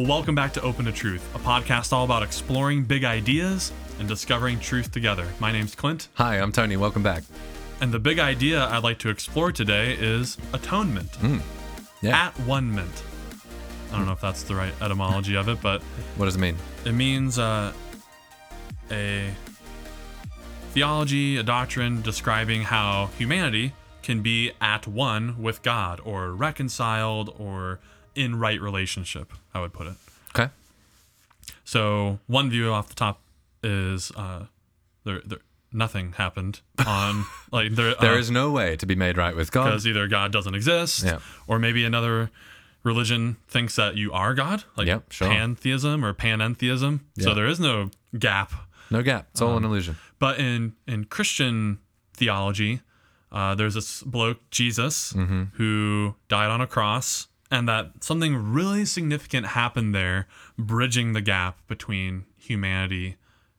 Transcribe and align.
Well, 0.00 0.08
welcome 0.08 0.34
back 0.34 0.54
to 0.54 0.62
Open 0.62 0.86
to 0.86 0.92
Truth, 0.92 1.34
a 1.34 1.38
podcast 1.38 1.92
all 1.92 2.06
about 2.06 2.22
exploring 2.22 2.84
big 2.84 3.04
ideas 3.04 3.70
and 3.98 4.08
discovering 4.08 4.58
truth 4.58 4.90
together. 4.92 5.26
My 5.40 5.52
name's 5.52 5.74
Clint, 5.74 6.08
Hi, 6.14 6.36
I'm 6.36 6.52
Tony. 6.52 6.78
Welcome 6.78 7.02
back. 7.02 7.22
and 7.82 7.92
the 7.92 7.98
big 7.98 8.18
idea 8.18 8.64
I'd 8.66 8.82
like 8.82 8.98
to 9.00 9.10
explore 9.10 9.52
today 9.52 9.94
is 10.00 10.38
atonement. 10.54 11.18
Yeah. 12.00 12.16
At 12.28 12.32
one 12.40 12.74
mint. 12.74 13.02
I 13.92 13.96
don't 13.98 14.06
know 14.06 14.12
if 14.12 14.22
that's 14.22 14.42
the 14.44 14.54
right 14.54 14.72
etymology 14.80 15.34
of 15.36 15.50
it, 15.50 15.60
but 15.60 15.82
What 16.16 16.24
does 16.24 16.36
it 16.36 16.40
mean? 16.40 16.56
it 16.86 16.92
means 16.92 17.38
uh, 17.38 17.70
a 18.90 19.30
theology, 20.72 21.36
a 21.36 21.42
doctrine 21.42 22.00
describing 22.00 22.62
how 22.62 23.10
humanity 23.18 23.74
can 24.02 24.22
be 24.22 24.52
at 24.62 24.86
one 24.86 25.42
with 25.42 25.60
God 25.60 26.00
or 26.04 26.30
reconciled 26.32 27.34
or 27.38 27.80
in 28.14 28.38
right 28.38 28.60
relationship, 28.60 29.32
I 29.54 29.60
would 29.60 29.72
put 29.72 29.86
it. 29.86 29.94
Okay. 30.34 30.50
So 31.64 32.18
one 32.26 32.50
view 32.50 32.70
off 32.72 32.88
the 32.88 32.94
top 32.94 33.20
is 33.62 34.10
uh, 34.16 34.46
there, 35.04 35.20
there 35.24 35.38
nothing 35.72 36.12
happened 36.12 36.60
on 36.86 37.24
like 37.52 37.72
there 37.72 37.94
There 38.00 38.14
uh, 38.14 38.18
is 38.18 38.30
no 38.30 38.50
way 38.50 38.76
to 38.76 38.86
be 38.86 38.94
made 38.94 39.16
right 39.16 39.36
with 39.36 39.52
God. 39.52 39.64
because 39.66 39.86
either 39.86 40.08
God 40.08 40.32
doesn't 40.32 40.54
exist 40.54 41.04
Yeah. 41.04 41.18
or 41.46 41.58
maybe 41.58 41.84
another 41.84 42.30
religion 42.82 43.36
thinks 43.46 43.76
that 43.76 43.96
you 43.96 44.12
are 44.12 44.34
God, 44.34 44.64
like 44.76 44.86
Yep, 44.86 45.12
sure. 45.12 45.28
pantheism 45.28 46.04
or 46.04 46.14
panentheism. 46.14 47.00
Yeah. 47.16 47.24
So 47.24 47.34
there 47.34 47.46
is 47.46 47.60
no 47.60 47.90
gap. 48.18 48.52
No 48.90 49.02
gap. 49.02 49.28
It's 49.30 49.40
all 49.40 49.56
an 49.56 49.64
illusion. 49.64 49.96
But 50.18 50.40
in 50.40 50.72
in 50.88 51.04
Christian 51.04 51.78
theology, 52.14 52.80
uh, 53.30 53.54
there's 53.54 53.74
this 53.74 54.02
bloke 54.02 54.38
Jesus 54.50 55.12
Mm-hmm. 55.12 55.42
who 55.54 56.16
died 56.28 56.50
on 56.50 56.60
a 56.60 56.66
cross, 56.66 57.28
and 57.50 57.68
that 57.68 58.04
something 58.04 58.52
really 58.52 58.84
significant 58.84 59.48
happened 59.48 59.94
there, 59.94 60.28
bridging 60.58 61.12
the 61.12 61.20
gap 61.20 61.58
between 61.66 62.24
humanity 62.36 63.16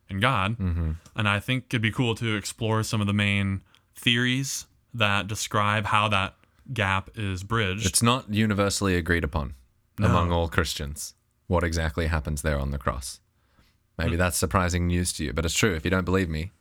and 0.09 0.22
God. 0.22 0.58
Mm-hmm. 0.58 0.92
And 1.16 1.28
I 1.28 1.39
think 1.39 1.66
it'd 1.70 1.81
be 1.81 1.92
cool 1.92 2.16
to 2.16 2.36
explore 2.36 2.84
some 2.84 3.02
of 3.02 3.08
the 3.08 3.14
main 3.14 3.62
theories 3.95 4.66
that 4.94 5.28
describe 5.28 5.86
how 5.86 6.08
that 6.09 6.36
gap 6.73 7.09
is 7.16 7.44
bridged. 7.44 7.86
It's 7.86 8.02
not 8.02 8.34
universally 8.34 8.95
agreed 8.95 9.23
upon 9.23 9.56
among 10.00 10.31
all 10.31 10.47
Christians 10.47 11.14
what 11.47 11.64
exactly 11.64 12.08
happens 12.08 12.42
there 12.42 12.58
on 12.58 12.72
the 12.72 12.78
cross. 12.78 13.19
Maybe 13.97 14.16
that's 14.16 14.38
surprising 14.38 14.88
news 14.88 15.14
to 15.14 15.25
you, 15.25 15.34
but 15.34 15.45
it's 15.45 15.53
true. 15.53 15.75
If 15.75 15.86
you 15.86 15.92
don't 15.92 16.06
believe 16.06 16.30
me, 16.30 16.52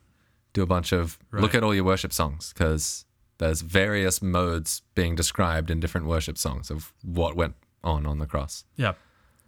do 0.53 0.63
a 0.63 0.67
bunch 0.67 0.93
of 0.93 1.19
look 1.33 1.55
at 1.55 1.63
all 1.63 1.75
your 1.75 1.85
worship 1.85 2.13
songs 2.13 2.53
because 2.53 3.07
there's 3.41 3.61
various 3.63 4.23
modes 4.23 4.83
being 4.95 5.15
described 5.17 5.71
in 5.71 5.81
different 5.81 6.07
worship 6.07 6.39
songs 6.39 6.71
of 6.71 6.93
what 7.03 7.35
went 7.37 7.55
on 7.83 8.07
on 8.07 8.19
the 8.19 8.27
cross. 8.27 8.65
yeah. 8.77 8.93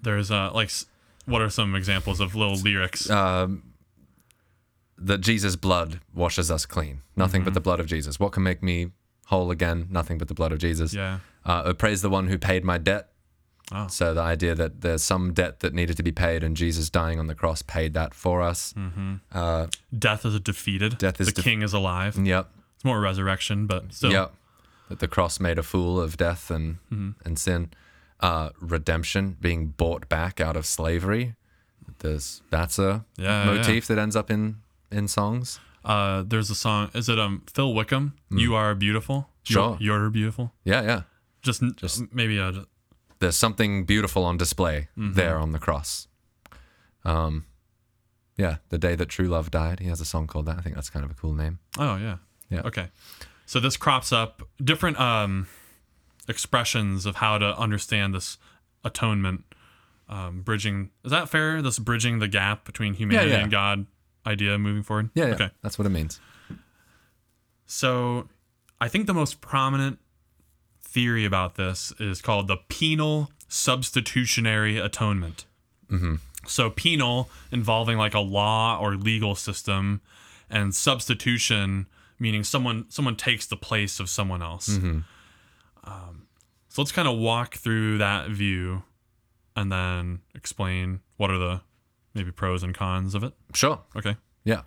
There's 0.03 0.31
uh 0.33 0.51
like 0.53 0.71
what 1.27 1.41
are 1.41 1.49
some 1.51 1.77
examples 1.77 2.19
of 2.19 2.35
little 2.35 2.57
lyrics? 2.57 3.09
Um, 3.09 3.63
that 4.99 5.21
Jesus' 5.21 5.57
blood 5.57 6.01
washes 6.15 6.51
us 6.51 6.67
clean. 6.67 7.03
Nothing 7.17 7.41
Mm-hmm. 7.43 7.45
but 7.47 7.55
the 7.55 7.61
blood 7.61 7.81
of 7.81 7.87
Jesus. 7.87 8.19
What 8.21 8.33
can 8.33 8.43
make 8.43 8.63
me 8.63 8.91
whole 9.27 9.51
again? 9.51 9.87
Nothing 9.91 10.19
but 10.19 10.29
the 10.29 10.35
blood 10.35 10.53
of 10.53 10.59
Jesus. 10.59 10.93
yeah. 10.95 11.19
Uh, 11.45 11.63
oh, 11.67 11.75
praise 11.75 12.03
the 12.03 12.11
one 12.11 12.29
who 12.29 12.39
paid 12.39 12.65
my 12.65 12.79
debt. 12.79 13.09
Oh. 13.73 13.87
So 13.89 14.13
the 14.15 14.21
idea 14.21 14.55
that 14.55 14.81
there's 14.83 15.03
some 15.03 15.33
debt 15.33 15.61
that 15.61 15.73
needed 15.75 15.97
to 15.97 16.03
be 16.03 16.13
paid, 16.13 16.45
and 16.45 16.57
Jesus 16.57 16.91
dying 16.91 17.19
on 17.19 17.27
the 17.27 17.35
cross 17.35 17.63
paid 17.63 17.95
that 17.95 18.13
for 18.15 18.43
us. 18.43 18.73
Mm-hmm. 18.75 19.15
Uh, 19.33 19.67
Death 19.97 20.25
is 20.27 20.39
defeated. 20.41 20.99
Death 20.99 21.21
is 21.21 21.29
the 21.29 21.33
def- 21.33 21.45
king 21.45 21.63
is 21.63 21.73
alive. 21.73 22.17
yep, 22.19 22.51
It's 22.83 22.85
more 22.85 23.01
resurrection, 23.01 23.69
but 23.69 23.93
still. 23.93 24.11
yep. 24.11 24.33
That 24.89 24.99
the 24.99 25.07
cross 25.07 25.39
made 25.39 25.57
a 25.57 25.63
fool 25.63 26.01
of 26.01 26.17
death 26.17 26.51
and 26.51 26.79
Mm-hmm. 26.91 27.11
and 27.25 27.39
sin. 27.39 27.71
Uh, 28.19 28.51
redemption, 28.61 29.37
being 29.41 29.69
bought 29.69 30.09
back 30.09 30.41
out 30.41 30.57
of 30.57 30.67
slavery. 30.67 31.35
There's 32.01 32.43
that's 32.51 32.79
a 32.81 33.05
Yeah, 33.17 33.45
motif 33.45 33.87
that 33.87 33.99
ends 33.99 34.17
up 34.17 34.31
in 34.31 34.57
in 34.91 35.07
songs. 35.09 35.61
Uh, 35.85 36.25
there's 36.27 36.51
a 36.51 36.55
song. 36.57 36.91
Is 36.95 37.09
it 37.09 37.19
um 37.21 37.43
Phil 37.55 37.73
Wickham? 37.73 38.15
You 38.31 38.55
are 38.57 38.75
beautiful. 38.75 39.29
Sure. 39.45 39.77
You're, 39.81 40.01
you're 40.01 40.11
beautiful. 40.11 40.53
Yeah, 40.65 40.83
yeah. 40.83 41.03
Just 41.43 41.63
just 41.77 42.13
maybe 42.13 42.39
uh, 42.41 42.65
there's 43.21 43.37
something 43.37 43.85
beautiful 43.87 44.25
on 44.25 44.37
display 44.39 44.89
Mm-hmm. 44.99 45.13
there 45.15 45.39
on 45.39 45.53
the 45.53 45.59
cross. 45.61 46.09
Um, 47.05 47.47
yeah, 48.37 48.57
the 48.69 48.79
day 48.79 48.95
that 48.97 49.09
true 49.09 49.27
love 49.29 49.51
died. 49.51 49.81
He 49.81 49.89
has 49.89 50.01
a 50.01 50.05
song 50.05 50.27
called 50.27 50.47
that. 50.47 50.59
I 50.59 50.63
think 50.63 50.75
that's 50.75 50.91
kind 50.91 51.05
of 51.05 51.11
a 51.11 51.15
cool 51.15 51.35
name. 51.35 51.59
oh 51.79 51.97
yeah 51.97 52.17
Yeah. 52.53 52.63
Okay, 52.63 52.89
so 53.47 53.59
this 53.61 53.77
crops 53.77 54.13
up 54.13 54.43
different 54.63 55.01
um 55.01 55.47
expressions 56.29 57.07
of 57.07 57.17
how 57.17 57.39
to 57.39 57.59
understand 57.59 58.15
this 58.15 58.39
atonement, 58.85 59.45
um, 60.09 60.43
bridging. 60.43 60.91
Is 61.05 61.11
that 61.11 61.29
fair? 61.29 61.63
This 61.63 61.79
bridging 61.79 62.19
the 62.19 62.29
gap 62.29 62.65
between 62.65 62.95
humanity 62.95 63.31
yeah. 63.31 63.41
and 63.41 63.51
God 63.51 63.87
idea 64.27 64.59
moving 64.59 64.83
forward. 64.83 65.11
Yeah, 65.15 65.27
yeah, 65.27 65.35
Okay. 65.35 65.51
that's 65.63 65.79
what 65.79 65.87
it 65.87 65.91
means. 65.91 66.21
So 67.67 68.29
I 68.81 68.89
think 68.89 69.07
the 69.07 69.15
most 69.15 69.41
prominent 69.41 69.99
theory 70.81 71.25
about 71.25 71.57
this 71.57 71.93
is 71.99 72.21
called 72.21 72.49
the 72.49 72.59
penal 72.69 73.31
substitutionary 73.49 74.79
atonement. 74.79 75.47
Mm-hmm. 75.91 76.17
So 76.47 76.71
penal 76.71 77.31
involving 77.51 77.99
like 77.99 78.15
a 78.15 78.21
law 78.21 78.79
or 78.79 78.95
legal 78.97 79.35
system, 79.35 80.01
and 80.51 80.75
substitution 80.75 81.87
meaning 82.23 82.45
someone 82.45 82.85
someone 82.89 83.17
takes 83.17 83.47
the 83.47 83.57
place 83.57 84.01
of 84.01 84.09
someone 84.09 84.43
else. 84.43 84.69
Um, 85.85 86.29
so 86.69 86.81
let's 86.81 86.93
kind 86.93 87.09
of 87.09 87.19
walk 87.19 87.57
through 87.57 87.99
that 87.99 88.31
view, 88.31 88.85
and 89.57 89.71
then 89.71 90.21
explain 90.35 91.01
what 91.17 91.31
are 91.31 91.39
the 91.39 91.61
maybe 92.15 92.31
pros 92.31 92.63
and 92.63 92.75
cons 92.75 93.15
of 93.15 93.25
it. 93.25 93.33
Sure. 93.55 93.81
Okay. 93.97 94.17
Yeah. 94.45 94.63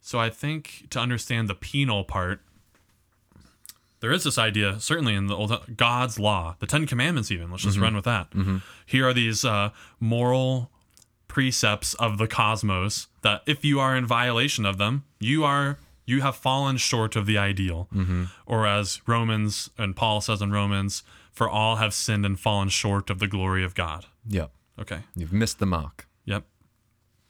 So 0.00 0.18
I 0.18 0.30
think 0.30 0.86
to 0.90 0.98
understand 1.00 1.48
the 1.48 1.54
penal 1.54 2.04
part, 2.04 2.40
there 4.00 4.12
is 4.12 4.24
this 4.24 4.38
idea, 4.38 4.80
certainly 4.80 5.14
in 5.14 5.26
the 5.26 5.36
old 5.36 5.52
God's 5.76 6.18
law, 6.18 6.56
the 6.58 6.66
Ten 6.66 6.86
Commandments. 6.86 7.30
Even 7.30 7.50
let's 7.50 7.64
just 7.64 7.78
run 7.78 7.94
with 7.94 8.04
that. 8.04 8.28
Here 8.86 9.06
are 9.08 9.12
these 9.12 9.44
uh, 9.44 9.70
moral 9.98 10.70
precepts 11.30 11.94
of 11.94 12.18
the 12.18 12.26
cosmos 12.26 13.06
that 13.22 13.42
if 13.46 13.64
you 13.64 13.78
are 13.78 13.96
in 13.96 14.04
violation 14.04 14.66
of 14.66 14.78
them, 14.78 15.04
you 15.20 15.44
are 15.44 15.78
you 16.04 16.22
have 16.22 16.34
fallen 16.34 16.76
short 16.76 17.14
of 17.14 17.24
the 17.24 17.38
ideal. 17.38 17.88
Mm-hmm. 17.94 18.24
Or 18.46 18.66
as 18.66 19.00
Romans 19.06 19.70
and 19.78 19.94
Paul 19.94 20.20
says 20.20 20.42
in 20.42 20.50
Romans, 20.50 21.04
for 21.30 21.48
all 21.48 21.76
have 21.76 21.94
sinned 21.94 22.26
and 22.26 22.38
fallen 22.38 22.68
short 22.68 23.10
of 23.10 23.20
the 23.20 23.28
glory 23.28 23.62
of 23.62 23.76
God. 23.76 24.06
Yep. 24.26 24.50
Okay. 24.80 24.98
You've 25.14 25.32
missed 25.32 25.60
the 25.60 25.66
mark. 25.66 26.08
Yep. 26.24 26.44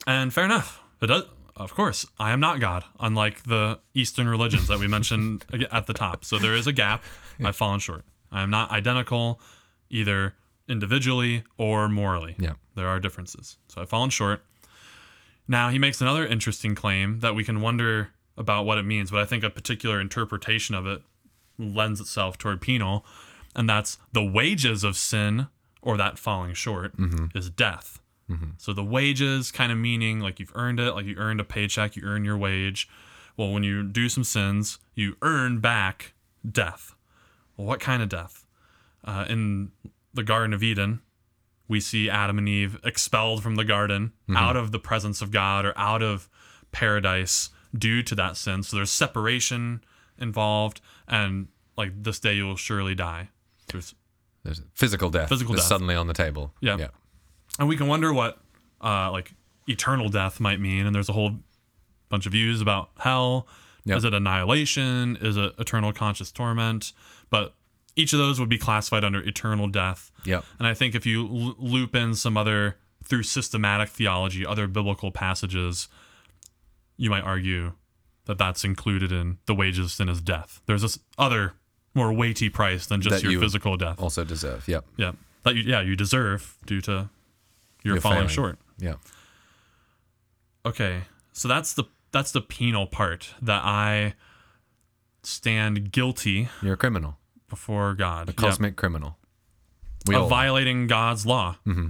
And 0.06 0.32
fair 0.32 0.46
enough. 0.46 0.80
It 1.02 1.08
does. 1.08 1.24
Of 1.56 1.74
course, 1.74 2.06
I 2.18 2.30
am 2.30 2.40
not 2.40 2.58
God, 2.58 2.84
unlike 2.98 3.42
the 3.42 3.80
Eastern 3.92 4.26
religions 4.28 4.66
that 4.68 4.78
we 4.78 4.88
mentioned 4.96 5.44
at 5.70 5.86
the 5.86 5.92
top. 5.92 6.24
So 6.24 6.38
there 6.38 6.54
is 6.54 6.66
a 6.66 6.72
gap. 6.72 7.04
I've 7.44 7.56
fallen 7.56 7.80
short. 7.80 8.04
I 8.32 8.42
am 8.42 8.48
not 8.48 8.70
identical, 8.70 9.40
either 9.90 10.34
individually 10.70 11.44
or 11.58 11.88
morally. 11.88 12.36
Yeah. 12.38 12.54
There 12.74 12.88
are 12.88 13.00
differences. 13.00 13.58
So 13.68 13.82
I've 13.82 13.88
fallen 13.90 14.10
short. 14.10 14.42
Now 15.48 15.68
he 15.68 15.78
makes 15.78 16.00
another 16.00 16.26
interesting 16.26 16.74
claim 16.74 17.20
that 17.20 17.34
we 17.34 17.44
can 17.44 17.60
wonder 17.60 18.10
about 18.38 18.64
what 18.64 18.78
it 18.78 18.84
means, 18.84 19.10
but 19.10 19.20
I 19.20 19.24
think 19.26 19.44
a 19.44 19.50
particular 19.50 20.00
interpretation 20.00 20.74
of 20.74 20.86
it 20.86 21.02
lends 21.58 22.00
itself 22.00 22.38
toward 22.38 22.60
penal, 22.60 23.04
and 23.54 23.68
that's 23.68 23.98
the 24.12 24.24
wages 24.24 24.84
of 24.84 24.96
sin 24.96 25.48
or 25.82 25.96
that 25.96 26.18
falling 26.18 26.54
short 26.54 26.94
is 27.34 27.50
death. 27.50 28.00
So 28.58 28.72
the 28.72 28.84
wages 28.84 29.50
kind 29.50 29.72
of 29.72 29.78
meaning 29.78 30.20
like 30.20 30.38
you've 30.38 30.52
earned 30.54 30.78
it, 30.78 30.92
like 30.92 31.04
you 31.04 31.16
earned 31.16 31.40
a 31.40 31.44
paycheck, 31.44 31.96
you 31.96 32.04
earn 32.04 32.24
your 32.24 32.38
wage. 32.38 32.88
Well, 33.36 33.52
when 33.52 33.64
you 33.64 33.82
do 33.82 34.08
some 34.08 34.22
sins, 34.22 34.78
you 34.94 35.16
earn 35.20 35.58
back 35.58 36.12
death. 36.48 36.94
Well, 37.56 37.66
what 37.66 37.80
kind 37.80 38.02
of 38.02 38.08
death? 38.08 38.46
Uh, 39.04 39.24
in 39.28 39.72
the 40.14 40.22
Garden 40.22 40.52
of 40.52 40.62
Eden, 40.62 41.00
we 41.68 41.80
see 41.80 42.10
Adam 42.10 42.38
and 42.38 42.48
Eve 42.48 42.78
expelled 42.84 43.42
from 43.42 43.54
the 43.56 43.64
garden, 43.64 44.12
out 44.34 44.56
of 44.56 44.72
the 44.72 44.78
presence 44.80 45.22
of 45.22 45.30
God 45.30 45.64
or 45.64 45.72
out 45.76 46.02
of 46.02 46.28
paradise 46.72 47.50
due 47.76 48.02
to 48.02 48.14
that 48.16 48.36
sin. 48.36 48.62
So 48.62 48.76
there's 48.76 48.90
separation 48.90 49.82
involved, 50.18 50.80
and 51.08 51.48
like 51.76 51.92
this 52.02 52.18
day 52.18 52.34
you 52.34 52.44
will 52.46 52.56
surely 52.56 52.94
die. 52.94 53.28
There's 53.72 53.94
There's 54.42 54.62
physical 54.74 55.10
death. 55.10 55.28
Physical 55.28 55.54
death. 55.54 55.64
suddenly 55.64 55.94
on 55.94 56.06
the 56.06 56.14
table. 56.14 56.52
Yeah. 56.60 56.76
Yeah. 56.78 56.88
and 57.58 57.68
we 57.68 57.76
can 57.76 57.86
wonder 57.86 58.12
what 58.12 58.38
uh, 58.82 59.10
like 59.12 59.32
eternal 59.68 60.08
death 60.08 60.40
might 60.40 60.58
mean 60.60 60.86
and 60.86 60.94
there's 60.94 61.08
a 61.08 61.12
whole 61.12 61.32
bunch 62.08 62.26
of 62.26 62.32
views 62.32 62.60
about 62.60 62.90
hell 62.98 63.46
Yep. 63.84 63.98
is 63.98 64.04
it 64.04 64.14
annihilation 64.14 65.16
is 65.20 65.36
it 65.36 65.52
eternal 65.58 65.92
conscious 65.92 66.30
torment 66.32 66.92
but 67.30 67.54
each 67.96 68.12
of 68.12 68.18
those 68.18 68.38
would 68.40 68.48
be 68.48 68.58
classified 68.58 69.04
under 69.04 69.20
eternal 69.20 69.66
death 69.68 70.10
Yeah. 70.24 70.40
and 70.58 70.66
i 70.68 70.74
think 70.74 70.94
if 70.94 71.04
you 71.06 71.22
l- 71.26 71.56
loop 71.58 71.94
in 71.94 72.14
some 72.14 72.36
other 72.36 72.76
through 73.04 73.22
systematic 73.24 73.88
theology 73.88 74.44
other 74.46 74.66
biblical 74.66 75.10
passages 75.10 75.88
you 76.96 77.10
might 77.10 77.22
argue 77.24 77.72
that 78.26 78.38
that's 78.38 78.64
included 78.64 79.10
in 79.12 79.38
the 79.46 79.54
wages 79.54 79.86
of 79.86 79.90
sin 79.90 80.08
is 80.08 80.20
death 80.20 80.60
there's 80.66 80.82
this 80.82 80.98
other 81.18 81.54
more 81.94 82.12
weighty 82.12 82.48
price 82.48 82.86
than 82.86 83.00
just 83.00 83.16
That 83.16 83.22
your 83.24 83.32
you- 83.32 83.40
physical 83.40 83.76
death 83.76 83.98
Also 84.00 84.22
deserve. 84.24 84.68
Yep. 84.68 84.84
yeah. 84.96 85.12
that 85.42 85.56
you 85.56 85.62
yeah 85.62 85.80
you 85.80 85.96
deserve 85.96 86.56
due 86.66 86.80
to 86.82 87.10
your 87.82 87.94
You're 87.94 88.00
falling 88.00 88.18
failing. 88.18 88.28
short. 88.28 88.58
Yeah. 88.78 88.94
Okay, 90.64 91.02
so 91.32 91.48
that's 91.48 91.72
the 91.72 91.84
that's 92.12 92.32
the 92.32 92.40
penal 92.42 92.86
part 92.86 93.34
that 93.40 93.62
I 93.64 94.14
stand 95.22 95.90
guilty 95.92 96.48
You're 96.62 96.74
a 96.74 96.76
criminal, 96.76 97.16
before 97.50 97.94
God. 97.94 98.28
a 98.28 98.32
Yep. 98.32 98.36
cosmic 98.36 98.76
criminal. 98.76 99.18
We 100.06 100.14
of 100.14 100.30
violating 100.30 100.86
God's 100.86 101.26
law. 101.26 101.56
Mm-hmm. 101.66 101.88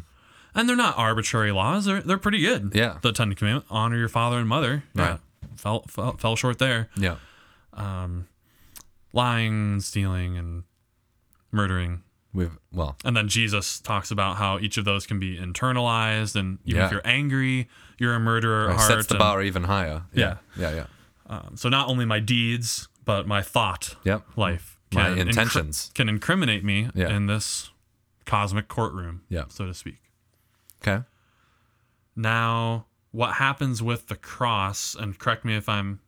And 0.55 0.69
they're 0.69 0.75
not 0.75 0.99
arbitrary 0.99 1.53
laws. 1.53 1.85
They're 1.85 2.01
they're 2.03 2.19
pretty 2.19 2.41
good. 2.41 2.73
Yeah. 2.75 2.99
The 3.03 3.13
Ten 3.13 3.35
Commandments: 3.35 3.69
honor 3.71 3.97
your 3.97 4.09
father 4.09 4.39
and 4.39 4.49
mother. 4.49 4.83
Yeah. 4.95 5.09
Right. 5.11 5.21
Fell, 5.57 5.83
fell 5.87 6.17
fell 6.17 6.35
short 6.35 6.59
there. 6.59 6.89
Yeah. 6.97 7.17
Lying, 9.13 9.81
stealing, 9.81 10.37
and 10.37 10.63
murdering. 11.51 12.03
We've 12.33 12.57
well, 12.73 12.97
And 13.05 13.17
then 13.17 13.27
Jesus 13.29 13.81
talks 13.81 14.13
about 14.13 14.37
how 14.37 14.61
each 14.61 14.77
of 14.79 14.85
those 14.85 15.05
can 15.05 15.19
be 15.19 15.37
internalized, 15.37 16.37
and 16.37 16.59
even 16.65 16.83
if 16.83 16.93
you're 16.93 17.01
angry, 17.05 17.69
you're 17.99 18.15
a 18.15 18.21
murderer 18.21 18.71
heart. 18.71 18.81
sets 18.89 19.07
the 19.09 19.15
and, 19.15 19.19
bar 19.19 19.43
even 19.43 19.65
higher. 19.65 20.05
Yeah. 20.13 20.37
Yeah. 20.57 20.71
Yeah. 20.75 20.87
um, 21.27 21.57
so 21.57 21.69
not 21.69 21.89
only 21.89 22.05
my 22.05 22.21
deeds, 22.21 22.89
but 23.05 23.27
my 23.27 23.43
thought 23.43 23.97
Yep. 24.05 24.23
life, 24.37 24.79
My 24.93 25.09
incri- 25.11 25.95
can 25.95 26.09
incriminate 26.09 26.65
me 26.65 26.91
Yeah. 26.95 27.11
in 27.15 27.27
this 27.27 27.71
cosmic 28.27 28.69
courtroom, 28.69 29.23
Yeah. 29.29 29.45
so 29.49 29.67
to 29.67 29.75
speak. 29.75 29.99
Okay. 30.83 31.05
Now, 32.17 32.87
what 33.13 33.35
happens 33.35 33.83
with 33.83 34.09
the 34.09 34.17
cross, 34.17 34.95
and 34.95 35.19
correct 35.19 35.45
me 35.45 35.55
if 35.57 35.69
I'm 35.69 36.01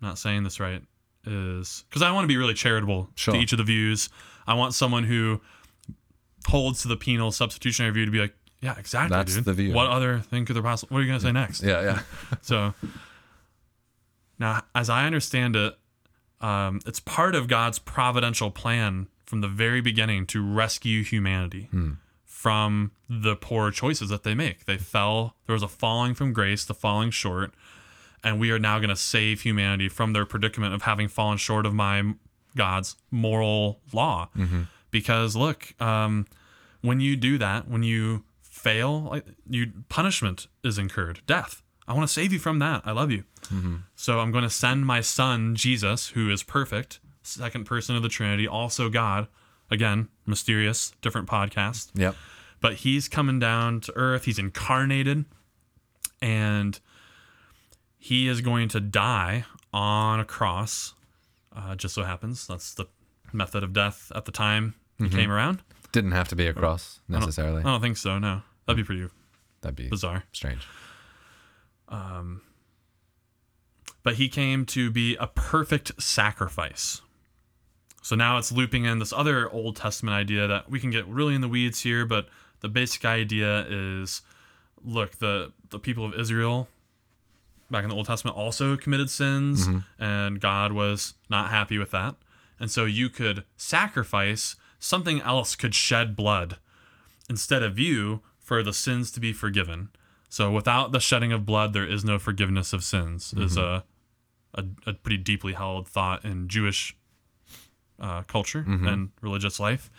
not 0.00 0.18
saying 0.18 0.42
this 0.44 0.58
right, 0.60 0.82
is 1.24 1.84
because 1.88 2.02
I 2.02 2.10
want 2.10 2.24
to 2.24 2.28
be 2.28 2.36
really 2.36 2.54
charitable 2.54 3.10
Sure. 3.14 3.34
to 3.34 3.40
each 3.40 3.52
of 3.52 3.58
the 3.58 3.64
views. 3.64 4.08
I 4.46 4.54
want 4.54 4.74
someone 4.74 5.04
who 5.04 5.40
holds 6.48 6.82
to 6.82 6.88
the 6.88 6.96
penal 6.96 7.30
substitutionary 7.30 7.92
view 7.94 8.04
to 8.04 8.10
be 8.10 8.18
like, 8.18 8.34
yeah, 8.60 8.74
exactly, 8.78 9.16
That's 9.16 9.34
dude. 9.34 9.44
the 9.44 9.52
view. 9.52 9.72
What 9.72 9.88
other 9.88 10.18
thing 10.20 10.44
could 10.44 10.56
there 10.56 10.62
possibly? 10.62 10.94
What 10.94 10.98
are 11.00 11.02
you 11.02 11.08
gonna 11.08 11.20
say 11.20 11.32
next? 11.32 11.62
Yeah. 11.62 11.80
Yeah. 11.82 12.02
So 12.42 12.74
now, 14.38 14.64
as 14.74 14.90
I 14.90 15.06
understand 15.06 15.54
it, 15.56 15.78
um, 16.42 16.80
it's 16.86 17.00
part 17.00 17.34
of 17.34 17.48
God's 17.48 17.78
providential 17.78 18.50
plan 18.50 19.08
from 19.24 19.40
the 19.40 19.48
very 19.48 19.80
beginning 19.80 20.26
to 20.26 20.44
rescue 20.44 21.02
humanity 21.02 21.68
from 22.26 22.90
the 23.08 23.36
poor 23.36 23.70
choices 23.70 24.08
that 24.08 24.24
they 24.24 24.34
make. 24.34 24.64
They 24.64 24.76
fell, 24.76 25.36
there 25.46 25.54
was 25.54 25.62
a 25.62 25.68
falling 25.68 26.14
from 26.14 26.32
grace, 26.32 26.64
the 26.64 26.74
falling 26.74 27.10
short, 27.10 27.54
and 28.24 28.38
we 28.40 28.50
are 28.50 28.58
now 28.58 28.78
going 28.78 28.88
to 28.90 28.96
save 28.96 29.42
humanity 29.42 29.88
from 29.88 30.12
their 30.12 30.26
predicament 30.26 30.74
of 30.74 30.82
having 30.82 31.08
fallen 31.08 31.38
short 31.38 31.64
of 31.66 31.72
my 31.74 32.14
God's 32.56 32.96
moral 33.10 33.80
law. 33.92 34.28
Because 34.90 35.34
look, 35.36 35.80
um, 35.80 36.26
when 36.82 37.00
you 37.00 37.16
do 37.16 37.38
that, 37.38 37.68
when 37.68 37.82
you 37.84 38.24
fail, 38.42 39.02
like 39.10 39.24
you 39.48 39.72
punishment 39.88 40.48
is 40.62 40.78
incurred, 40.78 41.20
death. 41.26 41.61
I 41.88 41.94
want 41.94 42.06
to 42.06 42.12
save 42.12 42.32
you 42.32 42.38
from 42.38 42.58
that. 42.60 42.82
I 42.84 42.92
love 42.92 43.10
you. 43.10 43.24
So 43.96 44.20
I'm 44.20 44.32
going 44.32 44.44
to 44.44 44.50
send 44.50 44.86
my 44.86 45.00
son 45.02 45.54
Jesus, 45.56 46.08
who 46.10 46.30
is 46.30 46.42
perfect, 46.42 47.00
second 47.22 47.64
person 47.64 47.96
of 47.96 48.02
the 48.02 48.08
Trinity, 48.08 48.48
also 48.48 48.88
God. 48.88 49.26
Again, 49.70 50.08
mysterious, 50.26 50.92
different 51.02 51.28
podcast. 51.28 51.90
Yep. 51.94 52.14
But 52.60 52.74
he's 52.74 53.08
coming 53.08 53.38
down 53.38 53.80
to 53.82 53.92
earth. 53.96 54.24
He's 54.26 54.38
incarnated, 54.38 55.24
and 56.20 56.78
he 57.98 58.28
is 58.28 58.40
going 58.40 58.68
to 58.68 58.80
die 58.80 59.44
on 59.72 60.20
a 60.20 60.24
cross. 60.24 60.94
Uh, 61.54 61.74
just 61.74 61.94
so 61.94 62.02
happens 62.04 62.46
that's 62.46 62.72
the 62.74 62.86
method 63.32 63.62
of 63.62 63.72
death 63.74 64.10
at 64.14 64.24
the 64.24 64.32
time 64.32 64.74
he 64.98 65.08
came 65.08 65.30
around. 65.30 65.62
Didn't 65.90 66.12
have 66.12 66.28
to 66.28 66.36
be 66.36 66.46
a 66.46 66.54
cross 66.54 67.00
necessarily. 67.08 67.60
I 67.60 67.64
don't 67.64 67.80
think 67.82 67.96
so. 67.98 68.18
No, 68.18 68.42
that'd 68.66 68.76
be 68.76 68.84
pretty 68.84 69.06
That'd 69.60 69.76
be 69.76 69.88
bizarre. 69.88 70.24
strange. 70.32 70.66
Um, 71.92 72.40
but 74.02 74.14
he 74.14 74.28
came 74.28 74.66
to 74.66 74.90
be 74.90 75.14
a 75.16 75.28
perfect 75.28 76.02
sacrifice. 76.02 77.02
So 78.02 78.16
now 78.16 78.38
it's 78.38 78.50
looping 78.50 78.84
in 78.84 78.98
this 78.98 79.12
other 79.12 79.48
Old 79.48 79.76
Testament 79.76 80.14
idea 80.14 80.48
that 80.48 80.68
we 80.68 80.80
can 80.80 80.90
get 80.90 81.06
really 81.06 81.36
in 81.36 81.40
the 81.40 81.48
weeds 81.48 81.82
here, 81.82 82.04
but 82.04 82.28
the 82.60 82.68
basic 82.68 83.04
idea 83.04 83.64
is 83.68 84.22
look, 84.84 85.18
the, 85.18 85.52
the 85.70 85.78
people 85.78 86.04
of 86.04 86.14
Israel 86.14 86.66
back 87.70 87.84
in 87.84 87.90
the 87.90 87.96
Old 87.96 88.06
Testament 88.06 88.36
also 88.36 88.76
committed 88.76 89.08
sins, 89.08 89.68
mm-hmm. 89.68 90.02
and 90.02 90.40
God 90.40 90.72
was 90.72 91.14
not 91.30 91.50
happy 91.50 91.78
with 91.78 91.90
that. 91.92 92.16
And 92.58 92.70
so 92.70 92.84
you 92.84 93.08
could 93.08 93.44
sacrifice, 93.56 94.56
something 94.78 95.20
else 95.22 95.54
could 95.54 95.74
shed 95.74 96.16
blood 96.16 96.58
instead 97.30 97.62
of 97.62 97.78
you 97.78 98.20
for 98.38 98.62
the 98.62 98.72
sins 98.72 99.10
to 99.12 99.20
be 99.20 99.32
forgiven. 99.32 99.90
So 100.32 100.50
without 100.50 100.92
the 100.92 100.98
shedding 100.98 101.30
of 101.30 101.44
blood, 101.44 101.74
there 101.74 101.84
is 101.84 102.06
no 102.06 102.18
forgiveness 102.18 102.72
of 102.72 102.82
sins. 102.82 103.34
Is 103.36 103.58
a, 103.58 103.84
a 104.54 104.64
a 104.86 104.94
pretty 104.94 105.18
deeply 105.18 105.52
held 105.52 105.86
thought 105.86 106.24
in 106.24 106.48
Jewish 106.48 106.96
uh, 108.00 108.22
culture 108.22 108.64
and 108.66 109.10
religious 109.20 109.60
life. 109.60 109.90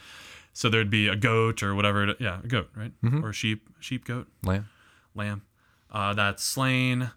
So 0.51 0.69
there'd 0.69 0.89
be 0.89 1.07
a 1.07 1.15
goat 1.15 1.61
or 1.61 1.75
whatever. 1.75 2.09
It, 2.09 2.17
yeah, 2.19 2.39
a 2.43 2.47
goat, 2.47 2.69
right? 2.75 2.91
Or 3.23 3.29
a 3.29 3.33
sheep, 3.33 3.69
sheep, 3.79 4.05
goat, 4.05 4.27
Lamb. 4.43 4.67
lamb. 5.13 5.43
Uh, 5.91 6.15
that's 6.15 6.43
slain 6.43 7.11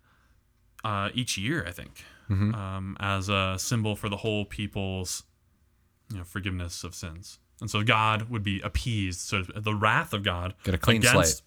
uh, 0.84 1.08
each 1.14 1.38
year, 1.38 1.64
I 1.66 1.70
think, 1.70 2.04
um, 2.54 2.98
as 3.00 3.30
a 3.30 3.54
symbol 3.58 3.96
for 3.96 4.10
the 4.10 4.18
whole 4.18 4.44
people's 4.44 5.22
you 6.10 6.18
know, 6.18 6.24
forgiveness 6.24 6.84
of 6.84 6.94
sins. 6.94 7.38
And 7.62 7.70
so 7.70 7.82
God 7.82 8.28
would 8.28 8.42
be 8.42 8.60
appeased. 8.60 9.20
So 9.20 9.42
the 9.42 9.74
wrath 9.74 10.12
of 10.12 10.22
God 10.22 10.52
Get 10.64 10.74
a 10.74 10.78
clean 10.78 11.00
slate. 11.00 11.40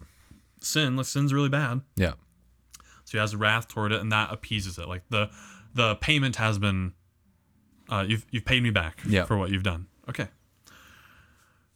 Sin. 0.61 0.95
Like 0.95 1.05
sin's 1.05 1.33
really 1.33 1.49
bad. 1.49 1.81
Yeah. 1.95 2.13
So 3.05 3.13
he 3.13 3.17
has 3.17 3.35
wrath 3.35 3.67
toward 3.67 3.91
it, 3.91 4.01
and 4.01 4.11
that 4.11 4.31
appeases 4.31 4.77
it. 4.77 4.87
Like 4.87 5.03
the 5.09 5.29
the 5.73 5.95
payment 5.95 6.35
has 6.37 6.57
been, 6.59 6.93
uh, 7.89 8.05
you've 8.07 8.25
you've 8.31 8.45
paid 8.45 8.61
me 8.63 8.69
back 8.69 9.01
Yeah. 9.05 9.25
for 9.25 9.37
what 9.37 9.49
you've 9.49 9.63
done. 9.63 9.87
Okay. 10.09 10.27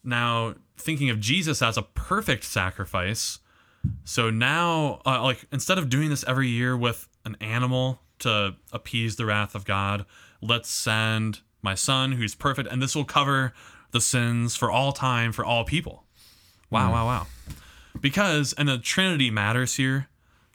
Now 0.03 0.55
thinking 0.77 1.09
of 1.09 1.19
Jesus 1.19 1.61
as 1.61 1.77
a 1.77 1.81
perfect 1.83 2.43
sacrifice, 2.43 3.39
so 4.03 4.29
now 4.29 5.01
uh, 5.05 5.21
like 5.23 5.45
instead 5.51 5.77
of 5.77 5.89
doing 5.89 6.09
this 6.09 6.23
every 6.27 6.49
year 6.49 6.75
with 6.75 7.07
an 7.25 7.37
animal 7.39 8.01
to 8.19 8.55
appease 8.71 9.15
the 9.15 9.25
wrath 9.25 9.55
of 9.55 9.65
God, 9.65 10.05
let's 10.41 10.69
send 10.69 11.39
my 11.61 11.73
son 11.75 12.13
who's 12.13 12.35
perfect, 12.35 12.67
and 12.69 12.81
this 12.81 12.95
will 12.95 13.05
cover 13.05 13.53
the 13.91 14.01
sins 14.01 14.55
for 14.55 14.69
all 14.69 14.91
time 14.91 15.31
for 15.31 15.45
all 15.45 15.63
people. 15.63 16.03
Wow, 16.69 16.91
wow, 16.91 17.05
wow 17.05 17.27
because 18.01 18.53
and 18.53 18.67
the 18.69 18.77
trinity 18.77 19.29
matters 19.31 19.75
here 19.75 20.07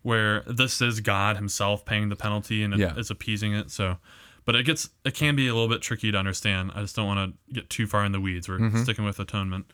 where 0.02 0.42
this 0.46 0.80
is 0.80 1.00
god 1.00 1.36
himself 1.36 1.84
paying 1.84 2.08
the 2.08 2.16
penalty 2.16 2.62
and 2.62 2.76
Yeah. 2.76 2.94
it's 2.96 3.10
appeasing 3.10 3.52
it 3.54 3.70
so 3.70 3.98
but 4.44 4.54
it 4.54 4.62
gets 4.64 4.88
it 5.04 5.14
can 5.14 5.36
be 5.36 5.46
a 5.48 5.52
little 5.54 5.68
bit 5.68 5.82
tricky 5.82 6.10
to 6.10 6.16
understand. 6.16 6.72
I 6.74 6.80
just 6.80 6.96
don't 6.96 7.06
want 7.06 7.36
to 7.48 7.52
get 7.54 7.68
too 7.68 7.86
far 7.86 8.02
in 8.06 8.12
the 8.12 8.20
weeds. 8.20 8.48
We're 8.48 8.58
sticking 8.82 9.04
with 9.04 9.18
atonement. 9.20 9.66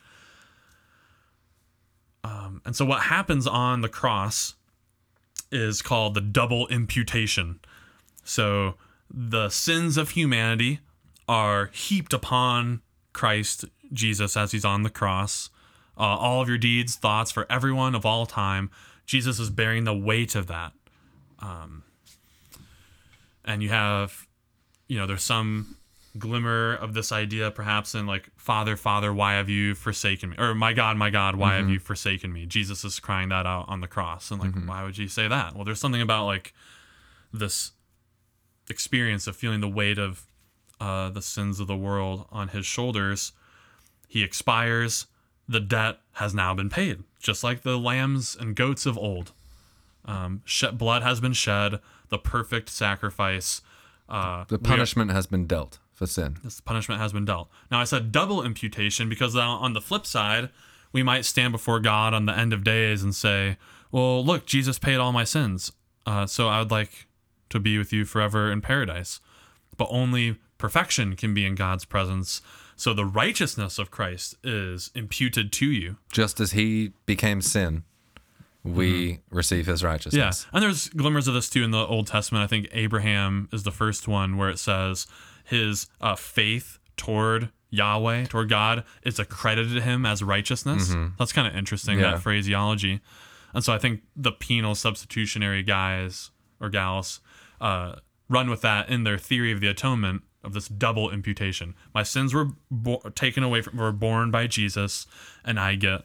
Um, 2.25 2.63
and 2.65 2.75
so 2.75 2.85
what 2.85 3.03
happens 3.03 3.47
on 3.47 3.83
the 3.83 3.89
cross 3.89 4.55
is 5.53 5.83
called 5.83 6.15
the 6.15 6.21
double 6.21 6.67
imputation. 6.69 7.61
So 8.25 8.75
the 9.09 9.49
sins 9.51 9.97
of 9.97 10.11
humanity 10.11 10.81
are 11.29 11.67
heaped 11.73 12.13
upon 12.13 12.81
Christ 13.13 13.67
Jesus 13.93 14.37
as 14.37 14.53
he's 14.53 14.65
on 14.65 14.83
the 14.83 14.91
cross. 14.91 15.51
Uh, 15.97 16.03
all 16.03 16.41
of 16.41 16.49
your 16.49 16.59
deeds, 16.59 16.97
thoughts 16.97 17.31
for 17.31 17.47
everyone 17.51 17.95
of 17.95 18.05
all 18.05 18.27
time. 18.27 18.71
Jesus 19.07 19.39
is 19.39 19.51
bearing 19.51 19.85
the 19.85 19.95
weight 19.95 20.35
of 20.35 20.47
that. 20.49 20.73
Um, 21.41 21.83
and 23.45 23.63
you 23.63 23.69
have, 23.69 24.27
you 24.89 24.99
know, 24.99 25.07
there's 25.07 25.23
some 25.23 25.77
glimmer 26.17 26.75
of 26.75 26.95
this 26.95 27.13
idea 27.13 27.51
perhaps 27.51 27.95
in 27.95 28.07
like, 28.07 28.31
Father, 28.37 28.77
Father, 28.77 29.13
why 29.13 29.35
have 29.35 29.49
you 29.49 29.75
forsaken 29.75 30.31
me? 30.31 30.37
Or, 30.39 30.55
My 30.55 30.73
God, 30.73 30.97
my 30.97 31.11
God, 31.11 31.37
why 31.37 31.57
have 31.57 31.69
you 31.69 31.79
forsaken 31.79 32.33
me? 32.33 32.47
Jesus 32.47 32.85
is 32.85 33.01
crying 33.01 33.29
that 33.31 33.47
out 33.47 33.67
on 33.69 33.81
the 33.81 33.89
cross. 33.89 34.31
And 34.31 34.41
like, 34.41 34.55
why 34.67 34.85
would 34.85 34.97
you 34.97 35.09
say 35.09 35.29
that? 35.29 35.55
Well, 35.55 35.65
there's 35.65 35.81
something 35.81 36.03
about 36.03 36.27
like 36.27 36.55
this 37.33 37.73
experience 38.71 39.27
of 39.27 39.37
feeling 39.37 39.61
the 39.61 39.69
weight 39.69 39.99
of 39.99 40.27
uh, 40.81 41.11
the 41.11 41.23
sins 41.23 41.61
of 41.61 41.67
the 41.67 41.77
world 41.77 42.27
on 42.31 42.49
his 42.49 42.65
shoulders. 42.65 43.33
He 44.09 44.23
expires. 44.23 45.07
The 45.49 45.61
debt 45.61 45.99
has 46.15 46.35
now 46.35 46.55
been 46.55 46.71
paid, 46.71 47.03
just 47.21 47.45
like 47.45 47.63
the 47.63 47.77
lambs 47.79 48.35
and 48.39 48.55
goats 48.57 48.87
of 48.87 48.97
old. 48.97 49.33
Um, 50.05 50.43
shed, 50.45 50.79
blood 50.79 51.03
has 51.03 51.21
been 51.21 51.33
shed. 51.33 51.81
The 52.09 52.19
perfect 52.19 52.69
sacrifice. 52.71 53.63
Uh, 54.09 54.45
The 54.49 54.59
we 54.59 54.67
are- 54.67 54.69
punishment 54.71 55.11
has 55.11 55.27
been 55.27 55.47
dealt 55.47 55.79
for 55.93 56.07
sin. 56.07 56.39
this 56.43 56.61
punishment 56.61 57.01
has 57.01 57.13
been 57.13 57.25
dealt. 57.25 57.49
Now 57.71 57.81
I 57.81 57.85
said 57.85 58.11
double 58.13 58.43
imputation 58.43 59.09
because 59.09 59.35
on 59.37 59.73
the 59.75 59.81
flip 59.81 60.07
side, 60.07 60.51
we 60.93 61.03
might 61.03 61.25
stand 61.25 61.53
before 61.53 61.81
God 61.81 62.13
on 62.15 62.27
the 62.27 62.37
end 62.37 62.53
of 62.53 62.63
days 62.65 63.03
and 63.03 63.15
say, 63.15 63.57
"Well, 63.91 64.25
look, 64.25 64.47
Jesus 64.47 64.79
paid 64.79 64.97
all 64.97 65.13
my 65.13 65.25
sins, 65.25 65.73
uh, 66.07 66.27
so 66.27 66.49
I 66.49 66.59
would 66.61 66.71
like 66.71 67.07
to 67.51 67.59
be 67.61 67.79
with 67.79 67.93
you 67.93 68.05
forever 68.05 68.51
in 68.53 68.61
paradise." 68.61 69.21
But 69.77 69.89
only 69.91 70.37
perfection 70.59 71.17
can 71.17 71.33
be 71.35 71.45
in 71.45 71.55
God's 71.55 71.85
presence 71.85 72.41
So 72.77 72.93
the 72.95 73.05
righteousness 73.05 73.79
of 73.79 73.91
Christ 73.91 74.35
is 74.43 74.91
imputed 74.95 75.53
to 75.53 75.67
you. 75.67 75.97
Just 76.13 76.41
as 76.41 76.53
he 76.53 76.93
became 77.07 77.41
sin, 77.41 77.85
we 78.63 79.21
receive 79.31 79.67
his 79.67 79.85
righteousness. 79.85 80.47
Yeah. 80.47 80.51
And 80.53 80.63
there's 80.63 80.89
glimmers 80.89 81.29
of 81.29 81.35
this 81.35 81.51
too 81.51 81.63
in 81.63 81.71
the 81.71 81.87
Old 81.87 82.07
Testament. 82.07 82.43
I 82.43 82.47
think 82.47 82.69
Abraham 82.73 83.49
is 83.53 83.63
the 83.63 83.71
first 83.71 84.09
one 84.09 84.37
where 84.37 84.49
it 84.49 84.59
says 84.59 85.07
his 85.45 85.87
uh, 86.01 86.17
faith 86.17 86.79
toward 86.97 87.51
Yahweh, 87.71 88.27
toward 88.27 88.49
God, 88.49 88.85
is 89.03 89.19
accredited 89.19 89.75
to 89.75 89.81
him 89.83 90.07
as 90.07 90.23
righteousness. 90.23 90.95
That's 91.19 91.33
kind 91.33 91.47
of 91.47 91.55
interesting, 91.55 91.99
Yeah. 91.99 92.13
that 92.13 92.23
phraseology. 92.23 93.01
And 93.53 93.63
so 93.63 93.73
I 93.73 93.79
think 93.79 94.03
the 94.17 94.33
penal 94.33 94.75
substitutionary 94.75 95.63
guys 95.63 96.31
or 96.61 96.71
gals 96.71 97.21
uh, 97.61 97.97
run 98.29 98.49
with 98.49 98.63
that 98.63 98.89
in 98.89 99.05
their 99.05 99.19
theory 99.19 99.53
of 99.53 99.61
the 99.61 99.69
atonement 99.69 100.23
of 100.45 100.53
this 100.53 100.69
double 100.69 101.11
imputation. 101.11 101.75
My 101.95 102.03
sins 102.03 102.35
were 102.35 102.49
bo- 102.71 103.01
taken 103.15 103.43
away 103.43 103.63
from, 103.63 103.77
were 103.79 103.93
borne 103.93 104.31
by 104.31 104.47
Jesus, 104.47 105.07
and 105.45 105.59
I 105.59 105.75
get 105.77 106.03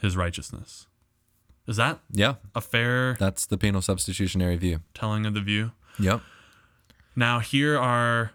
his 0.00 0.16
righteousness. 0.16 0.86
Is 1.66 1.76
that 1.76 2.00
Yeah. 2.10 2.34
a 2.54 2.60
fair 2.60 3.14
That's 3.20 3.46
the 3.46 3.56
penal 3.58 3.82
substitutionary 3.82 4.56
view. 4.56 4.80
telling 4.94 5.26
of 5.26 5.34
the 5.34 5.40
view. 5.40 5.72
Yep. 5.98 6.22
Now, 7.14 7.38
here 7.40 7.78
are 7.78 8.32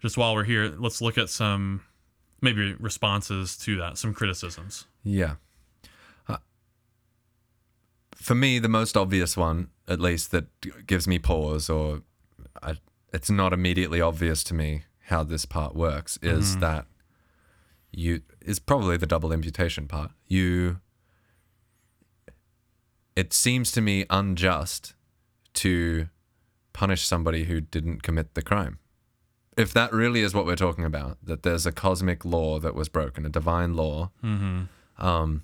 just 0.00 0.16
while 0.16 0.34
we're 0.34 0.44
here, 0.44 0.68
let's 0.78 1.00
look 1.00 1.18
at 1.18 1.28
some 1.28 1.82
maybe 2.40 2.74
responses 2.74 3.56
to 3.56 3.76
that, 3.78 3.98
some 3.98 4.14
criticisms. 4.14 4.84
Yeah. 5.02 5.36
Uh, 6.28 6.36
for 8.14 8.34
me, 8.36 8.58
the 8.60 8.68
most 8.68 8.96
obvious 8.96 9.36
one, 9.36 9.70
at 9.88 10.00
least, 10.00 10.30
that 10.30 10.46
gives 10.86 11.08
me 11.08 11.18
pause, 11.18 11.68
or 11.68 12.02
I, 12.62 12.76
it's 13.12 13.30
not 13.30 13.52
immediately 13.52 14.00
obvious 14.00 14.44
to 14.44 14.54
me 14.54 14.84
how 15.06 15.24
this 15.24 15.44
part 15.44 15.74
works, 15.74 16.18
is 16.22 16.58
that 16.58 16.86
you 17.92 18.22
is 18.44 18.58
probably 18.58 18.96
the 18.96 19.06
double 19.06 19.32
imputation 19.32 19.86
part. 19.88 20.10
You. 20.26 20.80
It 23.16 23.32
seems 23.32 23.72
to 23.72 23.80
me 23.80 24.04
unjust 24.10 24.94
to 25.54 26.08
punish 26.72 27.04
somebody 27.04 27.44
who 27.44 27.60
didn't 27.60 28.04
commit 28.04 28.34
the 28.34 28.42
crime. 28.42 28.78
If 29.56 29.72
that 29.74 29.92
really 29.92 30.20
is 30.20 30.32
what 30.34 30.46
we're 30.46 30.54
talking 30.54 30.84
about, 30.84 31.18
that 31.24 31.42
there's 31.42 31.66
a 31.66 31.72
cosmic 31.72 32.24
law 32.24 32.60
that 32.60 32.76
was 32.76 32.88
broken, 32.88 33.26
a 33.26 33.28
divine 33.28 33.74
law, 33.74 34.12
um, 34.98 35.42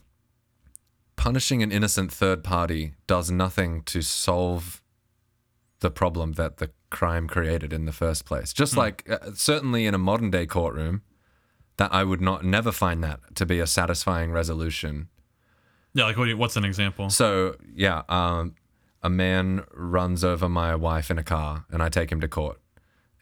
punishing 1.16 1.64
an 1.64 1.72
innocent 1.72 2.12
third 2.12 2.44
party 2.44 2.94
does 3.08 3.28
nothing 3.28 3.82
to 3.86 4.02
solve 4.02 4.80
the 5.84 5.90
problem 6.02 6.32
that 6.32 6.56
the 6.56 6.70
crime 6.90 7.28
created 7.28 7.72
in 7.72 7.84
the 7.84 7.92
first 7.92 8.24
place. 8.24 8.52
Just 8.52 8.76
like 8.76 8.96
uh, 9.08 9.18
certainly 9.34 9.86
in 9.86 9.94
a 9.94 9.98
modern 9.98 10.30
day 10.30 10.46
courtroom, 10.46 11.02
that 11.76 11.92
I 11.92 12.02
would 12.04 12.20
not 12.20 12.44
never 12.44 12.72
find 12.72 13.02
that 13.04 13.20
to 13.36 13.44
be 13.46 13.58
a 13.60 13.66
satisfying 13.66 14.32
resolution. 14.32 15.08
Yeah, 15.92 16.04
like 16.06 16.16
what, 16.16 16.28
you- 16.28 16.36
what's 16.36 16.56
an 16.56 16.64
example? 16.64 17.10
So 17.10 17.56
yeah, 17.74 18.02
um, 18.08 18.54
a 19.02 19.10
man 19.10 19.64
runs 19.72 20.24
over 20.24 20.48
my 20.48 20.74
wife 20.74 21.10
in 21.10 21.18
a 21.18 21.22
car, 21.24 21.66
and 21.70 21.82
I 21.82 21.88
take 21.88 22.10
him 22.10 22.20
to 22.20 22.28
court, 22.28 22.58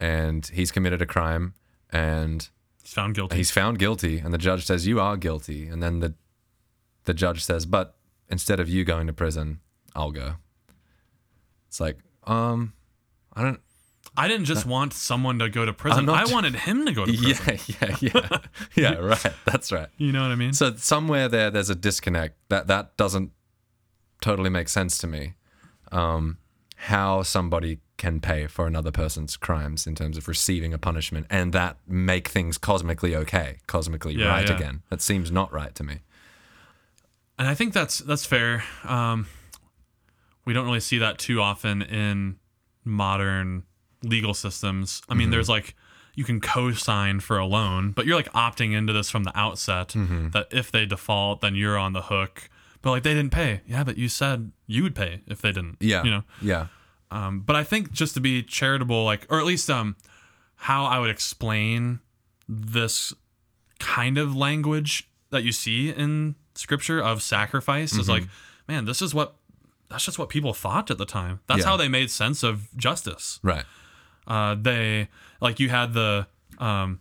and 0.01 0.47
he's 0.47 0.71
committed 0.71 1.03
a 1.03 1.07
crime, 1.07 1.55
and 1.91 2.49
He's 2.85 2.95
found 2.95 3.15
guilty. 3.15 3.37
he's 3.37 3.51
found 3.53 3.79
guilty 3.79 4.19
and 4.19 4.35
the 4.35 4.39
judge 4.39 4.65
says 4.67 4.87
you 4.89 4.99
are 5.01 5.17
guilty 5.17 5.69
and 5.69 5.81
then 5.83 6.01
the 6.01 6.15
the 7.05 7.15
judge 7.15 7.41
says 7.45 7.65
but 7.65 7.95
instead 8.29 8.59
of 8.59 8.69
you 8.69 8.83
going 8.85 9.07
to 9.07 9.13
prison 9.13 9.61
i'll 9.95 10.11
go 10.11 10.35
it's 11.69 11.79
like 11.81 11.99
um 12.27 12.73
i 13.35 13.43
don't 13.43 13.61
I 14.15 14.29
didn't 14.29 14.45
just 14.45 14.67
want 14.67 14.93
someone 14.93 15.39
to 15.39 15.49
go 15.49 15.65
to 15.65 15.73
prison. 15.73 16.07
I'm 16.11 16.31
wanted 16.31 16.55
him 16.55 16.85
to 16.85 16.93
go 16.93 17.07
to 17.07 17.13
prison. 17.17 17.59
yeah 17.81 17.97
yeah 18.03 18.13
yeah 18.13 18.39
yeah 18.77 18.95
right 18.99 19.33
that's 19.47 19.73
right 19.73 19.89
You 19.97 20.13
know 20.13 20.21
what 20.21 20.31
I 20.33 20.35
mean? 20.35 20.53
so 20.53 20.75
somewhere 20.77 21.29
there 21.29 21.51
there's 21.51 21.71
a 21.71 21.75
disconnect 21.75 22.37
that 22.51 22.67
that 22.67 22.95
doesn't 22.99 23.31
totally 24.21 24.51
make 24.51 24.69
sense 24.69 24.99
to 24.99 25.07
me 25.07 25.33
um 25.93 26.37
how 26.77 27.23
somebody 27.23 27.79
can 27.97 28.21
pay 28.21 28.47
for 28.49 28.67
another 28.67 28.91
person's 28.91 29.37
crimes 29.39 29.87
in 29.87 29.95
terms 29.95 30.19
of 30.19 30.29
receiving 30.29 30.75
a 30.75 30.79
punishment 30.79 31.27
and 31.31 31.55
that 31.55 31.79
make 31.89 32.29
things 32.29 32.59
cosmically 32.59 33.17
okay 33.17 33.61
cosmically 33.67 34.15
Yeah, 34.15 34.27
right 34.29 34.47
yeah. 34.49 34.57
again 34.57 34.83
that 34.91 35.01
seems 35.01 35.31
not 35.31 35.51
right 35.55 35.75
to 35.77 35.85
me 35.85 36.01
and 37.39 37.49
I 37.49 37.55
think 37.55 37.73
that's 37.73 37.99
that's 37.99 38.27
fair. 38.27 38.63
Um, 38.85 39.27
we 40.45 40.53
don't 40.53 40.67
really 40.67 40.81
see 40.81 40.99
that 40.99 41.19
too 41.19 41.41
often 41.41 41.83
in 41.83 42.37
modern 42.85 43.65
legal 44.03 44.35
systems. 44.35 45.03
I 45.09 45.15
mean, 45.15 45.31
there's 45.31 45.49
like 45.49 45.77
you 46.15 46.25
can 46.25 46.41
co-sign 46.41 47.21
for 47.21 47.39
a 47.39 47.47
loan, 47.47 47.93
but 47.93 48.07
you're 48.07 48.17
like 48.17 48.33
opting 48.33 48.75
into 48.75 48.93
this 48.93 49.09
from 49.09 49.25
the 49.25 49.37
outset 49.39 49.89
that 49.89 50.47
if 50.51 50.71
they 50.71 50.85
default, 50.87 51.41
then 51.41 51.55
you're 51.55 51.79
on 51.79 51.93
the 51.93 52.03
hook. 52.03 52.51
But 52.83 52.91
like 52.91 53.03
they 53.05 53.15
didn't 53.15 53.33
pay, 53.33 53.61
yeah. 53.67 53.85
But 53.85 53.97
you 53.97 54.09
said 54.09 54.53
you 54.67 54.83
would 54.83 54.95
pay 54.95 55.23
if 55.27 55.41
they 55.41 55.53
didn't. 55.53 55.77
Yeah. 55.81 56.03
you 56.03 56.11
know. 56.11 56.23
Yeah. 56.41 56.67
Um, 57.11 57.41
but 57.41 57.57
I 57.57 57.63
think 57.63 57.93
just 57.93 58.15
to 58.15 58.21
be 58.21 58.43
charitable, 58.43 59.05
like, 59.05 59.27
or 59.31 59.39
at 59.39 59.45
least 59.45 59.69
um, 59.69 59.97
how 60.57 60.87
I 60.87 60.99
would 60.99 61.11
explain 61.11 62.01
this 62.49 63.13
kind 63.79 64.17
of 64.17 64.35
language 64.35 65.11
that 65.31 65.45
you 65.45 65.53
see 65.53 65.91
in 65.91 66.35
scripture 66.55 67.01
of 67.01 67.23
sacrifice 67.23 67.93
is 67.93 68.09
like, 68.09 68.25
man, 68.69 68.85
this 68.85 69.03
is 69.03 69.15
what 69.15 69.37
that's 69.93 70.05
just 70.05 70.19
what 70.19 70.29
people 70.29 70.53
thought 70.55 70.91
at 70.91 70.99
the 70.99 71.05
time. 71.07 71.41
That's 71.47 71.61
Yeah. 71.61 71.67
how 71.67 71.77
they 71.77 71.89
made 71.89 72.11
sense 72.11 72.43
of 72.43 72.69
justice. 72.77 73.39
Right. 73.43 73.65
Uh, 74.27 74.57
they 74.61 75.09
like 75.41 75.61
you 75.61 75.69
had 75.69 75.93
the 75.95 76.27
um, 76.59 77.01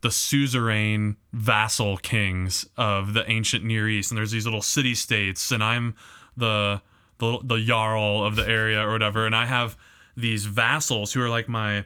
the 0.00 0.10
suzerain 0.10 1.16
vassal 1.32 1.96
kings 1.96 2.66
of 2.76 3.14
the 3.14 3.28
ancient 3.30 3.64
Near 3.64 3.88
East, 3.88 4.10
and 4.10 4.18
there's 4.18 4.30
these 4.30 4.44
little 4.46 4.62
city 4.62 4.94
states, 4.94 5.50
and 5.50 5.62
I'm 5.62 5.94
the 6.36 6.80
the 7.18 7.38
the 7.42 7.58
jarl 7.64 8.24
of 8.24 8.36
the 8.36 8.46
area 8.48 8.80
or 8.86 8.92
whatever, 8.92 9.26
and 9.26 9.34
I 9.34 9.46
have 9.46 9.76
these 10.16 10.44
vassals 10.46 11.12
who 11.12 11.20
are 11.22 11.28
like 11.28 11.48
my 11.48 11.84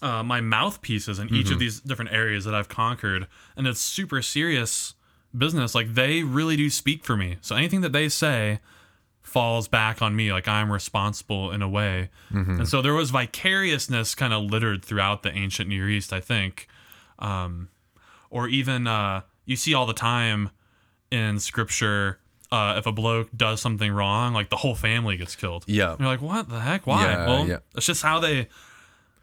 uh, 0.00 0.22
my 0.22 0.40
mouthpieces 0.40 1.18
in 1.18 1.32
each 1.32 1.50
of 1.50 1.58
these 1.58 1.80
different 1.80 2.12
areas 2.12 2.44
that 2.44 2.54
I've 2.54 2.68
conquered, 2.68 3.26
and 3.56 3.66
it's 3.66 3.80
super 3.80 4.20
serious 4.22 4.94
business. 5.36 5.74
Like 5.74 5.94
they 5.94 6.22
really 6.22 6.56
do 6.56 6.70
speak 6.70 7.04
for 7.04 7.16
me, 7.16 7.36
so 7.40 7.56
anything 7.56 7.80
that 7.82 7.92
they 7.92 8.08
say 8.08 8.60
falls 9.32 9.66
back 9.66 10.02
on 10.02 10.14
me 10.14 10.32
like 10.32 10.46
i'm 10.46 10.70
responsible 10.70 11.50
in 11.52 11.62
a 11.62 11.68
way. 11.68 12.10
And 12.30 12.68
so 12.68 12.82
there 12.82 12.94
was 12.94 13.10
vicariousness 13.10 14.14
kind 14.14 14.32
of 14.32 14.44
littered 14.44 14.84
throughout 14.84 15.22
the 15.22 15.30
ancient 15.32 15.68
near 15.68 15.88
east 15.88 16.12
i 16.12 16.20
think. 16.20 16.68
Um, 17.18 17.68
or 18.30 18.48
even 18.48 18.86
uh, 18.86 19.22
you 19.44 19.56
see 19.56 19.74
all 19.74 19.86
the 19.86 19.94
time 19.94 20.50
in 21.10 21.38
scripture 21.38 22.18
uh, 22.50 22.74
if 22.76 22.86
a 22.86 22.92
bloke 22.92 23.28
does 23.34 23.60
something 23.60 23.92
wrong 23.92 24.34
like 24.34 24.50
the 24.50 24.56
whole 24.56 24.74
family 24.74 25.16
gets 25.16 25.34
killed. 25.34 25.64
Yeah. 25.66 25.96
you're 25.98 26.08
like 26.08 26.22
what 26.22 26.48
the 26.48 26.60
heck? 26.60 26.86
Why? 26.86 27.04
Yeah, 27.04 27.26
well 27.26 27.48
yeah. 27.48 27.58
it's 27.74 27.86
just 27.86 28.02
how 28.02 28.20
they 28.20 28.48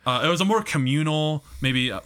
uh, 0.06 0.22
it 0.24 0.28
was 0.28 0.42
a 0.42 0.46
more 0.46 0.64
communal 0.64 1.44
maybe 1.62 1.92
uh, 1.92 2.00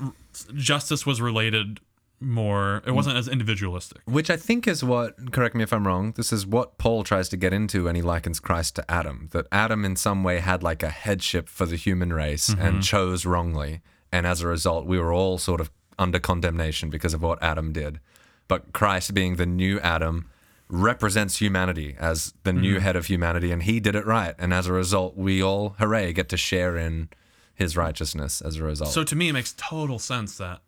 justice 0.56 1.06
was 1.06 1.22
related 1.22 1.80
more 2.24 2.78
it 2.78 2.86
mm. 2.86 2.96
wasn't 2.96 3.18
as 3.18 3.28
individualistic 3.28 4.02
Which 4.06 4.30
I 4.30 4.38
think 4.38 4.68
is 4.68 4.84
what, 4.84 5.32
correct 5.32 5.56
me 5.56 5.64
if 5.64 5.74
I'm 5.74 5.86
wrong, 5.86 6.14
this 6.16 6.34
is 6.34 6.46
what 6.46 6.78
Paul 6.78 7.04
tries 7.04 7.30
to 7.30 7.38
get 7.38 7.54
into 7.54 7.86
when 7.86 7.96
he 7.96 8.02
likens 8.02 8.40
Christ 8.40 8.76
to 8.78 8.92
Adam. 8.92 9.30
That 9.32 9.48
Adam, 9.52 9.86
in 9.86 9.96
some 9.96 10.24
way, 10.24 10.40
had 10.40 10.64
like 10.64 10.84
a 10.84 10.90
headship 10.90 11.50
for 11.50 11.66
the 11.66 11.76
human 11.76 12.14
race 12.14 12.50
and 12.50 12.60
mm-hmm. 12.60 12.80
chose 12.80 13.26
wrongly. 13.26 13.82
And 14.12 14.28
as 14.28 14.42
a 14.42 14.48
result, 14.48 14.86
we 14.86 15.00
were 15.00 15.14
all 15.14 15.38
sort 15.38 15.62
of 15.62 15.72
under 15.98 16.20
condemnation 16.20 16.90
because 16.90 17.14
of 17.14 17.22
what 17.22 17.42
Adam 17.42 17.72
did. 17.74 18.00
But 18.48 18.74
Christ, 18.74 19.14
being 19.14 19.36
the 19.38 19.46
new 19.46 19.80
Adam, 19.80 20.30
represents 20.70 21.38
humanity 21.38 21.96
as 22.00 22.34
the 22.44 22.54
new 22.54 22.78
mm. 22.78 22.82
head 22.82 22.96
of 22.96 23.06
humanity, 23.06 23.52
and 23.52 23.64
he 23.64 23.80
did 23.80 23.96
it 23.96 24.06
right. 24.06 24.36
And 24.40 24.54
as 24.54 24.68
a 24.68 24.74
result, 24.74 25.16
we 25.16 25.42
all, 25.42 25.76
hooray, 25.80 26.14
get 26.14 26.30
to 26.30 26.38
share 26.38 26.78
in 26.78 27.10
his 27.54 27.78
righteousness 27.78 28.42
as 28.42 28.58
a 28.58 28.64
result. 28.64 28.92
So 28.92 29.04
to 29.04 29.16
me, 29.16 29.30
it 29.30 29.34
makes 29.34 29.54
total 29.58 30.00
sense 30.00 30.38
that 30.38 30.62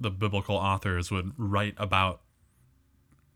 the 0.00 0.10
biblical 0.10 0.56
authors 0.56 1.10
would 1.10 1.32
write 1.36 1.74
about 1.76 2.22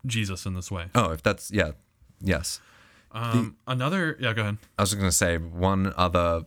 Jesus 0.05 0.45
in 0.45 0.53
this 0.53 0.71
way. 0.71 0.87
oh, 0.95 1.11
if 1.11 1.21
that's, 1.23 1.51
yeah, 1.51 1.71
yes. 2.19 2.59
Um, 3.11 3.55
another, 3.67 4.17
yeah, 4.19 4.33
go 4.33 4.41
ahead. 4.41 4.57
I 4.77 4.81
was 4.81 4.93
going 4.93 5.07
to 5.07 5.11
say 5.11 5.37
one 5.37 5.93
other 5.95 6.43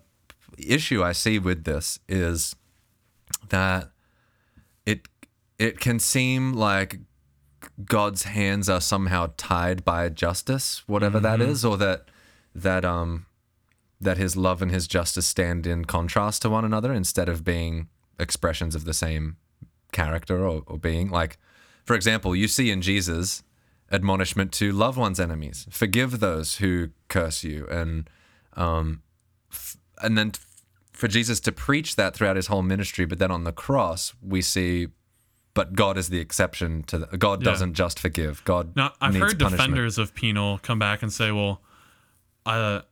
issue 0.58 1.02
I 1.02 1.12
see 1.12 1.38
with 1.38 1.64
this 1.64 2.00
is 2.08 2.56
that 3.48 3.90
it 4.84 5.08
it 5.58 5.80
can 5.80 5.98
seem 5.98 6.52
like 6.52 7.00
God's 7.84 8.24
hands 8.24 8.68
are 8.68 8.80
somehow 8.80 9.30
tied 9.36 9.84
by 9.84 10.08
justice, 10.08 10.82
whatever 10.86 11.20
that 11.20 11.40
is, 11.40 11.64
or 11.64 11.76
that 11.78 12.08
that 12.54 12.84
um 12.84 13.26
that 14.00 14.16
his 14.16 14.36
love 14.36 14.62
and 14.62 14.70
his 14.70 14.86
justice 14.86 15.26
stand 15.26 15.66
in 15.66 15.84
contrast 15.84 16.42
to 16.42 16.50
one 16.50 16.64
another 16.64 16.92
instead 16.92 17.28
of 17.28 17.44
being 17.44 17.88
expressions 18.18 18.74
of 18.74 18.84
the 18.84 18.94
same 18.94 19.36
character 19.92 20.46
or, 20.46 20.62
or 20.66 20.78
being. 20.78 21.10
Like, 21.10 21.38
for 21.84 21.94
example, 21.94 22.34
you 22.36 22.48
see 22.48 22.70
in 22.70 22.82
Jesus 22.82 23.42
admonishment 23.90 24.52
to 24.52 24.70
love 24.72 24.96
one's 24.96 25.18
enemies, 25.20 25.66
forgive 25.70 26.20
those 26.20 26.56
who 26.56 26.90
curse 27.08 27.42
you, 27.44 27.66
and 27.70 28.08
um, 28.54 29.02
f- 29.50 29.76
and 30.02 30.18
then 30.18 30.32
f- 30.34 30.46
for 30.92 31.08
Jesus 31.08 31.40
to 31.40 31.52
preach 31.52 31.96
that 31.96 32.14
throughout 32.14 32.36
his 32.36 32.48
whole 32.48 32.62
ministry. 32.62 33.06
But 33.06 33.18
then 33.18 33.30
on 33.30 33.44
the 33.44 33.52
cross, 33.52 34.14
we 34.22 34.42
see 34.42 34.88
but 35.54 35.72
God 35.74 35.98
is 35.98 36.08
the 36.08 36.20
exception 36.20 36.84
to 36.84 36.98
the, 36.98 37.18
God 37.18 37.40
Yeah. 37.42 37.50
doesn't 37.50 37.74
just 37.74 37.98
forgive. 37.98 38.44
God 38.44 38.76
Now, 38.76 38.92
I've 39.00 39.14
heard 39.14 39.38
punishment. 39.40 39.50
defenders 39.52 39.98
of 39.98 40.14
penal 40.14 40.58
come 40.58 40.78
back 40.78 41.02
and 41.02 41.12
say, 41.12 41.32
well, 41.32 41.62
uh, 42.46 42.82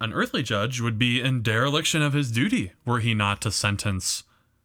an 0.00 0.12
earthly 0.12 0.42
judge 0.42 0.80
would 0.80 0.98
be 0.98 1.20
in 1.20 1.42
dereliction 1.42 2.02
of 2.02 2.14
his 2.14 2.32
duty 2.32 2.72
were 2.84 2.98
he 2.98 3.14
not 3.14 3.40
to 3.42 3.52
sentence 3.52 4.24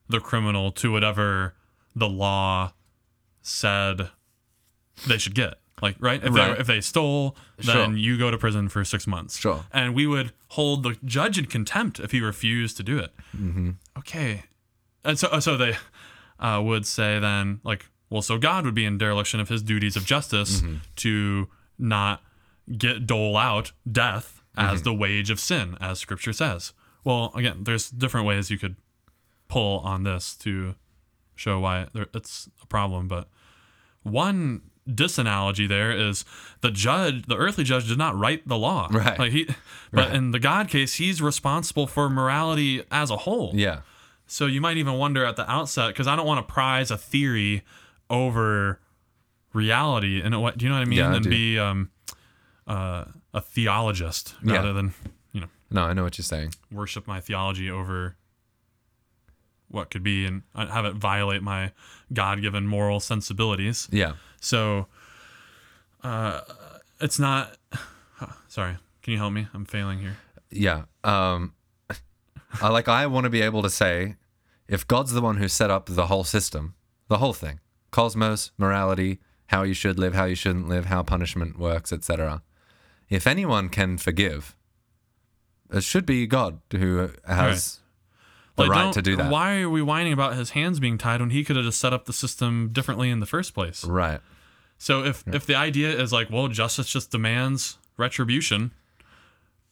the 0.10 0.20
criminal 0.20 0.72
to 0.72 0.92
whatever 0.92 1.54
the 1.96 2.08
law 2.10 2.74
said 3.42 4.10
they 5.08 5.18
should 5.18 5.36
get. 5.36 5.56
Like, 5.82 5.96
right? 6.00 6.24
If, 6.24 6.34
Right. 6.34 6.54
They, 6.56 6.62
if 6.62 6.68
they 6.68 6.82
stole, 6.82 7.36
Sure. 7.60 7.74
then 7.74 7.98
you 7.98 8.18
go 8.18 8.30
to 8.30 8.38
prison 8.38 8.70
for 8.70 8.84
six 8.86 9.08
months. 9.08 9.40
Sure. 9.40 9.66
And 9.72 9.96
we 9.96 10.06
would 10.06 10.32
hold 10.50 10.84
the 10.84 10.96
judge 11.04 11.40
in 11.40 11.46
contempt 11.46 12.00
if 12.00 12.12
he 12.12 12.22
refused 12.22 12.78
to 12.78 12.84
do 12.84 13.00
it. 13.00 13.12
Mm-hmm. 13.36 13.72
Okay. 13.98 14.44
And 15.04 15.18
so, 15.18 15.40
so 15.40 15.58
they 15.58 15.76
uh, 16.40 16.62
would 16.64 16.86
say 16.86 17.20
then, 17.20 17.62
like, 17.64 17.88
well, 18.12 18.22
so 18.22 18.38
God 18.38 18.66
would 18.66 18.76
be 18.76 18.86
in 18.86 18.98
dereliction 19.00 19.40
of 19.40 19.50
his 19.50 19.64
duties 19.64 19.96
of 19.96 20.06
justice 20.06 20.62
to 20.98 21.48
not 21.80 22.22
get 22.78 23.08
dole 23.08 23.38
out 23.38 23.72
death 23.90 24.44
as 24.56 24.84
the 24.84 24.94
wage 24.94 25.30
of 25.32 25.40
sin, 25.40 25.78
as 25.82 25.98
Scripture 25.98 26.34
says. 26.34 26.74
Well, 27.04 27.32
again, 27.34 27.64
there's 27.64 27.90
different 27.90 28.28
ways 28.28 28.52
you 28.52 28.60
could 28.60 28.76
pull 29.48 29.80
on 29.80 30.04
this 30.04 30.36
to 30.38 30.76
show 31.42 31.60
why 31.60 31.88
it's 31.94 32.50
a 32.62 32.66
problem, 32.68 33.08
but 33.08 33.28
one 34.04 34.62
disanalogy 34.90 35.68
there 35.68 35.92
is 35.92 36.26
the 36.62 36.72
judge, 36.72 37.26
the 37.28 37.36
earthly 37.38 37.64
judge, 37.64 37.88
did 37.88 37.98
not 37.98 38.18
write 38.18 38.48
the 38.48 38.58
law. 38.58 38.88
Right. 38.92 39.18
Like 39.20 39.32
he, 39.32 39.46
but 39.92 40.08
Right. 40.08 40.16
in 40.16 40.32
the 40.32 40.40
God 40.40 40.70
case, 40.70 40.96
he's 40.96 41.22
responsible 41.22 41.86
for 41.88 42.10
morality 42.10 42.84
as 42.92 43.10
a 43.12 43.18
whole. 43.18 43.52
Yeah. 43.56 43.82
So 44.28 44.46
you 44.46 44.60
might 44.62 44.78
even 44.78 44.94
wonder 44.96 45.24
at 45.26 45.36
the 45.36 45.50
outset, 45.52 45.90
because 45.90 46.08
I 46.08 46.16
don't 46.16 46.26
want 46.26 46.46
to 46.48 46.52
prize 46.54 46.90
a 46.90 46.98
theory 46.98 47.64
over 48.10 48.80
reality, 49.54 50.22
and 50.22 50.40
what 50.42 50.58
do 50.58 50.66
you 50.66 50.70
know 50.70 50.78
what 50.78 50.82
I 50.88 50.90
mean? 50.90 51.00
Yeah, 51.00 51.10
I 51.12 51.16
and 51.16 51.24
do. 51.24 51.30
be 51.30 51.60
um, 51.60 51.92
uh, 52.68 53.06
a 53.34 53.42
theologist 53.42 54.36
Yeah. 54.44 54.54
rather 54.56 54.74
than 54.74 54.94
you 55.34 55.42
know 55.42 55.48
No, 55.70 55.84
I 55.84 55.94
know 55.94 56.04
what 56.04 56.18
you're 56.18 56.24
saying. 56.24 56.54
worship 56.72 57.08
my 57.08 57.20
theology 57.22 57.70
over 57.70 58.16
what 59.72 59.90
could 59.90 60.04
be 60.04 60.26
and 60.26 60.44
have 60.56 60.86
it 60.86 60.96
violate 60.96 61.42
my 61.42 61.72
God-given 62.14 62.68
moral 62.68 63.00
sensibilities. 63.00 63.88
Yeah. 63.92 64.14
So, 64.40 64.88
uh, 66.04 66.42
it's 67.00 67.20
not. 67.20 67.58
Sorry, 68.48 68.78
can 69.02 69.14
you 69.14 69.18
help 69.18 69.34
me? 69.34 69.48
I'm 69.54 69.66
failing 69.66 70.00
here. 70.00 70.18
Yeah. 70.52 70.84
Um 71.04 71.54
I 72.62 72.68
like 72.68 72.88
I 72.88 73.08
want 73.08 73.24
to 73.24 73.30
be 73.30 73.42
able 73.42 73.62
to 73.62 73.70
say 73.70 74.16
if 74.68 74.88
God's 74.88 75.12
the 75.12 75.22
one 75.22 75.38
who 75.38 75.48
set 75.48 75.70
up 75.70 75.88
the 75.88 76.08
whole 76.08 76.24
system, 76.24 76.76
the 77.08 77.18
whole 77.18 77.34
thing, 77.34 77.60
cosmos, 77.92 78.52
morality, 78.58 79.20
how 79.48 79.64
you 79.64 79.74
should 79.74 80.00
live, 80.00 80.14
how 80.14 80.26
you 80.26 80.36
shouldn't 80.36 80.70
live, 80.70 80.86
how 80.86 81.04
punishment 81.04 81.60
works, 81.60 81.92
etc. 81.92 82.42
If 83.10 83.28
anyone 83.28 83.68
can 83.70 83.98
forgive, 83.98 84.56
it 85.70 85.84
should 85.84 86.06
be 86.06 86.26
God 86.26 86.62
who 86.72 87.10
has 87.26 87.81
the 88.64 88.70
Like, 88.70 88.86
right 88.86 88.94
to 88.94 89.02
do 89.02 89.16
that. 89.16 89.32
Why 89.32 89.62
are 89.62 89.70
we 89.70 89.82
whining 89.82 90.14
about 90.14 90.36
his 90.36 90.52
hands 90.52 90.80
being 90.80 90.98
tied 90.98 91.20
when 91.22 91.30
he 91.30 91.44
could 91.44 91.56
have 91.56 91.66
just 91.66 91.80
set 91.80 91.94
up 91.94 92.06
the 92.06 92.14
system 92.14 92.70
differently 92.72 93.10
in 93.10 93.20
the 93.20 93.26
first 93.26 93.54
place? 93.54 93.84
Right. 93.86 94.20
So 94.78 95.04
if 95.04 95.24
if 95.28 95.46
the 95.46 95.56
idea 95.56 95.90
is 96.00 96.12
like, 96.12 96.30
well, 96.30 96.48
justice 96.48 96.88
just 96.90 97.12
demands 97.12 97.78
retribution. 97.98 98.72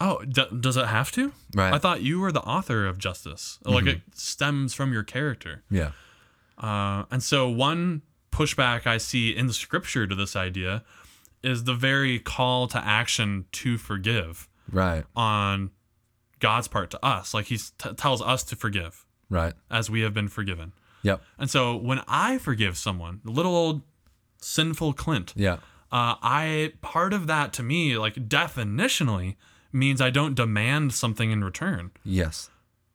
Oh, 0.01 0.24
d- 0.24 0.46
does 0.60 0.77
it 0.77 0.86
have 0.88 1.12
to? 1.13 1.34
Right. 1.53 1.65
Mm-hmm. 1.65 1.74
I 1.74 1.77
thought 1.79 2.01
you 2.01 2.19
were 2.19 2.31
the 2.31 2.41
author 2.41 2.86
of 2.86 2.98
justice. 2.98 3.60
Like 3.65 3.86
it 3.86 4.01
stems 4.13 4.74
from 4.74 4.93
your 4.93 5.03
character. 5.03 5.63
Yeah. 5.69 5.91
Uh, 6.58 7.03
and 7.12 7.22
so 7.24 7.50
one 7.50 8.01
pushback 8.31 8.86
I 8.88 8.97
see 8.97 9.36
in 9.36 9.47
the 9.47 9.54
scripture 9.54 10.06
to 10.08 10.15
this 10.15 10.36
idea 10.36 10.84
is 11.43 11.63
the 11.65 11.73
very 11.73 12.19
call 12.19 12.67
to 12.67 12.78
action 12.86 13.45
to 13.54 13.78
forgive 13.78 14.47
Right. 14.71 15.04
on 15.15 15.71
God's 16.39 16.67
part 16.67 16.89
to 16.91 17.06
us. 17.06 17.34
Like 17.34 17.45
he 17.47 17.58
t- 17.58 17.93
tells 17.95 18.21
us 18.21 18.43
to 18.45 18.56
forgive 18.56 19.06
Right. 19.30 19.54
as 19.69 19.89
we 19.89 20.02
have 20.02 20.13
been 20.13 20.28
forgiven. 20.28 20.73
Yep. 21.04 21.21
And 21.38 21.49
so 21.49 21.75
when 21.75 22.02
I 22.08 22.38
forgive 22.38 22.78
someone, 22.78 23.21
little 23.23 23.56
old 23.56 23.82
sinful 24.41 24.93
Clint, 24.93 25.34
Yeah. 25.36 25.56
uh, 25.91 26.15
I 26.21 26.73
part 26.82 27.13
of 27.13 27.28
that 27.28 27.54
to 27.54 27.63
me, 27.63 27.97
like 27.97 28.15
definitionally, 28.28 29.36
means 29.71 30.02
I 30.02 30.10
don't 30.10 30.34
demand 30.36 30.93
something 30.93 31.32
in 31.32 31.43
return. 31.43 31.91
Yes. 32.04 32.49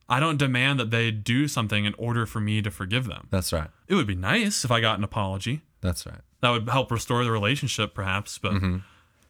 I 0.09 0.21
don't 0.21 0.37
demand 0.37 0.79
that 0.81 0.91
they 0.91 1.11
do 1.11 1.49
something 1.49 1.85
in 1.87 1.95
order 1.97 2.27
for 2.27 2.41
me 2.41 2.61
to 2.63 2.71
forgive 2.71 3.07
them. 3.07 3.29
That's 3.31 3.53
right. 3.53 3.71
It 3.89 3.95
would 3.95 4.07
be 4.07 4.15
nice 4.15 4.65
if 4.65 4.71
I 4.71 4.81
got 4.81 4.99
an 4.99 5.05
apology. 5.05 5.63
That's 5.81 6.05
right. 6.05 6.21
That 6.41 6.51
would 6.51 6.69
help 6.69 6.91
restore 6.91 7.25
the 7.25 7.31
relationship, 7.31 7.95
perhaps, 7.95 8.37
but 8.39 8.53
Mm-hmm. 8.53 8.77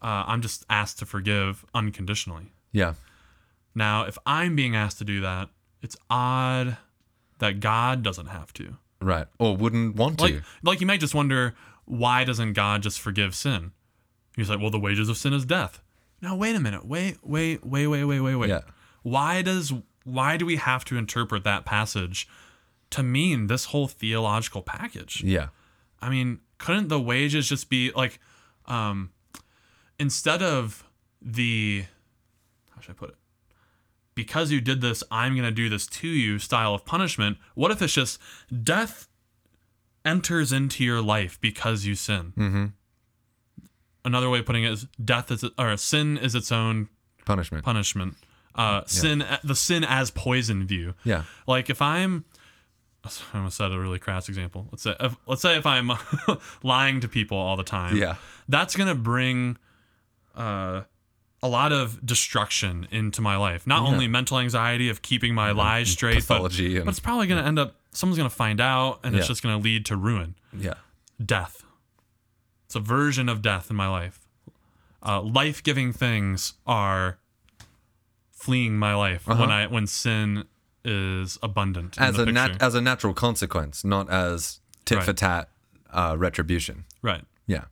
uh, 0.02 0.24
I'm 0.26 0.42
just 0.42 0.64
asked 0.68 0.98
to 1.00 1.06
forgive 1.06 1.64
unconditionally. 1.74 2.52
Yeah. 2.72 2.94
Now, 3.74 4.04
if 4.04 4.18
I'm 4.24 4.54
being 4.54 4.76
asked 4.76 4.98
to 4.98 5.04
do 5.04 5.20
that, 5.20 5.48
it's 5.82 5.96
odd 6.08 6.76
that 7.38 7.60
God 7.60 8.02
doesn't 8.02 8.26
have 8.26 8.52
to. 8.54 8.76
Right. 9.00 9.26
Or 9.38 9.56
wouldn't 9.56 9.96
want 9.96 10.18
to. 10.18 10.24
Like, 10.24 10.42
like 10.62 10.80
you 10.80 10.86
might 10.86 11.00
just 11.00 11.14
wonder, 11.14 11.54
why 11.84 12.24
doesn't 12.24 12.54
God 12.54 12.82
just 12.82 13.00
forgive 13.00 13.34
sin? 13.34 13.72
He's 14.36 14.48
like, 14.48 14.60
well, 14.60 14.70
the 14.70 14.80
wages 14.80 15.08
of 15.08 15.16
sin 15.16 15.32
is 15.32 15.44
death. 15.44 15.80
No, 16.20 16.34
wait 16.34 16.56
a 16.56 16.60
minute. 16.60 16.86
Wait, 16.86 17.18
wait, 17.22 17.64
wait, 17.64 17.86
wait, 17.86 18.04
wait, 18.04 18.20
wait, 18.20 18.34
wait. 18.36 18.48
Yeah. 18.48 18.62
Why 19.02 19.42
does 19.42 19.72
why 20.04 20.36
do 20.36 20.46
we 20.46 20.56
have 20.56 20.84
to 20.86 20.96
interpret 20.96 21.44
that 21.44 21.64
passage 21.64 22.28
to 22.90 23.02
mean 23.02 23.46
this 23.46 23.66
whole 23.66 23.88
theological 23.88 24.62
package? 24.62 25.22
yeah. 25.24 25.48
I 26.00 26.10
mean, 26.10 26.40
couldn't 26.58 26.88
the 26.88 27.00
wages 27.00 27.48
just 27.48 27.70
be 27.70 27.90
like, 27.92 28.20
um, 28.66 29.10
instead 29.98 30.42
of 30.42 30.84
the, 31.22 31.84
how 32.74 32.80
should 32.82 32.90
I 32.90 32.94
put 32.94 33.08
it? 33.10 33.16
Because 34.14 34.50
you 34.52 34.60
did 34.60 34.80
this, 34.80 35.02
I'm 35.10 35.32
going 35.34 35.44
to 35.44 35.50
do 35.50 35.68
this 35.68 35.86
to 35.88 36.08
you 36.08 36.38
style 36.38 36.74
of 36.74 36.84
punishment. 36.84 37.38
What 37.54 37.70
if 37.70 37.82
it's 37.82 37.92
just 37.94 38.20
death 38.62 39.08
enters 40.04 40.52
into 40.52 40.84
your 40.84 41.02
life 41.02 41.40
because 41.40 41.84
you 41.84 41.94
sin? 41.94 42.32
Mm-hmm. 42.36 42.64
Another 44.04 44.28
way 44.28 44.38
of 44.40 44.46
putting 44.46 44.64
it 44.64 44.72
is 44.72 44.86
death 45.02 45.30
is, 45.30 45.44
or 45.58 45.76
sin 45.76 46.18
is 46.18 46.34
its 46.34 46.52
own 46.52 46.88
Punishment. 47.24 47.64
punishment. 47.64 48.14
Uh, 48.54 48.82
sin, 48.86 49.24
the 49.42 49.54
sin 49.54 49.82
as 49.82 50.10
poison 50.10 50.66
view. 50.66 50.94
yeah. 51.04 51.24
Like 51.46 51.70
if 51.70 51.80
I'm, 51.82 52.24
I 53.04 53.10
almost 53.38 53.56
said 53.56 53.72
a 53.72 53.78
really 53.80 53.98
crass 53.98 54.28
example. 54.28 54.68
Let's 54.70 54.82
say, 54.82 54.94
if, 55.00 55.16
let's 55.26 55.42
say 55.42 55.56
if 55.56 55.66
I'm 55.66 55.90
lying 56.62 57.00
to 57.00 57.08
people 57.08 57.36
all 57.38 57.56
the 57.56 57.64
time, 57.64 57.96
Yeah. 57.96 58.16
that's 58.48 58.76
gonna 58.76 58.94
bring 58.94 59.56
uh, 60.36 60.82
a 61.44 61.48
lot 61.48 61.72
of 61.72 62.04
destruction 62.04 62.88
into 62.90 63.20
my 63.20 63.36
life. 63.36 63.66
Not 63.66 63.82
only 63.82 64.08
mental 64.08 64.38
anxiety 64.38 64.88
of 64.88 65.02
keeping 65.02 65.34
my 65.34 65.50
lies 65.52 65.90
straight, 65.90 66.26
but, 66.26 66.40
but 66.42 66.58
it's 66.58 66.98
probably 67.00 67.26
gonna 67.26 67.42
end 67.44 67.58
up. 67.58 67.76
Someone's 67.92 68.16
gonna 68.16 68.30
find 68.30 68.60
out, 68.60 68.98
and 69.04 69.14
it's 69.14 69.28
just 69.28 69.42
gonna 69.42 69.58
lead 69.58 69.84
to 69.86 69.96
ruin, 69.96 70.34
Yeah. 70.52 70.74
death. 71.24 71.62
It's 72.66 72.74
a 72.74 72.80
version 72.80 73.28
of 73.28 73.42
death 73.42 73.70
in 73.70 73.76
my 73.76 73.88
life. 73.88 74.18
Uh, 75.06 75.20
life-giving 75.20 75.92
things 75.92 76.54
are 76.66 77.18
fleeing 78.30 78.76
my 78.78 78.94
life 78.94 79.26
when 79.26 79.50
I 79.50 79.66
when 79.66 79.86
sin 79.86 80.44
is 80.84 81.38
abundant. 81.42 81.98
Uh-huh. 81.98 82.08
As 82.08 82.18
a 82.18 82.26
nat- 82.26 82.62
as 82.62 82.74
a 82.74 82.80
natural 82.80 83.14
consequence, 83.14 83.84
not 83.84 84.08
as 84.10 84.60
tit 84.86 84.98
Right. 84.98 85.04
for 85.04 85.12
tat 85.12 85.50
uh, 85.90 86.16
retribution. 86.18 86.84
right. 87.02 87.24
Yeah. 87.46 87.64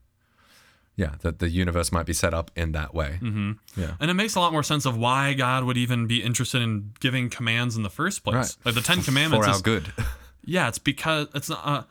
Yeah. 0.96 1.14
That 1.22 1.38
the 1.38 1.48
universe 1.48 1.90
might 1.92 2.06
be 2.06 2.12
set 2.12 2.34
up 2.34 2.50
in 2.56 2.72
that 2.72 2.94
way. 2.94 3.18
Mm-hmm. 3.22 3.52
Yeah. 3.80 3.94
And 4.00 4.10
it 4.10 4.14
makes 4.14 4.34
a 4.34 4.40
lot 4.40 4.52
more 4.52 4.62
sense 4.62 4.84
of 4.84 4.96
why 4.96 5.32
God 5.34 5.64
would 5.64 5.76
even 5.76 6.06
be 6.06 6.22
interested 6.22 6.60
in 6.62 6.92
giving 7.00 7.30
commands 7.30 7.76
in 7.76 7.82
the 7.82 7.90
first 7.90 8.24
place. 8.24 8.34
Right. 8.34 8.56
Like 8.66 8.74
the 8.74 8.80
Ten 8.82 8.98
For 9.00 9.06
Commandments 9.06 9.46
our 9.48 9.54
is 9.54 9.62
good. 9.62 9.92
yeah, 10.44 10.68
it's 10.68 10.78
because 10.78 11.28
it's 11.34 11.48
not. 11.48 11.60
Uh, 11.66 11.82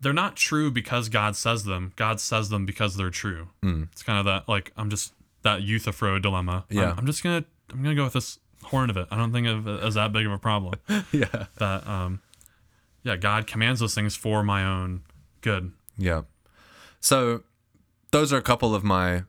they're 0.00 0.12
not 0.12 0.36
true 0.36 0.70
because 0.70 1.08
God 1.08 1.36
says 1.36 1.64
them. 1.64 1.92
God 1.96 2.20
says 2.20 2.50
them 2.50 2.66
because 2.66 2.96
they're 2.96 3.10
true. 3.10 3.48
It's 3.62 4.02
kind 4.02 4.18
of 4.18 4.24
that 4.26 4.48
like 4.48 4.72
I'm 4.76 4.90
just 4.90 5.12
that 5.42 5.62
Euthyphro 5.62 6.18
dilemma. 6.18 6.52
I'm- 6.70 6.78
Yeah. 6.78 6.94
I'm, 6.96 7.06
just 7.06 7.22
gonna 7.22 7.44
I'm 7.72 7.82
gonna 7.82 7.94
go 7.94 8.04
with 8.04 8.12
this 8.12 8.38
horn 8.64 8.90
of 8.90 8.96
it. 8.96 9.06
I 9.10 9.16
don't 9.16 9.32
think 9.32 9.46
of 9.46 9.66
it 9.66 9.82
as 9.82 9.94
that 9.94 10.12
big 10.12 10.26
of 10.26 10.32
a 10.32 10.38
problem. 10.38 10.74
yeah. 11.12 11.46
that 11.58 11.86
um, 11.86 12.20
yeah, 13.04 13.16
God 13.16 13.46
commands 13.46 13.80
those 13.80 13.94
things 13.94 14.16
for 14.16 14.42
my 14.42 14.64
own 14.64 15.02
good. 15.40 15.72
Yeah. 15.96 16.22
So 17.00 17.42
those 18.16 18.32
are 18.32 18.38
a 18.38 18.42
couple 18.42 18.74
of 18.74 18.82
my 18.82 19.24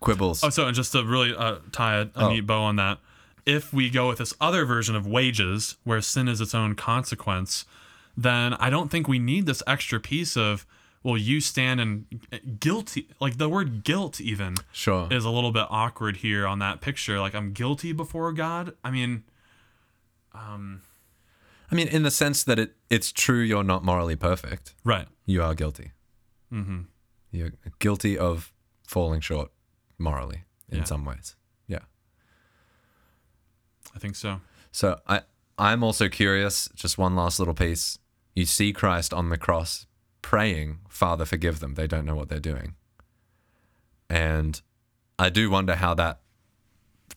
quibbles. 0.00 0.44
Oh, 0.44 0.50
so 0.50 0.66
and 0.66 0.74
just 0.76 0.92
to 0.92 1.02
really 1.04 1.34
uh, 1.34 1.56
tie 1.72 1.96
a, 1.96 2.02
a 2.02 2.10
Oh. 2.16 2.28
neat 2.32 2.42
bow 2.46 2.62
on 2.62 2.76
that, 2.76 2.98
if 3.46 3.72
we 3.72 3.90
go 3.90 4.08
with 4.08 4.18
this 4.18 4.34
other 4.40 4.64
version 4.64 4.94
of 4.94 5.06
wages, 5.06 5.76
where 5.84 6.00
sin 6.00 6.28
is 6.28 6.40
its 6.40 6.54
own 6.54 6.74
consequence, 6.74 7.64
then 8.16 8.54
I 8.54 8.70
don't 8.70 8.90
think 8.90 9.08
we 9.08 9.18
need 9.18 9.46
this 9.46 9.62
extra 9.66 9.98
piece 9.98 10.36
of, 10.36 10.66
well, 11.02 11.16
you 11.16 11.40
stand 11.40 11.80
and 11.80 12.04
guilty. 12.60 13.08
Like 13.20 13.38
the 13.38 13.48
word 13.48 13.82
guilt, 13.84 14.20
even 14.20 14.54
sure. 14.72 15.08
is 15.10 15.24
a 15.24 15.30
little 15.30 15.50
bit 15.52 15.66
awkward 15.70 16.18
here 16.18 16.46
on 16.46 16.58
that 16.60 16.80
picture. 16.80 17.18
Like 17.18 17.34
I'm 17.34 17.52
guilty 17.52 17.92
before 17.92 18.32
God. 18.32 18.74
I 18.84 18.90
mean, 18.90 19.24
um. 20.34 20.82
I 21.70 21.74
mean, 21.74 21.88
in 21.88 22.02
the 22.02 22.10
sense 22.10 22.44
that 22.44 22.58
it 22.58 22.74
it's 22.90 23.10
true 23.10 23.40
you're 23.40 23.64
not 23.64 23.82
morally 23.82 24.14
perfect. 24.16 24.74
Right. 24.84 25.08
You 25.24 25.42
are 25.42 25.54
guilty. 25.54 25.92
Mm-hmm. 26.52 26.80
You're 27.32 27.52
guilty 27.80 28.16
of 28.16 28.52
falling 28.86 29.20
short 29.20 29.50
morally 29.98 30.44
in 30.68 30.78
Yeah. 30.78 30.84
some 30.84 31.04
ways. 31.04 31.34
Yeah. 31.66 31.80
I 33.94 33.98
think 33.98 34.14
so. 34.16 34.40
So 34.70 35.00
I 35.08 35.22
I'm 35.58 35.82
also 35.82 36.08
curious. 36.08 36.68
Just 36.74 36.96
one 36.98 37.14
last 37.16 37.38
little 37.38 37.54
piece. 37.54 37.98
You 38.34 38.46
see 38.46 38.72
Christ 38.72 39.12
on 39.12 39.28
the 39.28 39.36
cross 39.38 39.86
praying, 40.22 40.78
"Father, 40.88 41.24
forgive 41.24 41.60
them. 41.60 41.74
They 41.74 41.86
don't 41.86 42.04
know 42.06 42.14
what 42.14 42.28
they're 42.28 42.38
doing." 42.40 42.74
And 44.08 44.60
I 45.18 45.28
do 45.30 45.50
wonder 45.50 45.76
how 45.76 45.94
that 45.94 46.20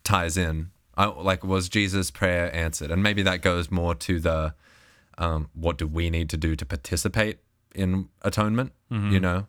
ties 0.03 0.37
in. 0.37 0.71
I, 0.97 1.05
like, 1.05 1.43
was 1.43 1.67
Jesus' 1.69 2.09
prayer 2.11 2.53
answered? 2.55 2.89
And 2.91 3.03
maybe 3.03 3.21
that 3.23 3.41
goes 3.41 3.69
more 3.71 3.95
to 3.95 4.19
the 4.19 4.53
um, 5.17 5.49
what 5.53 5.77
do 5.77 5.87
we 5.87 6.09
need 6.09 6.29
to 6.29 6.37
do 6.37 6.55
to 6.57 6.65
participate 6.65 7.39
in 7.73 8.09
atonement? 8.21 8.73
You 8.89 9.19
know, 9.19 9.47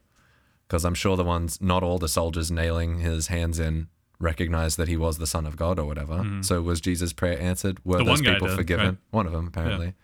because 0.66 0.84
I'm 0.84 0.94
sure 0.94 1.16
the 1.16 1.24
ones, 1.24 1.60
not 1.60 1.82
all 1.82 1.98
the 1.98 2.08
soldiers 2.08 2.50
nailing 2.50 2.98
his 3.00 3.28
hands 3.28 3.58
in, 3.58 3.88
recognized 4.18 4.76
that 4.78 4.88
he 4.88 4.96
was 4.96 5.18
the 5.18 5.26
Son 5.26 5.46
of 5.46 5.56
God 5.56 5.78
or 5.78 5.84
whatever. 5.84 6.24
So 6.42 6.62
was 6.62 6.80
Jesus' 6.80 7.12
prayer 7.12 7.38
answered? 7.40 7.78
Were 7.84 7.98
The 7.98 8.04
those 8.04 8.20
people 8.22 8.48
did, 8.48 8.56
forgiven? 8.56 8.86
right? 8.86 8.96
One 9.10 9.26
of 9.26 9.32
them, 9.32 9.46
apparently. 9.48 9.94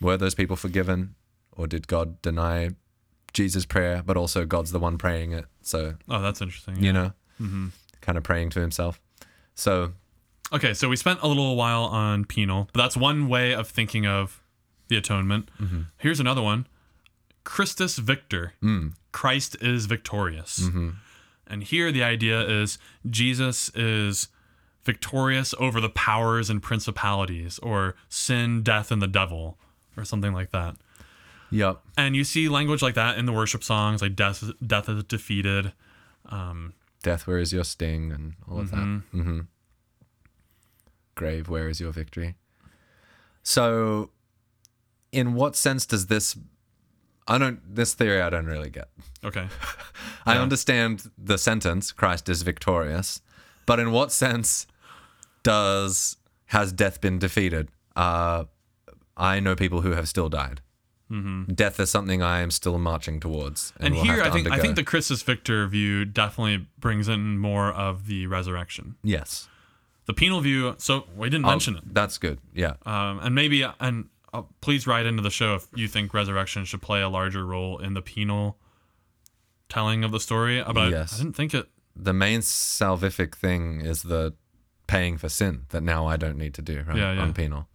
Were 0.00 0.16
those 0.16 0.34
people 0.34 0.56
forgiven, 0.56 1.14
or 1.52 1.66
did 1.66 1.86
God 1.86 2.20
deny 2.22 2.70
Jesus' 3.32 3.66
prayer? 3.66 4.02
But 4.04 4.16
also, 4.16 4.44
God's 4.46 4.72
the 4.72 4.78
one 4.78 4.98
praying 4.98 5.32
it. 5.32 5.44
So 5.62 5.94
Oh, 6.08 6.20
that's 6.22 6.40
interesting. 6.40 6.76
you 6.76 6.86
yeah. 6.86 7.10
know, 7.38 7.70
kind 8.00 8.18
of 8.18 8.24
praying 8.24 8.50
to 8.50 8.60
himself. 8.60 9.00
So 9.54 9.92
Okay, 10.52 10.74
so 10.74 10.88
we 10.88 10.96
spent 10.96 11.20
a 11.22 11.26
little 11.26 11.56
while 11.56 11.84
on 11.84 12.24
penal, 12.26 12.68
but 12.72 12.80
that's 12.80 12.96
one 12.96 13.28
way 13.28 13.54
of 13.54 13.68
thinking 13.68 14.06
of 14.06 14.42
the 14.88 14.96
atonement. 14.96 15.50
Mm-hmm. 15.60 15.80
Here's 15.98 16.20
another 16.20 16.42
one 16.42 16.66
Christus 17.44 17.98
Victor. 17.98 18.54
Mm. 18.62 18.94
Christ 19.12 19.56
is 19.60 19.86
victorious. 19.86 20.60
Mm-hmm. 20.60 20.90
And 21.46 21.62
here 21.62 21.92
the 21.92 22.02
idea 22.02 22.40
is 22.40 22.78
Jesus 23.08 23.70
is 23.74 24.28
victorious 24.82 25.54
over 25.58 25.80
the 25.80 25.88
powers 25.88 26.50
and 26.50 26.62
principalities, 26.62 27.58
or 27.60 27.94
sin, 28.08 28.62
death, 28.62 28.90
and 28.90 29.00
the 29.00 29.06
devil, 29.06 29.58
or 29.96 30.04
something 30.04 30.32
like 30.32 30.50
that. 30.50 30.76
yep, 31.50 31.80
And 31.96 32.14
you 32.16 32.24
see 32.24 32.48
language 32.48 32.82
like 32.82 32.94
that 32.94 33.16
in 33.18 33.24
the 33.26 33.32
worship 33.32 33.64
songs, 33.64 34.02
like 34.02 34.14
death, 34.14 34.44
death 34.66 34.88
is 34.88 35.04
defeated. 35.04 35.72
death, 37.02 37.26
where 37.26 37.38
is 37.38 37.52
your 37.52 37.64
sting, 37.64 38.12
and 38.12 38.34
all 38.50 38.60
of 38.60 38.70
that. 38.70 38.78
Mm-hmm. 38.78 39.40
Grave, 41.14 41.48
where 41.48 41.68
is 41.68 41.80
your 41.80 41.92
victory? 41.92 42.34
So, 43.42 44.10
in 45.12 45.34
what 45.34 45.54
sense 45.54 45.86
does 45.86 46.06
this? 46.06 46.36
I 47.26 47.38
don't. 47.38 47.60
This 47.74 47.94
theory 47.94 48.20
I 48.20 48.28
don't 48.30 48.46
really 48.46 48.70
get. 48.70 48.88
Okay. 49.24 49.46
I 50.26 50.36
understand 50.38 51.10
the 51.16 51.38
sentence 51.38 51.90
"Christ 51.92 52.28
is 52.28 52.42
victorious," 52.42 53.22
but 53.66 53.78
in 53.80 53.92
what 53.92 54.12
sense 54.12 54.66
does 55.42 56.16
has 56.46 56.72
death 56.72 57.00
been 57.00 57.18
defeated? 57.18 57.68
Uh, 57.96 58.44
I 59.16 59.40
know 59.40 59.54
people 59.54 59.80
who 59.82 59.92
have 59.92 60.08
still 60.08 60.28
died. 60.28 60.60
Death 61.54 61.78
is 61.78 61.90
something 61.90 62.24
I 62.24 62.40
am 62.40 62.50
still 62.50 62.76
marching 62.76 63.20
towards, 63.20 63.72
and, 63.78 63.94
And 63.94 64.04
here, 64.04 64.20
I 64.20 64.30
think 64.30 64.48
I 64.48 64.50
undergo. 64.50 64.62
think 64.62 64.74
the 64.74 64.82
Christus 64.82 65.22
Victor 65.22 65.64
view 65.68 66.04
definitely 66.04 66.66
brings 66.80 67.06
in 67.06 67.38
more 67.38 67.70
of 67.72 68.08
the 68.08 68.26
resurrection. 68.26 68.96
yes, 69.04 69.46
The 70.06 70.12
penal 70.12 70.40
view. 70.40 70.74
So 70.78 71.04
we 71.16 71.30
didn't 71.30 71.46
mention 71.46 71.76
it, 71.76 71.84
that's 71.94 72.18
good. 72.18 72.40
Yeah, 72.52 72.74
um, 72.84 73.20
and 73.22 73.32
maybe 73.32 73.64
and 73.78 74.06
uh, 74.34 74.42
please 74.60 74.86
write 74.86 75.06
into 75.06 75.22
the 75.22 75.30
show 75.30 75.54
if 75.54 75.66
you 75.74 75.88
think 75.88 76.12
resurrection 76.12 76.64
should 76.64 76.82
play 76.82 77.00
a 77.00 77.08
larger 77.08 77.46
role 77.46 77.78
in 77.78 77.94
the 77.94 78.02
penal 78.02 78.58
telling 79.68 80.04
of 80.04 80.10
the 80.12 80.20
story. 80.20 80.62
But 80.62 80.90
Yes. 80.90 81.14
I 81.14 81.18
didn't 81.22 81.36
think 81.36 81.54
it. 81.54 81.68
the 81.96 82.12
main 82.12 82.40
salvific 82.40 83.34
thing 83.34 83.80
is 83.80 84.02
the 84.02 84.34
paying 84.86 85.16
for 85.16 85.28
sin 85.30 85.62
that 85.70 85.82
now 85.82 86.06
I 86.06 86.16
don't 86.18 86.36
need 86.36 86.52
to 86.54 86.62
do 86.62 86.82
right 86.86 86.96
Yeah, 86.96 87.12
yeah. 87.14 87.22
on 87.22 87.32
penal. 87.32 87.68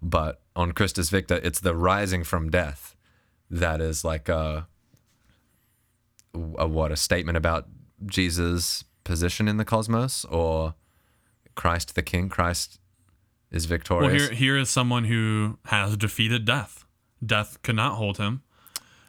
But 0.00 0.40
on 0.56 0.72
Christus 0.72 1.10
Victor, 1.10 1.38
it's 1.42 1.60
the 1.60 1.74
rising 1.76 2.24
from 2.24 2.50
death 2.50 2.96
that 3.50 3.80
is 3.82 4.04
like 4.04 4.28
a, 4.30 4.66
a 6.58 6.66
what 6.66 6.90
a 6.92 6.96
statement 6.96 7.36
about 7.36 7.66
Jesus' 8.06 8.84
position 9.04 9.48
in 9.48 9.58
the 9.58 9.64
cosmos 9.66 10.24
or 10.26 10.74
Christ 11.56 11.94
the 11.94 12.02
King. 12.02 12.28
Christ 12.30 12.80
is 13.50 13.66
victorious. 13.66 14.12
Well, 14.12 14.20
here 14.20 14.34
here 14.34 14.58
is 14.58 14.70
someone 14.70 15.04
who 15.04 15.58
has 15.66 15.96
defeated 15.96 16.44
death. 16.44 16.84
Death 17.24 17.60
could 17.62 17.76
not 17.76 17.96
hold 17.96 18.18
him. 18.18 18.42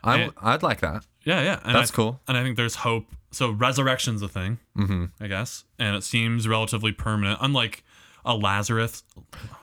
I, 0.03 0.31
I'd 0.41 0.63
like 0.63 0.81
that. 0.81 1.05
Yeah, 1.23 1.41
yeah. 1.41 1.59
And 1.63 1.75
That's 1.75 1.91
cool. 1.91 2.19
And 2.27 2.35
I 2.35 2.43
think 2.43 2.57
there's 2.57 2.75
hope. 2.75 3.05
So 3.31 3.51
resurrection's 3.51 4.21
a 4.21 4.27
thing, 4.27 4.59
mm-hmm. 4.77 5.05
I 5.21 5.27
guess, 5.27 5.63
and 5.79 5.95
it 5.95 6.03
seems 6.03 6.47
relatively 6.47 6.91
permanent. 6.91 7.39
Unlike 7.41 7.83
a 8.25 8.35
Lazarus. 8.35 9.03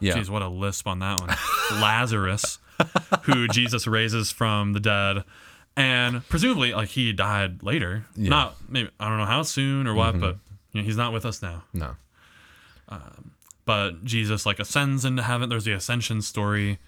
Yeah. 0.00 0.14
Jeez, 0.14 0.30
what 0.30 0.42
a 0.42 0.48
lisp 0.48 0.86
on 0.86 1.00
that 1.00 1.20
one. 1.20 1.36
Lazarus, 1.80 2.58
who 3.22 3.46
Jesus 3.48 3.86
raises 3.86 4.30
from 4.30 4.72
the 4.72 4.80
dead, 4.80 5.24
and 5.76 6.26
presumably, 6.28 6.72
like 6.72 6.88
he 6.88 7.12
died 7.12 7.62
later. 7.62 8.06
Yeah. 8.16 8.30
Not 8.30 8.56
maybe 8.68 8.90
I 8.98 9.08
don't 9.08 9.18
know 9.18 9.26
how 9.26 9.42
soon 9.42 9.86
or 9.86 9.94
what, 9.94 10.18
but 10.18 10.38
you 10.72 10.80
know, 10.80 10.84
he's 10.86 10.96
not 10.96 11.12
with 11.12 11.26
us 11.26 11.42
now. 11.42 11.64
No. 11.74 11.96
But 13.68 14.02
Jesus 14.02 14.46
like 14.46 14.58
ascends 14.58 15.04
into 15.04 15.22
heaven. 15.22 15.50
There's 15.50 15.66
the 15.66 15.74
ascension 15.74 16.22
story, 16.22 16.78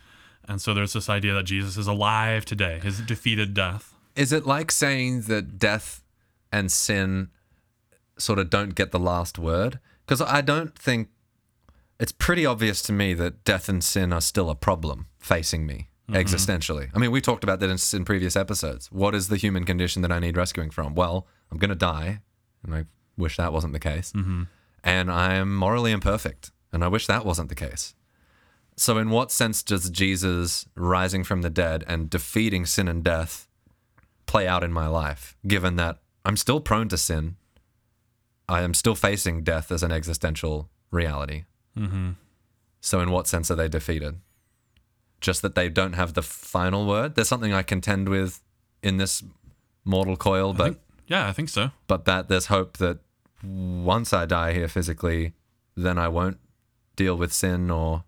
and 0.48 0.62
so 0.62 0.72
there's 0.72 0.94
this 0.94 1.10
idea 1.10 1.34
that 1.34 1.42
Jesus 1.42 1.76
is 1.76 1.86
alive 1.86 2.46
today. 2.46 2.80
His 2.82 3.00
defeated 3.00 3.52
death. 3.52 3.94
Is 4.16 4.32
it 4.32 4.46
like 4.46 4.72
saying 4.72 5.22
that 5.28 5.58
death 5.58 6.02
and 6.50 6.72
sin 6.72 7.28
sort 8.16 8.38
of 8.38 8.48
don't 8.48 8.74
get 8.74 8.92
the 8.92 8.98
last 8.98 9.38
word? 9.38 9.78
Because 10.06 10.22
I 10.22 10.40
don't 10.40 10.74
think 10.74 11.10
it's 11.98 12.12
pretty 12.12 12.46
obvious 12.46 12.80
to 12.84 12.94
me 12.94 13.12
that 13.12 13.44
death 13.44 13.68
and 13.68 13.84
sin 13.84 14.10
are 14.10 14.22
still 14.22 14.48
a 14.48 14.54
problem 14.54 15.04
facing 15.18 15.66
me 15.66 15.90
mm-hmm. 16.08 16.14
existentially. 16.14 16.88
I 16.94 16.98
mean, 16.98 17.10
we 17.10 17.20
talked 17.20 17.44
about 17.44 17.60
that 17.60 17.68
in, 17.68 17.76
in 17.98 18.06
previous 18.06 18.36
episodes. 18.36 18.90
What 18.90 19.14
is 19.14 19.28
the 19.28 19.36
human 19.36 19.64
condition 19.64 20.00
that 20.00 20.10
I 20.10 20.18
need 20.18 20.34
rescuing 20.38 20.70
from? 20.70 20.94
Well, 20.94 21.26
I'm 21.52 21.58
going 21.58 21.68
to 21.68 21.74
die, 21.74 22.20
and 22.64 22.74
I 22.74 22.86
wish 23.18 23.36
that 23.36 23.52
wasn't 23.52 23.74
the 23.74 23.80
case. 23.80 24.12
Mm-hmm. 24.12 24.44
And 24.82 25.12
I 25.12 25.34
am 25.34 25.54
morally 25.54 25.92
imperfect, 25.92 26.52
and 26.72 26.85
I 26.85 26.88
wish 26.88 27.06
that 27.06 27.24
wasn't 27.24 27.48
the 27.48 27.54
case. 27.54 27.94
So, 28.76 28.96
in 28.98 29.11
what 29.11 29.30
sense 29.30 29.62
does 29.62 29.90
Jesus 29.90 30.66
rising 30.74 31.24
from 31.24 31.42
the 31.42 31.50
dead 31.50 31.85
and 31.87 32.09
defeating 32.09 32.64
sin 32.64 32.88
and 32.88 33.04
death 33.04 33.48
play 34.26 34.46
out 34.46 34.64
in 34.64 34.72
my 34.72 34.87
life, 34.87 35.37
given 35.46 35.76
that 35.76 35.98
I'm 36.24 36.37
still 36.37 36.61
prone 36.61 36.88
to 36.88 36.96
sin? 36.96 37.37
I 38.48 38.62
am 38.62 38.74
still 38.74 38.94
facing 38.94 39.42
death 39.44 39.70
as 39.70 39.83
an 39.83 39.92
existential 39.92 40.70
reality. 40.90 41.44
Mm-hmm. 41.76 42.11
So, 42.80 43.00
in 43.00 43.11
what 43.11 43.26
sense 43.28 43.50
are 43.50 43.54
they 43.54 43.68
defeated? 43.68 44.16
Just 45.20 45.42
that 45.42 45.54
they 45.54 45.68
don't 45.68 45.92
have 45.92 46.14
the 46.14 46.22
final 46.22 46.87
word? 46.87 47.14
There's 47.14 47.28
something 47.28 47.52
I 47.52 47.62
contend 47.62 48.09
with 48.09 48.40
in 48.83 48.96
this 48.96 49.22
mortal 49.85 50.16
coil, 50.16 50.54
but, 50.54 50.80
Yeah, 51.06 51.28
I 51.28 51.33
think 51.33 51.50
so. 51.50 51.70
but 51.87 52.06
that 52.06 52.28
there's 52.28 52.46
hope 52.46 52.78
that 52.78 53.00
once 53.44 54.12
I 54.14 54.24
die 54.24 54.54
here 54.54 54.68
physically, 54.68 55.35
then 55.76 55.98
I 55.98 56.09
won't 56.09 56.38
deal 57.00 57.16
with 57.16 57.32
sin 57.32 57.70
or 57.70 58.04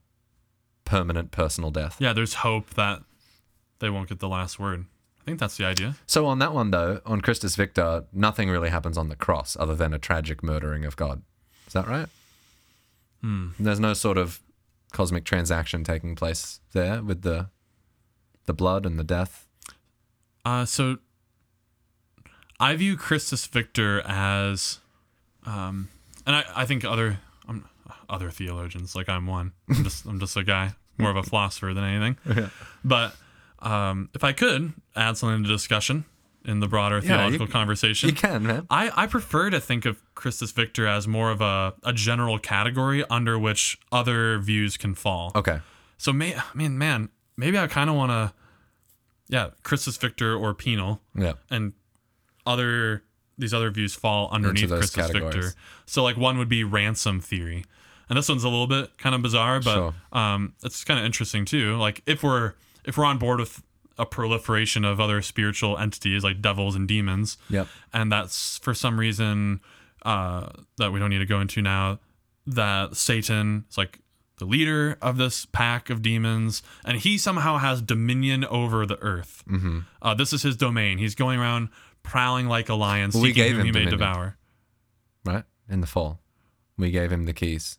permanent 0.85 1.31
personal 1.31 1.71
death. 1.71 1.97
Yeah, 1.99 2.13
there's 2.13 2.35
hope 2.35 2.75
that 2.75 3.03
they 3.79 3.89
won't 3.89 4.09
get 4.09 4.21
the 4.21 4.29
last 4.29 4.59
word. 4.59 4.85
I 5.21 5.25
think 5.25 5.39
that's 5.39 5.57
the 5.57 5.65
idea. 5.65 5.95
So 6.07 6.27
on 6.27 6.39
that 6.41 6.53
one 6.53 6.71
though, 6.73 7.01
on 7.07 7.21
Christus 7.21 7.57
Victor, 7.57 8.05
nothing 8.13 8.51
really 8.51 8.71
happens 8.71 8.99
on 8.99 9.09
the 9.09 9.17
cross 9.17 9.57
other 9.59 9.75
than 9.75 9.95
a 9.95 9.99
tragic 9.99 10.43
murdering 10.43 10.85
of 10.85 10.97
God. 10.97 11.23
Is 11.67 11.73
that 11.73 11.89
right? 11.89 12.09
There's 13.59 13.79
no 13.81 13.95
sort 13.95 14.19
of 14.19 14.41
cosmic 14.93 15.25
transaction 15.25 15.85
taking 15.85 16.17
place 16.17 16.61
there 16.73 17.03
with 17.03 17.23
the 17.23 17.49
the 18.47 18.53
blood 18.53 18.85
and 18.85 18.99
the 18.99 19.05
death. 19.05 19.47
Uh, 20.45 20.65
so 20.65 20.99
I 22.59 22.75
view 22.75 22.97
Christus 22.97 23.47
Victor 23.47 24.03
as, 24.05 24.81
um, 25.47 25.89
and 26.27 26.35
I, 26.35 26.45
I 26.57 26.65
think 26.67 26.85
other 26.85 27.21
other 28.09 28.31
theologians 28.31 28.95
like 28.95 29.09
I'm 29.09 29.27
one. 29.27 29.53
I'm 29.69 29.85
just 29.85 30.05
I'm 30.07 30.21
just 30.21 30.37
a 30.37 30.45
guy, 30.45 30.73
more 30.99 31.11
of 31.11 31.17
a 31.17 31.23
philosopher 31.23 31.73
than 31.75 31.85
anything. 31.85 32.51
But 32.85 33.15
um, 33.61 34.09
if 34.15 34.25
I 34.25 34.33
could 34.33 34.73
add 34.97 35.17
something 35.17 35.45
to 35.45 35.49
discussion 35.49 36.05
in 36.45 36.59
the 36.61 36.67
broader 36.67 36.97
you- 36.97 37.03
theological 37.03 37.47
conversation, 37.47 38.09
You 38.09 38.15
can, 38.17 38.43
man. 38.43 38.67
I, 38.69 38.91
I 39.05 39.07
prefer 39.07 39.51
to 39.51 39.61
think 39.61 39.85
of 39.85 40.03
Christus 40.17 40.51
Victor 40.51 40.87
as 40.89 41.07
more 41.07 41.31
of 41.31 41.41
a, 41.41 41.73
a 41.85 41.93
general 41.93 42.39
category 42.41 43.05
under 43.09 43.39
which 43.39 43.79
other 43.93 44.39
views 44.41 44.77
can 44.77 44.95
fall. 44.97 45.31
Okay. 45.37 45.61
So, 45.99 46.13
may, 46.13 46.35
I 46.35 46.43
mean, 46.55 46.77
man, 46.77 47.11
maybe 47.37 47.57
I 47.57 47.69
kind 47.69 47.89
of 47.89 47.95
want 47.95 48.11
to, 48.11 48.33
yeah, 49.29 49.51
Christus 49.63 49.97
Victor 49.97 50.35
or 50.35 50.53
penal, 50.55 51.01
Yeah. 51.15 51.35
and 51.49 51.75
other 52.45 53.05
these 53.43 53.53
other 53.53 53.71
views 53.71 53.95
fall 53.95 54.31
underneath 54.33 54.71
Christus 54.71 55.11
Victor. 55.11 55.53
So, 55.85 56.03
like 56.03 56.17
one 56.17 56.39
would 56.39 56.49
be 56.49 56.65
ransom 56.65 57.21
theory, 57.21 57.65
and 58.09 58.17
this 58.17 58.29
one's 58.29 58.45
a 58.45 58.49
little 58.49 58.67
bit 58.67 58.97
kind 58.97 59.15
of 59.15 59.21
bizarre, 59.23 59.61
but 59.61 59.75
Sure. 59.75 59.95
um, 60.13 60.55
it's 60.65 60.83
kind 60.85 60.99
of 60.99 61.05
interesting 61.05 61.45
too. 61.45 61.77
Like 61.77 62.03
if 62.07 62.23
we're 62.23 62.55
if 62.85 62.97
we're 62.97 63.05
on 63.05 63.19
board 63.19 63.39
with 63.41 63.63
a 63.99 64.07
proliferation 64.07 64.85
of 64.87 64.99
other 65.01 65.21
spiritual 65.21 65.77
entities 65.77 66.25
like 66.25 66.41
devils 66.41 66.75
and 66.75 66.89
demons, 66.89 67.37
Yep. 67.51 67.69
and 67.93 68.11
that's 68.11 68.57
for 68.59 68.73
some 68.75 68.99
reason 68.99 69.61
uh, 70.05 70.49
that 70.79 70.93
we 70.93 70.99
don't 70.99 71.11
need 71.11 71.19
to 71.19 71.27
go 71.27 71.41
into 71.41 71.61
now. 71.61 71.99
That 72.47 72.97
Satan 72.97 73.65
is 73.71 73.79
like 73.79 74.01
the 74.39 74.45
leader 74.47 74.99
of 75.01 75.17
this 75.17 75.45
pack 75.47 75.91
of 75.91 76.03
demons, 76.03 76.63
and 76.85 76.99
he 76.99 77.17
somehow 77.19 77.59
has 77.59 77.81
dominion 77.81 78.45
over 78.47 78.85
the 78.87 78.99
earth. 79.01 79.45
Mm-hmm. 79.49 79.81
Uh, 80.01 80.15
this 80.15 80.33
is 80.33 80.43
his 80.43 80.57
domain. 80.57 80.99
He's 80.99 81.15
going 81.15 81.39
around 81.39 81.69
prowling 82.03 82.47
like 82.49 82.69
a 82.69 82.75
lion, 82.75 83.11
Well, 83.13 83.23
we 83.23 83.31
seeking 83.31 83.43
gave 83.45 83.53
whom 83.53 83.61
him 83.61 83.67
he 83.67 83.73
may 83.73 83.79
dominion. 83.85 83.99
devour. 83.99 84.37
Right 85.25 85.45
in 85.69 85.81
the 85.81 85.87
fall, 85.87 86.21
we 86.77 86.91
gave 86.91 87.11
him 87.13 87.25
the 87.27 87.33
keys 87.33 87.79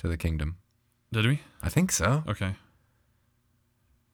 to 0.00 0.08
the 0.08 0.16
kingdom. 0.16 0.56
Did 1.12 1.26
we? 1.26 1.40
I 1.62 1.68
think 1.68 1.90
so. 1.92 2.22
Okay. 2.28 2.54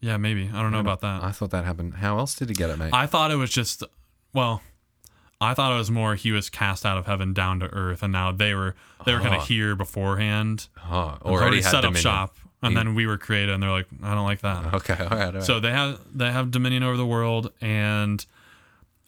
Yeah, 0.00 0.16
maybe. 0.18 0.50
I 0.52 0.60
don't 0.62 0.70
know 0.72 0.80
about 0.80 1.00
that. 1.00 1.22
I 1.22 1.30
thought 1.30 1.50
that 1.50 1.64
happened. 1.64 1.94
How 1.94 2.18
else 2.18 2.34
did 2.34 2.48
he 2.48 2.54
get 2.54 2.68
it, 2.70 2.78
mate? 2.78 2.90
I 2.92 3.06
thought 3.06 3.30
it 3.30 3.36
was 3.36 3.50
just, 3.50 3.82
well, 4.34 4.60
I 5.40 5.54
thought 5.54 5.72
it 5.72 5.78
was 5.78 5.90
more 5.90 6.14
he 6.14 6.30
was 6.30 6.50
cast 6.50 6.84
out 6.84 6.98
of 6.98 7.06
heaven 7.06 7.32
down 7.32 7.60
to 7.60 7.66
earth, 7.72 8.02
and 8.02 8.12
now 8.12 8.30
they 8.30 8.54
were 8.54 8.74
they 9.06 9.12
were 9.14 9.20
kind 9.20 9.34
Oh. 9.34 9.38
Ah. 9.38 9.42
of 9.42 9.48
here 9.48 9.74
beforehand, 9.74 10.68
oh, 10.90 11.18
already, 11.22 11.62
set 11.62 11.84
up 11.84 11.96
shop, 11.96 12.36
and 12.62 12.72
He- 12.72 12.74
then 12.76 12.94
we 12.94 13.06
were 13.06 13.18
created, 13.18 13.50
and 13.50 13.62
they're 13.62 13.70
like, 13.70 13.86
I 14.02 14.14
don't 14.14 14.24
like 14.24 14.40
that. 14.42 14.74
Okay, 14.74 14.94
all 14.94 15.08
right, 15.16 15.26
all 15.28 15.32
right. 15.32 15.42
So 15.42 15.58
they 15.60 15.70
have 15.72 16.00
they 16.14 16.30
have 16.30 16.50
dominion 16.50 16.82
over 16.82 16.96
the 16.96 17.06
world, 17.06 17.52
and 17.60 18.24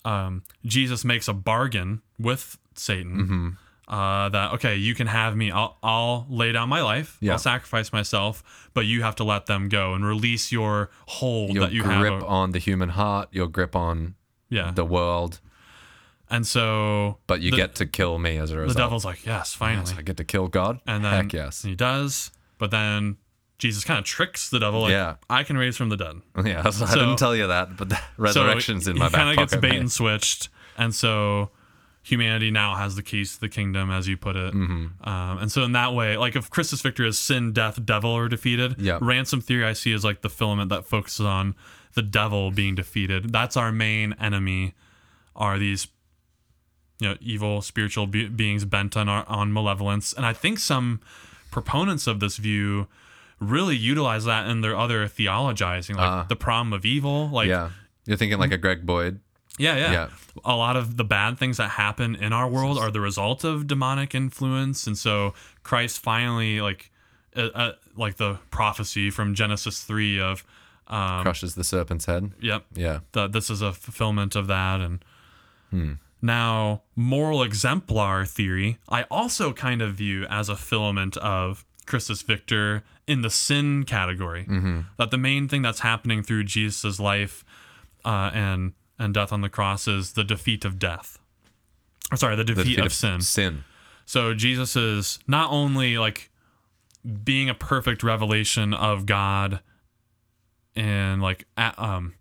um, 0.06 0.42
Jesus 0.64 1.04
makes 1.04 1.28
a 1.28 1.32
bargain 1.34 2.00
with 2.18 2.56
Satan. 2.74 3.16
Mm-hmm. 3.16 3.48
Uh, 3.88 4.28
that 4.30 4.52
okay, 4.54 4.74
you 4.76 4.94
can 4.96 5.06
have 5.06 5.36
me. 5.36 5.50
I'll 5.52 5.76
I'll 5.82 6.26
lay 6.28 6.50
down 6.52 6.68
my 6.68 6.82
life. 6.82 7.18
Yeah. 7.20 7.32
I'll 7.32 7.38
sacrifice 7.38 7.92
myself, 7.92 8.68
but 8.74 8.84
you 8.86 9.02
have 9.02 9.14
to 9.16 9.24
let 9.24 9.46
them 9.46 9.68
go 9.68 9.94
and 9.94 10.04
release 10.04 10.50
your 10.50 10.90
hold 11.06 11.54
your 11.54 11.64
that 11.66 11.72
you 11.72 11.82
grip 11.84 12.12
have. 12.14 12.22
o- 12.24 12.26
on 12.26 12.50
the 12.50 12.58
human 12.58 12.88
heart, 12.88 13.28
your 13.30 13.46
grip 13.46 13.76
on 13.76 14.16
yeah, 14.48 14.72
the 14.74 14.84
world, 14.84 15.38
and 16.28 16.44
so 16.46 17.18
but 17.28 17.40
you 17.40 17.52
The- 17.52 17.56
get 17.58 17.74
to 17.76 17.86
kill 17.86 18.18
me 18.18 18.38
as 18.38 18.50
a 18.50 18.56
result. 18.58 18.76
the 18.76 18.82
devil's 18.82 19.04
like, 19.04 19.24
yes, 19.24 19.54
finally, 19.54 19.90
Yes, 19.90 19.98
I 19.98 20.02
get 20.02 20.16
to 20.16 20.24
kill 20.24 20.48
God. 20.48 20.80
and 20.86 21.04
then 21.04 21.12
Heck 21.24 21.32
yes. 21.32 21.62
he 21.62 21.76
does. 21.76 22.32
But 22.58 22.72
then 22.72 23.18
Jesus 23.58 23.84
kind 23.84 23.98
of 23.98 24.04
tricks 24.04 24.50
the 24.50 24.58
devil. 24.60 24.82
Like, 24.82 24.90
Yeah. 24.90 25.16
I 25.30 25.42
can 25.42 25.56
raise 25.56 25.76
from 25.76 25.88
the 25.88 25.96
dead. 25.96 26.16
Yeah, 26.44 26.68
so 26.70 26.84
I 26.84 26.94
didn't 26.94 27.16
tell 27.16 27.34
you 27.34 27.46
that, 27.46 27.76
but 27.76 27.88
the 27.88 27.98
resurrection's 28.18 28.84
so 28.84 28.90
in 28.90 28.98
my 28.98 29.08
back 29.08 29.20
kinda 29.20 29.36
gets 29.36 29.56
bait 29.56 29.76
and 29.76 29.90
switched, 29.90 30.48
and 30.76 30.94
so 30.94 31.50
humanity 32.02 32.50
now 32.52 32.76
has 32.76 32.94
the 32.94 33.02
keys 33.02 33.34
to 33.34 33.40
the 33.40 33.48
kingdom, 33.48 33.90
as 33.90 34.06
you 34.06 34.16
put 34.16 34.36
it. 34.36 34.54
Mm-hmm. 34.54 35.08
Um, 35.08 35.38
and 35.38 35.50
so 35.50 35.64
in 35.64 35.72
that 35.72 35.92
way, 35.94 36.16
like 36.16 36.36
if 36.36 36.48
Christus 36.50 36.80
victory 36.80 37.08
is 37.08 37.18
sin, 37.18 37.52
death, 37.52 37.84
devil 37.84 38.12
are 38.12 38.28
defeated, 38.28 38.76
Yeah. 38.78 38.98
ransom 39.00 39.40
theory 39.40 39.64
I 39.64 39.72
see 39.72 39.90
is 39.92 40.04
like 40.04 40.20
the 40.22 40.28
filament 40.30 40.68
that 40.68 40.84
focuses 40.86 41.26
on 41.26 41.54
the 41.94 42.02
devil 42.02 42.50
being 42.52 42.74
defeated. 42.76 43.32
That's 43.32 43.56
our 43.56 43.72
main 43.72 44.14
enemy. 44.20 44.74
Are 45.34 45.58
these 45.58 45.88
you 47.00 47.08
know 47.08 47.16
evil 47.20 47.60
spiritual 47.62 48.06
be- 48.06 48.28
beings 48.28 48.64
bent 48.64 48.96
on 48.96 49.08
our, 49.08 49.24
on 49.28 49.52
malevolence? 49.52 50.12
And 50.12 50.24
I 50.24 50.32
think 50.32 50.58
some 50.58 51.00
proponents 51.50 52.06
of 52.06 52.20
this 52.20 52.36
view 52.36 52.86
really 53.40 53.76
utilize 53.76 54.24
that 54.24 54.46
in 54.48 54.60
their 54.62 54.76
other 54.76 55.06
theologizing, 55.06 55.96
like 55.96 56.08
Ah. 56.10 56.26
the 56.28 56.36
problem 56.36 56.72
of 56.72 56.84
evil, 56.86 57.28
like 57.28 57.48
yeah, 57.48 57.70
you're 58.06 58.16
thinking 58.16 58.38
like 58.38 58.52
a 58.52 58.58
Greg 58.58 58.86
Boyd. 58.86 59.20
yeah, 59.58 59.76
yeah, 59.76 59.92
Yeah. 59.92 60.08
A 60.44 60.54
lot 60.54 60.76
of 60.76 60.96
the 60.96 61.04
bad 61.04 61.38
things 61.38 61.56
that 61.56 61.70
happen 61.70 62.14
in 62.14 62.32
our 62.32 62.46
world 62.48 62.78
are 62.78 62.90
the 62.90 63.00
result 63.00 63.42
of 63.44 63.66
demonic 63.66 64.14
influence, 64.14 64.86
and 64.86 64.96
so 64.98 65.32
Christ 65.62 66.02
finally, 66.02 66.60
like, 66.60 66.90
uh, 67.34 67.48
uh, 67.54 67.72
like 67.96 68.16
the 68.16 68.38
prophecy 68.50 69.10
from 69.10 69.34
Genesis 69.34 69.82
three 69.82 70.20
of, 70.20 70.44
um, 70.88 71.22
crushes 71.22 71.54
the 71.54 71.64
serpent's 71.64 72.04
head. 72.06 72.32
yep, 72.40 72.64
Yeah. 72.74 73.00
that 73.12 73.32
this 73.32 73.48
is 73.50 73.60
a 73.62 73.72
fulfillment 73.72 74.36
of 74.36 74.46
that, 74.46 74.80
and 74.80 75.02
Hmm. 75.70 75.92
now 76.22 76.82
moral 76.94 77.42
exemplar 77.42 78.24
theory, 78.26 78.78
I 78.88 79.02
also 79.10 79.52
kind 79.52 79.80
of 79.82 79.94
view 79.94 80.26
as 80.26 80.48
a 80.48 80.56
filament 80.56 81.16
of 81.18 81.64
Christus 81.86 82.22
Victor 82.22 82.82
in 83.06 83.22
the 83.22 83.30
sin 83.30 83.84
category. 83.84 84.44
Mm-hmm. 84.44 84.80
That 84.98 85.10
the 85.10 85.18
main 85.18 85.48
thing 85.48 85.62
that's 85.62 85.80
happening 85.80 86.22
through 86.22 86.44
Jesus' 86.44 87.00
life 87.00 87.44
uh, 88.04 88.30
and 88.34 88.72
and 88.98 89.12
death 89.12 89.32
on 89.32 89.42
the 89.42 89.48
cross 89.48 89.86
is 89.86 90.12
the 90.12 90.24
defeat 90.24 90.64
of 90.64 90.78
death. 90.78 91.18
Or 92.10 92.16
sorry, 92.16 92.36
the 92.36 92.44
The 92.44 92.54
defeat, 92.54 92.76
defeat 92.76 92.86
of 92.86 92.92
sin. 92.92 93.20
Sin. 93.20 93.64
So 94.06 94.34
Jesus 94.34 94.76
is 94.76 95.18
not 95.26 95.50
only 95.50 95.98
like 95.98 96.30
being 97.24 97.48
a 97.48 97.54
perfect 97.54 98.02
revelation 98.02 98.72
of 98.72 99.06
God 99.06 99.60
and 100.74 101.20
like 101.20 101.46
um, 101.56 102.14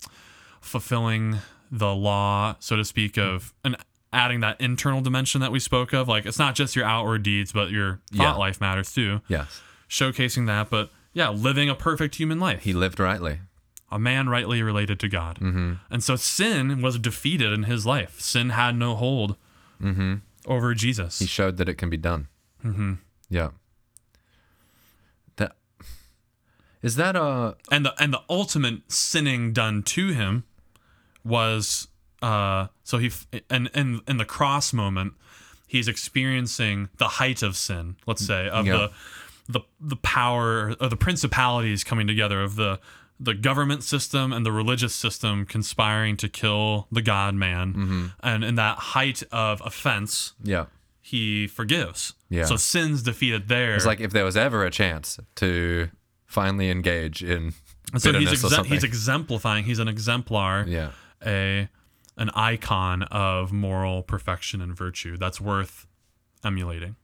fulfilling 0.62 1.38
the 1.72 1.94
law, 1.94 2.56
so 2.60 2.76
to 2.76 2.86
speak, 2.86 3.18
of 3.18 3.54
and 3.64 3.76
adding 4.16 4.40
that 4.40 4.60
internal 4.62 5.02
dimension 5.02 5.42
that 5.42 5.52
we 5.52 5.60
spoke 5.60 5.94
of. 5.94 6.08
Like 6.08 6.26
it's 6.26 6.40
not 6.40 6.56
just 6.56 6.76
your 6.76 6.86
outward 6.86 7.22
deeds, 7.24 7.52
but 7.52 7.70
your 7.70 8.00
thought 8.12 8.24
Yeah. 8.24 8.34
life 8.36 8.60
matters 8.62 8.92
too. 8.94 9.22
Yes. 9.28 9.62
Showcasing 9.90 10.48
that, 10.48 10.70
but 10.70 10.92
yeah, 11.14 11.30
living 11.30 11.70
a 11.70 11.76
perfect 11.76 12.16
human 12.16 12.40
life, 12.40 12.64
He 12.64 12.74
lived 12.74 13.00
rightly. 13.00 13.42
a 13.92 14.00
man 14.00 14.28
rightly 14.28 14.62
related 14.64 15.00
to 15.02 15.08
God. 15.08 15.38
Mm-hmm. 15.40 15.74
And 15.90 16.04
so 16.04 16.16
sin 16.16 16.82
was 16.82 16.98
defeated 16.98 17.54
in 17.54 17.64
his 17.64 17.86
life. 17.86 18.20
Sin 18.20 18.50
had 18.50 18.76
no 18.76 18.96
hold 18.96 19.36
over 20.48 20.74
Jesus. 20.74 21.20
He 21.20 21.26
showed 21.28 21.58
that 21.58 21.70
it 21.70 21.76
can 21.76 21.90
be 21.90 21.98
done. 21.98 22.28
Mm-hmm. 22.66 22.94
Yeah. 23.30 23.50
That 25.38 25.56
is 26.82 26.96
that 26.96 27.16
a 27.16 27.56
and 27.72 27.86
the 27.86 27.94
and 28.02 28.14
the 28.14 28.22
ultimate 28.30 28.92
sinning 28.92 29.54
done 29.54 29.84
to 29.84 30.08
him 30.10 30.44
was 31.24 31.88
uh 32.26 32.68
so 32.84 32.98
he 32.98 33.08
f- 33.08 33.28
and 33.50 33.70
in 33.74 34.02
in 34.08 34.18
the 34.18 34.26
cross 34.26 34.74
moment 34.74 35.14
he's 35.68 35.88
experiencing 35.88 36.90
the 36.98 37.08
height 37.20 37.42
of 37.44 37.56
sin 37.56 37.96
let's 38.08 38.26
say 38.26 38.48
of 38.50 38.66
Yeah. 38.66 38.78
the 38.78 38.88
the 39.56 39.62
the 39.80 39.96
power 39.98 40.76
or 40.82 40.90
the 40.90 40.98
principalities 41.08 41.84
coming 41.84 42.08
together 42.08 42.42
of 42.42 42.56
the 42.56 42.80
the 43.20 43.34
government 43.34 43.82
system 43.84 44.34
and 44.34 44.46
the 44.46 44.52
religious 44.52 44.94
system 45.06 45.46
conspiring 45.46 46.18
to 46.18 46.28
kill 46.42 46.88
the 46.92 47.02
god 47.02 47.34
man 47.36 47.74
Mm-hmm. 47.74 48.06
and 48.32 48.44
in 48.44 48.56
that 48.56 48.78
height 48.96 49.24
of 49.32 49.62
offense 49.66 50.34
yeah? 50.44 50.66
he 51.02 51.48
forgives 51.48 52.14
Yeah. 52.30 52.46
so 52.46 52.56
sin's 52.58 53.04
defeated 53.04 53.48
there 53.48 53.76
It's 53.76 53.86
like 53.86 54.00
if 54.08 54.12
there 54.12 54.26
was 54.26 54.36
ever 54.38 54.66
a 54.66 54.72
chance 54.72 55.20
to 55.36 55.90
finally 56.26 56.70
engage 56.72 57.24
in 57.24 57.54
And 57.94 58.02
so 58.02 58.12
he's 58.14 58.32
exe- 58.44 58.68
he's 58.68 58.84
exemplifying 58.84 59.64
he's 59.70 59.80
an 59.80 59.88
exemplar 59.88 60.66
yeah. 60.68 60.90
a 61.26 61.70
an 62.18 62.30
icon 62.32 63.04
of 63.04 63.52
moral 63.52 64.04
perfection 64.04 64.62
and 64.62 64.76
virtue 64.76 65.18
that's 65.18 65.40
worth 65.42 65.86
emulating. 66.44 66.96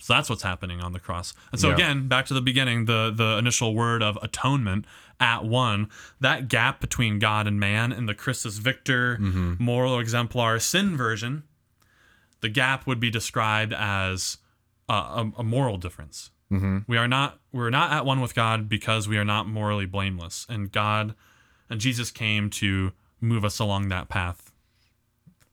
So 0.00 0.14
that's 0.14 0.30
what's 0.30 0.42
happening 0.42 0.80
on 0.80 0.92
the 0.92 0.98
cross. 1.00 1.34
And 1.52 1.60
so 1.60 1.68
Yeah. 1.68 1.74
again, 1.74 2.08
back 2.08 2.24
to 2.26 2.34
the 2.34 2.40
beginning, 2.40 2.86
the 2.86 3.12
the 3.14 3.36
initial 3.38 3.74
word 3.74 4.02
of 4.02 4.18
atonement 4.22 4.86
at 5.20 5.44
one, 5.44 5.88
that 6.20 6.48
gap 6.48 6.80
between 6.80 7.18
God 7.18 7.46
and 7.46 7.60
man 7.60 7.92
in 7.92 8.06
the 8.06 8.14
Christus 8.14 8.56
Victor 8.58 9.18
Mm-hmm. 9.20 9.54
moral 9.62 9.98
exemplar 9.98 10.58
sin 10.58 10.96
version, 10.96 11.42
the 12.40 12.48
gap 12.48 12.86
would 12.86 12.98
be 12.98 13.10
described 13.10 13.74
as 13.74 14.38
a, 14.88 14.94
a, 14.94 15.32
a 15.38 15.42
moral 15.44 15.76
difference. 15.76 16.30
Mm-hmm. 16.50 16.78
We 16.88 16.96
are 16.96 17.06
not 17.06 17.38
we're 17.52 17.70
not 17.70 17.92
at 17.92 18.06
one 18.06 18.20
with 18.22 18.34
God 18.34 18.68
because 18.68 19.06
we 19.06 19.18
are 19.18 19.24
not 19.24 19.46
morally 19.46 19.86
blameless, 19.86 20.46
and 20.48 20.72
God 20.72 21.14
and 21.68 21.78
Jesus 21.78 22.10
came 22.10 22.48
to 22.50 22.92
move 23.20 23.44
us 23.44 23.58
along 23.58 23.88
that 23.88 24.08
path 24.08 24.50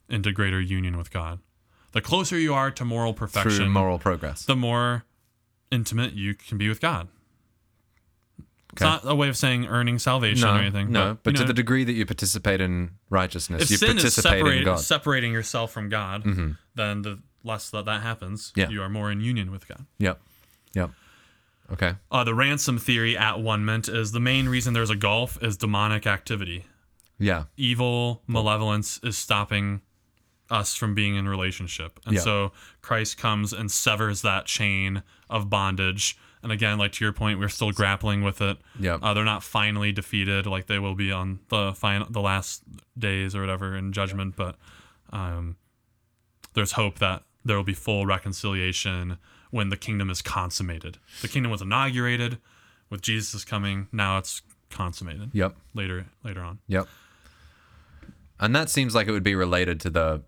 into 0.09 0.31
greater 0.31 0.59
union 0.61 0.97
with 0.97 1.11
God. 1.11 1.39
The 1.91 2.01
closer 2.01 2.37
you 2.37 2.53
are 2.53 2.71
to 2.71 2.85
moral 2.85 3.13
Through 3.13 3.27
perfection, 3.27 3.69
moral 3.71 3.97
progress. 3.99 4.45
the 4.45 4.55
more 4.55 5.03
intimate 5.71 6.13
you 6.13 6.33
can 6.35 6.57
be 6.57 6.69
with 6.69 6.79
God. 6.79 7.07
It's 8.73 8.81
not 8.81 9.01
a 9.05 9.15
way 9.15 9.27
of 9.27 9.35
saying 9.35 9.65
earning 9.65 9.97
salvation 9.97 10.47
no, 10.47 10.53
or 10.55 10.59
anything. 10.59 10.91
no, 10.91 11.17
but 11.23 11.31
you 11.31 11.37
to 11.37 11.43
know, 11.43 11.47
the 11.47 11.53
degree 11.53 11.83
that 11.83 11.93
you 11.93 12.05
participate 12.05 12.61
in 12.61 12.91
righteousness, 13.09 13.63
if 13.63 13.71
you 13.71 13.77
sin 13.77 13.97
is 13.97 14.03
participate 14.03 14.39
in 14.45 14.63
God. 14.65 14.73
Mm-hmm. 14.73 14.81
separating 14.81 15.33
yourself 15.33 15.71
from 15.71 15.89
God, 15.89 16.23
then 16.75 17.01
the 17.01 17.19
less 17.43 17.71
that 17.71 17.85
that 17.85 18.03
happens, 18.03 18.53
Yeah. 18.55 18.69
you 18.69 18.83
are 18.83 18.89
more 18.89 19.09
in 19.09 19.19
union 19.21 19.49
with 19.51 19.67
God. 19.67 19.85
Yep. 19.97 20.21
Yep. 20.75 20.91
Okay. 21.73 21.95
Uh, 22.11 22.23
the 22.23 22.35
ransom 22.35 22.77
theory 22.77 23.17
at 23.17 23.39
one 23.39 23.65
ment 23.65 23.89
is 23.89 24.11
the 24.11 24.19
main 24.19 24.47
reason 24.47 24.73
there's 24.73 24.89
a 24.91 24.95
gulf 24.95 25.41
is 25.41 25.57
demonic 25.57 26.05
activity. 26.05 26.65
Yeah. 27.19 27.45
Evil 27.55 28.21
malevolence 28.27 28.99
is 29.03 29.17
stopping 29.17 29.81
us 30.49 30.75
from 30.75 30.95
being 30.95 31.15
in 31.15 31.27
relationship. 31.27 31.99
And 32.05 32.15
Yeah. 32.15 32.21
so 32.21 32.51
Christ 32.81 33.17
comes 33.17 33.51
and 33.53 33.69
severs 33.69 34.21
that 34.21 34.45
chain 34.45 35.03
of 35.29 35.49
bondage. 35.49 36.17
And 36.43 36.51
again, 36.51 36.77
like 36.77 36.93
to 36.93 37.03
your 37.03 37.11
point, 37.13 37.39
we're 37.39 37.49
still 37.49 37.71
grappling 37.71 38.23
with 38.23 38.41
it. 38.41 38.57
Yeah. 38.79 38.95
Uh, 39.01 39.13
they're 39.13 39.25
not 39.25 39.43
finally 39.43 39.91
defeated 39.91 40.45
like 40.45 40.67
they 40.67 40.79
will 40.79 40.95
be 40.95 41.11
on 41.11 41.39
the 41.49 41.73
final, 41.73 42.07
the 42.09 42.21
last 42.21 42.63
days 42.97 43.35
or 43.35 43.41
whatever 43.41 43.75
in 43.75 43.91
judgment, 43.91 44.35
but 44.37 44.55
um, 45.11 45.57
there's 46.53 46.73
hope 46.73 46.99
that 46.99 47.23
there 47.43 47.57
will 47.57 47.63
be 47.63 47.73
full 47.73 48.05
reconciliation, 48.05 49.17
when 49.51 49.69
the 49.69 49.77
kingdom 49.77 50.09
is 50.09 50.21
consummated. 50.21 50.97
The 51.21 51.27
kingdom 51.27 51.51
was 51.51 51.61
inaugurated 51.61 52.37
with 52.89 53.01
Jesus 53.01 53.45
coming. 53.45 53.87
Now 53.91 54.17
it's 54.17 54.41
consummated. 54.69 55.29
Yep. 55.33 55.55
Later 55.73 56.07
later 56.23 56.41
on. 56.41 56.59
Yep. 56.67 56.87
And 58.39 58.55
that 58.55 58.69
seems 58.69 58.93
like 58.95 59.07
it 59.07 59.11
would 59.11 59.23
be 59.23 59.35
related 59.35 59.79
to 59.81 59.89
the, 59.89 60.21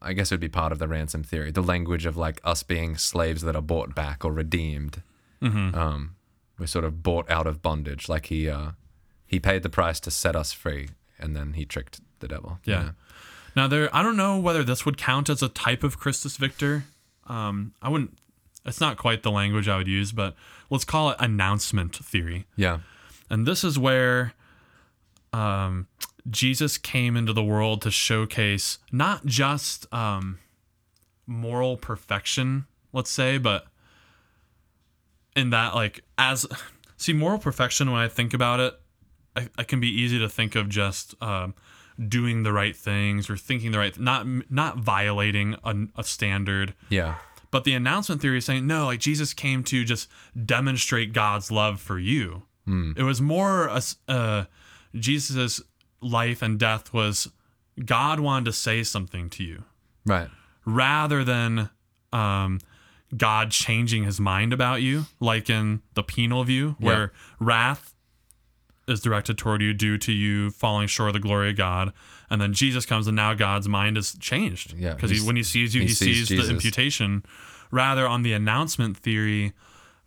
I 0.00 0.12
guess 0.12 0.30
it 0.30 0.34
would 0.34 0.40
be 0.40 0.48
part 0.48 0.72
of 0.72 0.78
the 0.78 0.88
ransom 0.88 1.22
theory, 1.24 1.50
the 1.50 1.62
language 1.62 2.06
of 2.06 2.16
like 2.16 2.40
us 2.44 2.62
being 2.62 2.96
slaves 2.96 3.42
that 3.42 3.56
are 3.56 3.62
bought 3.62 3.94
back 3.94 4.24
or 4.24 4.32
redeemed. 4.32 5.02
Mm-hmm. 5.42 5.74
Um, 5.74 6.16
we're 6.58 6.66
sort 6.66 6.84
of 6.84 7.02
bought 7.02 7.28
out 7.30 7.46
of 7.46 7.60
bondage. 7.62 8.08
Like 8.08 8.26
he, 8.26 8.48
uh, 8.48 8.70
he 9.26 9.40
paid 9.40 9.62
the 9.62 9.68
price 9.70 9.98
to 10.00 10.10
set 10.10 10.36
us 10.36 10.52
free, 10.52 10.90
and 11.18 11.34
then 11.34 11.54
he 11.54 11.64
tricked 11.64 12.00
the 12.20 12.28
devil. 12.28 12.58
you 12.64 12.72
Yeah. 12.74 12.82
know? 12.82 12.90
Now 13.56 13.68
there, 13.68 13.94
I 13.94 14.02
don't 14.02 14.16
know 14.16 14.38
whether 14.38 14.64
this 14.64 14.84
would 14.84 14.96
count 14.98 15.28
as 15.28 15.42
a 15.42 15.48
type 15.48 15.82
of 15.84 15.98
Christus 15.98 16.36
Victor. 16.36 16.84
Um, 17.26 17.72
I 17.80 17.88
wouldn't. 17.88 18.16
It's 18.66 18.80
not 18.80 18.96
quite 18.96 19.22
the 19.22 19.30
language 19.30 19.68
I 19.68 19.76
would 19.76 19.86
use, 19.88 20.10
but 20.12 20.34
let's 20.70 20.84
call 20.84 21.10
it 21.10 21.16
announcement 21.20 21.94
theory. 21.96 22.46
Yeah. 22.56 22.78
And 23.30 23.46
this 23.46 23.62
is 23.62 23.78
where 23.78 24.32
um, 25.32 25.86
Jesus 26.28 26.78
came 26.78 27.16
into 27.16 27.32
the 27.32 27.44
world 27.44 27.82
to 27.82 27.90
showcase 27.90 28.78
not 28.90 29.26
just 29.26 29.92
um, 29.92 30.38
moral 31.26 31.76
perfection, 31.76 32.66
let's 32.92 33.10
say, 33.10 33.38
but 33.38 33.66
in 35.36 35.50
that, 35.50 35.74
like, 35.74 36.02
as 36.16 36.46
see, 36.96 37.12
moral 37.12 37.38
perfection, 37.38 37.90
when 37.90 38.00
I 38.00 38.08
think 38.08 38.32
about 38.32 38.60
it, 38.60 38.74
I, 39.36 39.48
I 39.58 39.64
can 39.64 39.80
be 39.80 39.88
easy 39.88 40.18
to 40.18 40.28
think 40.28 40.54
of 40.54 40.68
just 40.68 41.14
um, 41.22 41.54
doing 42.08 42.42
the 42.42 42.52
right 42.52 42.76
things 42.76 43.28
or 43.28 43.36
thinking 43.36 43.72
the 43.72 43.78
right, 43.78 43.98
not 43.98 44.26
not 44.50 44.78
violating 44.78 45.56
a, 45.64 45.74
a 45.96 46.04
standard. 46.04 46.74
Yeah. 46.88 47.16
But 47.50 47.64
the 47.64 47.74
announcement 47.74 48.20
theory 48.20 48.38
is 48.38 48.46
saying 48.46 48.66
no, 48.66 48.86
like 48.86 49.00
Jesus 49.00 49.32
came 49.34 49.62
to 49.64 49.84
just 49.84 50.08
demonstrate 50.44 51.12
God's 51.12 51.50
love 51.50 51.80
for 51.80 51.98
you. 51.98 52.44
It 52.96 53.02
was 53.02 53.20
more 53.20 53.68
a, 53.68 53.82
uh, 54.08 54.44
Jesus' 54.94 55.60
life 56.04 56.42
and 56.42 56.58
death 56.58 56.92
was 56.92 57.30
God 57.84 58.20
wanted 58.20 58.44
to 58.46 58.52
say 58.52 58.82
something 58.82 59.28
to 59.30 59.42
you 59.44 59.64
Right. 60.06 60.28
rather 60.64 61.24
than 61.24 61.70
um, 62.12 62.60
God 63.16 63.50
changing 63.50 64.04
his 64.04 64.20
mind 64.20 64.52
about 64.52 64.82
you, 64.82 65.06
like 65.18 65.48
in 65.50 65.82
the 65.94 66.02
penal 66.02 66.44
view, 66.44 66.76
where 66.78 67.12
wrath 67.40 67.94
is 68.86 69.00
directed 69.00 69.38
toward 69.38 69.62
you 69.62 69.72
due 69.72 69.96
to 69.98 70.12
you 70.12 70.50
falling 70.50 70.86
short 70.86 71.08
of 71.08 71.14
the 71.14 71.20
glory 71.20 71.50
of 71.50 71.56
God. 71.56 71.92
And 72.30 72.40
then 72.40 72.52
Jesus 72.52 72.84
comes, 72.84 73.06
and 73.06 73.16
now 73.16 73.32
God's 73.34 73.66
mind 73.68 73.96
is 73.96 74.14
changed. 74.20 74.74
Yeah, 74.76 74.94
Because 74.94 75.22
when 75.22 75.36
he 75.36 75.42
sees 75.42 75.74
you, 75.74 75.80
he 75.82 75.88
he, 75.88 75.94
sees 75.94 76.28
sees, 76.28 76.46
the 76.46 76.52
imputation. 76.52 77.24
Rather, 77.70 78.06
on 78.06 78.22
the 78.22 78.32
announcement 78.34 78.96
theory, 78.96 79.52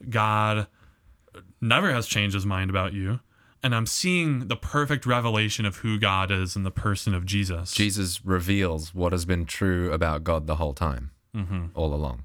God 0.09 0.67
never 1.59 1.91
has 1.91 2.07
changed 2.07 2.33
his 2.35 2.45
mind 2.45 2.69
about 2.69 2.93
you. 2.93 3.19
And 3.67 3.75
I'm 3.75 3.85
seeing 3.85 4.47
the 4.47 4.55
perfect 4.55 5.05
revelation 5.05 5.65
of 5.65 5.79
who 5.79 5.99
God 5.99 6.31
is 6.31 6.55
in 6.55 6.63
the 6.63 6.71
person 6.71 7.13
of 7.13 7.25
Jesus. 7.25 7.73
Jesus 7.73 8.23
reveals 8.23 8.95
what 8.95 9.11
has 9.11 9.25
been 9.25 9.43
true 9.43 9.91
about 9.91 10.23
God 10.23 10.47
the 10.47 10.55
whole 10.55 10.73
time, 10.73 11.11
mm-hmm. 11.35 11.65
all 11.73 11.93
along. 11.93 12.23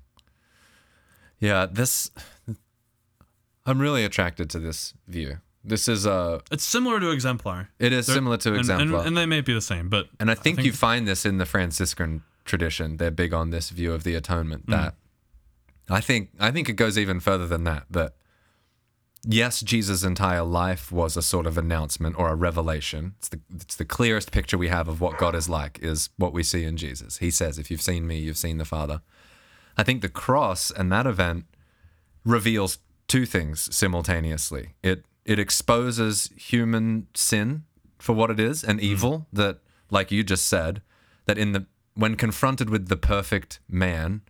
Yeah, 1.40 1.66
this. 1.66 2.12
I'm 3.66 3.80
really 3.80 4.04
attracted 4.04 4.50
to 4.50 4.60
this 4.60 4.94
view. 5.08 5.38
This 5.64 5.88
is 5.88 6.06
a. 6.06 6.42
It's 6.52 6.62
similar 6.62 7.00
to 7.00 7.10
exemplar. 7.10 7.70
It 7.80 7.92
is 7.92 8.06
They're- 8.06 8.14
similar 8.14 8.36
to 8.36 8.54
exemplar, 8.54 9.00
and, 9.00 9.08
and 9.08 9.16
they 9.16 9.26
may 9.26 9.40
be 9.40 9.52
the 9.52 9.60
same, 9.60 9.88
but 9.88 10.10
And 10.20 10.30
I 10.30 10.36
think, 10.36 10.62
you 10.62 10.72
find 10.72 11.08
this 11.08 11.26
in 11.26 11.38
the 11.38 11.44
Franciscan 11.44 12.22
tradition. 12.44 12.98
They're 12.98 13.10
big 13.10 13.34
on 13.34 13.50
this 13.50 13.70
view 13.70 13.92
of 13.92 14.04
the 14.04 14.14
atonement. 14.14 14.66
Mm. 14.66 14.70
That 14.70 14.94
I 15.90 16.00
think 16.00 16.28
I 16.38 16.52
think 16.52 16.68
it 16.68 16.74
goes 16.74 16.96
even 16.96 17.18
further 17.18 17.48
than 17.48 17.64
that. 17.64 17.86
That 17.90 18.14
yes, 19.24 19.60
Jesus' 19.60 20.02
entire 20.02 20.42
life 20.42 20.90
was 20.90 21.16
a 21.16 21.22
sort 21.22 21.46
of 21.46 21.56
announcement 21.56 22.18
or 22.18 22.28
a 22.28 22.34
revelation. 22.34 23.14
It's 23.18 23.28
the 23.28 23.40
it's 23.54 23.76
the 23.76 23.84
clearest 23.84 24.32
picture 24.32 24.58
we 24.58 24.68
have 24.68 24.88
of 24.88 25.00
what 25.00 25.18
God 25.18 25.34
is 25.34 25.48
like 25.48 25.78
is 25.82 26.10
what 26.16 26.32
we 26.32 26.42
see 26.42 26.64
in 26.64 26.76
Jesus. 26.76 27.18
He 27.18 27.30
says, 27.30 27.58
"If 27.58 27.70
you've 27.70 27.82
seen 27.82 28.06
me, 28.06 28.18
you've 28.18 28.38
seen 28.38 28.58
the 28.58 28.64
Father." 28.64 29.02
I 29.76 29.82
think 29.82 30.02
the 30.02 30.08
cross 30.08 30.70
and 30.70 30.92
that 30.92 31.06
event 31.06 31.46
reveals 32.24 32.78
two 33.08 33.26
things 33.26 33.74
simultaneously. 33.74 34.74
It 34.82 35.04
it 35.24 35.38
exposes 35.38 36.30
human 36.36 37.06
sin 37.14 37.64
for 37.98 38.12
what 38.12 38.30
it 38.30 38.40
is 38.40 38.64
and 38.64 38.80
hmm. 38.80 38.86
evil 38.86 39.26
that 39.32 39.58
like 39.90 40.10
you 40.10 40.24
just 40.24 40.48
said 40.48 40.82
that 41.26 41.38
in 41.38 41.52
the 41.52 41.66
when 41.94 42.16
confronted 42.16 42.70
with 42.70 42.88
the 42.88 42.96
perfect 42.96 43.60
man 43.68 44.22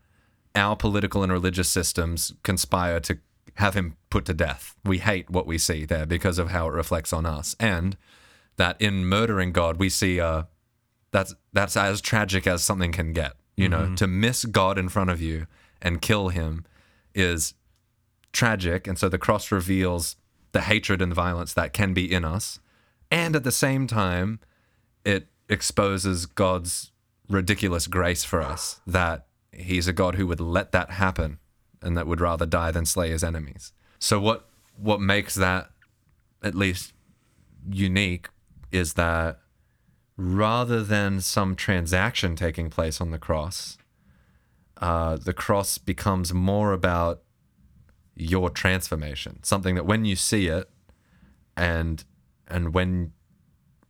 our 0.55 0.76
political 0.76 1.22
and 1.22 1.33
religious 1.33 1.68
systems 1.68 2.35
conspire 2.42 3.00
to 3.00 3.18
have 3.54 3.74
him 3.74 3.96
put 4.10 4.24
to 4.26 4.34
death. 4.34 4.74
We 4.84 4.98
hate 4.98 5.30
what 5.30 5.46
we 5.46 5.58
see 5.58 5.84
there 5.84 6.06
because 6.06 6.38
of 6.38 6.50
how 6.50 6.68
it 6.68 6.72
reflects 6.72 7.12
on 7.12 7.26
us 7.26 7.54
and 7.60 7.96
that 8.56 8.80
in 8.80 9.06
murdering 9.06 9.52
God 9.52 9.78
we 9.78 9.88
see 9.88 10.20
uh 10.20 10.44
that's 11.10 11.34
that's 11.52 11.76
as 11.76 12.00
tragic 12.00 12.46
as 12.46 12.62
something 12.64 12.92
can 12.92 13.12
get. 13.12 13.32
You 13.54 13.68
know, 13.68 13.94
to 13.96 14.06
miss 14.06 14.46
God 14.46 14.78
in 14.78 14.88
front 14.88 15.10
of 15.10 15.20
you 15.20 15.46
and 15.82 16.00
kill 16.00 16.30
him 16.30 16.64
is 17.14 17.54
tragic. 18.32 18.86
And 18.86 18.98
so 18.98 19.08
the 19.10 19.18
cross 19.18 19.52
reveals 19.52 20.16
the 20.52 20.62
hatred 20.62 21.02
and 21.02 21.14
violence 21.14 21.52
that 21.52 21.72
can 21.74 21.92
be 21.92 22.10
in 22.10 22.24
us. 22.24 22.60
And 23.10 23.36
at 23.36 23.44
the 23.44 23.52
same 23.52 23.86
time, 23.86 24.40
it 25.04 25.28
exposes 25.50 26.24
God's 26.24 26.92
ridiculous 27.28 27.86
grace 27.86 28.24
for 28.24 28.40
us 28.40 28.80
that 28.86 29.26
he's 29.52 29.86
a 29.86 29.92
God 29.92 30.14
who 30.14 30.26
would 30.26 30.40
let 30.40 30.72
that 30.72 30.92
happen 30.92 31.38
and 31.83 31.97
that 31.97 32.07
would 32.07 32.21
rather 32.21 32.47
die 32.47 32.71
than 32.71 32.87
slay 32.87 33.11
his 33.11 33.25
enemies. 33.25 33.73
So 33.99 34.21
what 34.21 34.49
what 34.77 35.01
makes 35.01 35.35
that 35.35 35.71
at 36.42 36.55
least 36.55 36.92
unique 37.71 38.29
is 38.71 38.95
that 38.95 39.38
rather 40.16 40.83
than 40.83 41.21
some 41.21 41.55
transaction 41.55 42.37
taking 42.37 42.71
place 42.71 43.01
on 43.01 43.11
the 43.11 43.18
cross, 43.18 43.79
uh, 44.81 45.16
the 45.16 45.33
cross 45.33 45.79
becomes 45.79 46.33
more 46.33 46.73
about 46.73 47.23
your 48.16 48.51
transformation. 48.51 49.42
Something 49.42 49.75
that 49.75 49.87
when 49.87 50.05
you 50.05 50.16
see 50.16 50.49
it, 50.49 50.68
and 51.57 52.05
and 52.49 52.75
when 52.75 53.12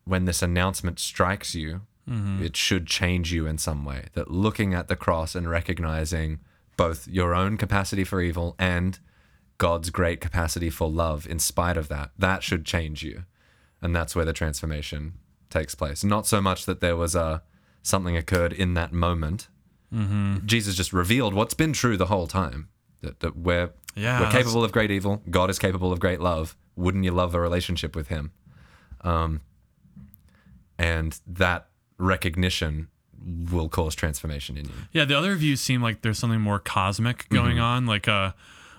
when 0.05 0.25
this 0.25 0.41
announcement 0.41 0.99
strikes 0.99 1.55
you, 1.55 1.81
it 2.43 2.57
should 2.57 2.85
change 2.85 3.31
you 3.31 3.47
in 3.47 3.57
some 3.57 3.85
way. 3.85 4.07
That 4.13 4.29
looking 4.29 4.73
at 4.73 4.87
the 4.89 4.95
cross 4.95 5.35
and 5.35 5.49
recognizing 5.49 6.39
both 6.77 7.07
your 7.07 7.33
own 7.35 7.57
capacity 7.57 8.03
for 8.03 8.21
evil 8.21 8.55
and 8.59 8.99
God's 9.57 9.89
great 9.91 10.19
capacity 10.21 10.69
for 10.69 10.89
love, 10.89 11.27
in 11.27 11.39
spite 11.39 11.77
of 11.77 11.87
that, 11.89 12.11
that 12.17 12.43
should 12.43 12.65
change 12.65 13.03
you, 13.03 13.23
and 13.81 13.95
that's 13.95 14.15
where 14.15 14.25
the 14.25 14.33
transformation 14.33 15.13
takes 15.49 15.75
place. 15.75 16.03
Not 16.03 16.25
so 16.27 16.41
much 16.41 16.65
that 16.65 16.79
there 16.81 16.95
was 16.97 17.15
a 17.15 17.43
something 17.83 18.17
occurred 18.17 18.51
in 18.53 18.73
that 18.73 18.91
moment. 18.93 19.47
Jesus 20.45 20.75
just 20.75 20.91
revealed 20.91 21.35
what's 21.35 21.53
been 21.53 21.71
true 21.71 21.97
the 21.97 22.07
whole 22.07 22.25
time. 22.25 22.69
That, 23.01 23.19
that 23.19 23.37
we're, 23.37 23.69
Yeah, 23.95 24.19
we're 24.21 24.25
that's- 24.25 24.33
capable 24.43 24.63
of 24.63 24.71
great 24.71 24.89
evil. 24.89 25.21
God 25.29 25.51
is 25.51 25.59
capable 25.59 25.91
of 25.93 25.99
great 25.99 26.19
love. 26.19 26.57
Wouldn't 26.75 27.03
you 27.03 27.11
love 27.11 27.35
a 27.35 27.39
relationship 27.39 27.95
with 27.95 28.07
Him? 28.07 28.31
Um, 29.01 29.41
and 30.79 31.19
that 31.27 31.67
recognition 31.99 32.87
will 33.51 33.69
cause 33.69 33.95
transformation 33.95 34.57
in 34.57 34.65
you. 34.65 34.71
yeah, 34.91 35.05
the 35.05 35.17
other 35.17 35.35
views 35.35 35.61
seem 35.61 35.81
like 35.81 36.01
there's 36.01 36.19
something 36.19 36.41
more 36.41 36.59
cosmic 36.59 37.19
Mm-hmm. 37.25 37.35
going 37.35 37.59
on, 37.59 37.85
like 37.85 38.07
a 38.07 38.35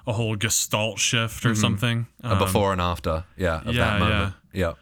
a 0.06 0.12
whole 0.12 0.36
gestalt 0.36 0.98
shift 0.98 1.46
or 1.46 1.54
something. 1.54 2.06
A 2.22 2.32
Um, 2.32 2.38
before 2.38 2.72
and 2.72 2.80
after, 2.80 3.24
yeah, 3.38 3.60
of 3.64 3.74
yeah, 3.74 3.84
that 3.84 4.00
moment. 4.00 4.34
Yeah. 4.52 4.72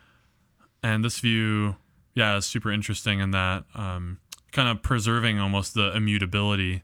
and 0.82 1.04
this 1.04 1.20
view, 1.20 1.76
yeah, 2.14 2.36
is 2.36 2.44
super 2.46 2.72
interesting 2.72 3.20
in 3.20 3.30
that 3.30 3.62
um, 3.76 4.18
kind 4.50 4.68
of 4.68 4.82
preserving 4.82 5.38
almost 5.38 5.74
the 5.74 5.94
immutability 5.96 6.82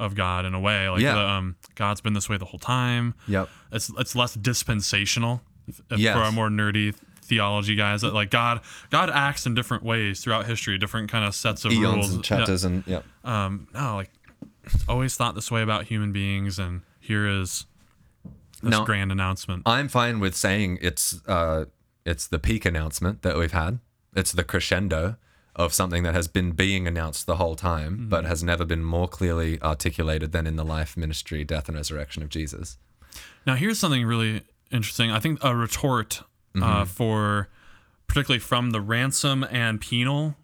of 0.00 0.16
God 0.16 0.44
in 0.46 0.52
a 0.52 0.58
way. 0.58 0.88
Like 0.88 0.98
Mm-hmm. 0.98 1.04
Yeah. 1.06 1.14
the, 1.14 1.20
um, 1.28 1.56
God's 1.76 2.00
been 2.00 2.12
this 2.14 2.28
way 2.28 2.36
the 2.38 2.44
whole 2.44 2.58
time. 2.58 3.14
Yep. 3.28 3.48
It's 3.70 3.88
it's 3.96 4.16
less 4.16 4.34
dispensational 4.34 5.42
if, 5.68 5.80
if 5.90 5.98
Yes. 6.00 6.16
for 6.16 6.22
our 6.24 6.32
more 6.32 6.48
nerdy 6.48 6.92
theology 7.24 7.74
guys. 7.74 8.02
That 8.02 8.14
like 8.14 8.30
God 8.30 8.60
God 8.90 9.10
acts 9.10 9.46
in 9.46 9.54
different 9.54 9.82
ways 9.82 10.22
throughout 10.22 10.46
history, 10.46 10.78
different 10.78 11.10
kind 11.10 11.24
of 11.24 11.34
sets 11.34 11.64
of 11.64 11.72
Eons 11.72 11.84
rules. 11.94 12.14
and 12.14 12.24
chapters 12.24 12.64
and. 12.64 12.84
Yeah. 12.86 13.02
Um, 13.24 13.68
no, 13.74 13.96
like 13.96 14.10
always 14.88 15.14
thought 15.16 15.34
this 15.34 15.50
way 15.50 15.62
about 15.62 15.84
human 15.84 16.12
beings, 16.12 16.58
and 16.58 16.82
here 17.00 17.26
is 17.28 17.66
this 18.62 18.70
No. 18.70 18.84
grand 18.84 19.12
announcement. 19.12 19.62
I'm 19.66 19.88
fine 19.88 20.20
with 20.20 20.34
saying 20.34 20.78
it's 20.80 21.20
uh, 21.26 21.66
it's 22.04 22.26
the 22.26 22.38
peak 22.38 22.64
announcement 22.64 23.22
that 23.22 23.36
we've 23.36 23.52
had. 23.52 23.78
It's 24.14 24.32
the 24.32 24.44
crescendo 24.44 25.16
of 25.56 25.72
something 25.72 26.02
that 26.02 26.14
has 26.14 26.26
been 26.28 26.50
being 26.52 26.86
announced 26.88 27.26
the 27.26 27.36
whole 27.36 27.54
time, 27.54 28.08
but 28.08 28.24
has 28.24 28.42
never 28.42 28.64
been 28.64 28.82
more 28.82 29.06
clearly 29.06 29.60
articulated 29.62 30.32
than 30.32 30.46
in 30.48 30.56
the 30.56 30.64
life, 30.64 30.96
ministry, 30.96 31.44
death, 31.44 31.68
and 31.68 31.76
resurrection 31.76 32.22
of 32.24 32.28
Jesus. 32.28 32.76
Now, 33.46 33.54
here's 33.54 33.78
something 33.78 34.04
really 34.04 34.42
interesting. 34.72 35.12
I 35.12 35.20
think 35.20 35.38
a 35.44 35.54
retort 35.54 36.22
Mm-hmm. 36.54 36.62
uh, 36.62 36.84
for, 36.84 37.48
particularly 38.06 38.38
from 38.40 38.70
the 38.70 38.80
ransom 38.80 39.44
and 39.50 39.80
penal 39.80 40.36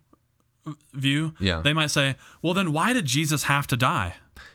view, 0.92 1.34
Yeah. 1.38 1.60
they 1.60 1.72
might 1.72 1.90
say, 1.90 2.16
well, 2.42 2.54
then 2.54 2.72
why 2.72 2.92
did 2.92 3.04
Jesus 3.06 3.44
have 3.44 3.66
to 3.68 3.76
die? 3.76 4.14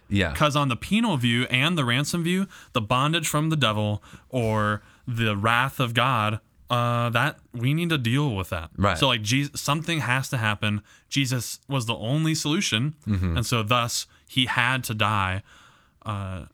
Yeah. 0.10 0.32
Because 0.32 0.56
on 0.56 0.68
the 0.70 0.76
penal 0.76 1.18
view 1.18 1.46
and 1.46 1.78
the 1.78 1.86
ransom 1.86 2.24
view, 2.24 2.48
the 2.74 2.82
bondage 2.82 3.28
from 3.28 3.50
the 3.50 3.56
devil 3.56 4.04
or 4.30 4.84
the 5.08 5.36
wrath 5.36 5.80
of 5.80 5.94
God, 5.94 6.40
uh, 6.70 7.10
that 7.12 7.38
we 7.54 7.74
need 7.74 7.90
to 7.90 7.98
deal 7.98 8.36
with 8.36 8.50
that. 8.50 8.70
Right. 8.78 8.98
So 8.98 9.08
like 9.08 9.22
Jesus, 9.22 9.62
something 9.62 10.00
has 10.00 10.30
to 10.30 10.38
happen. 10.38 10.82
Jesus 11.10 11.60
was 11.68 11.86
the 11.86 11.96
only 11.96 12.36
solution, 12.36 12.96
Mm-hmm. 13.08 13.38
and 13.38 13.46
so 13.46 13.64
thus 13.64 14.08
he 14.28 14.46
had 14.48 14.84
to 14.86 14.94
die, 14.94 15.42
uh, 16.06 16.46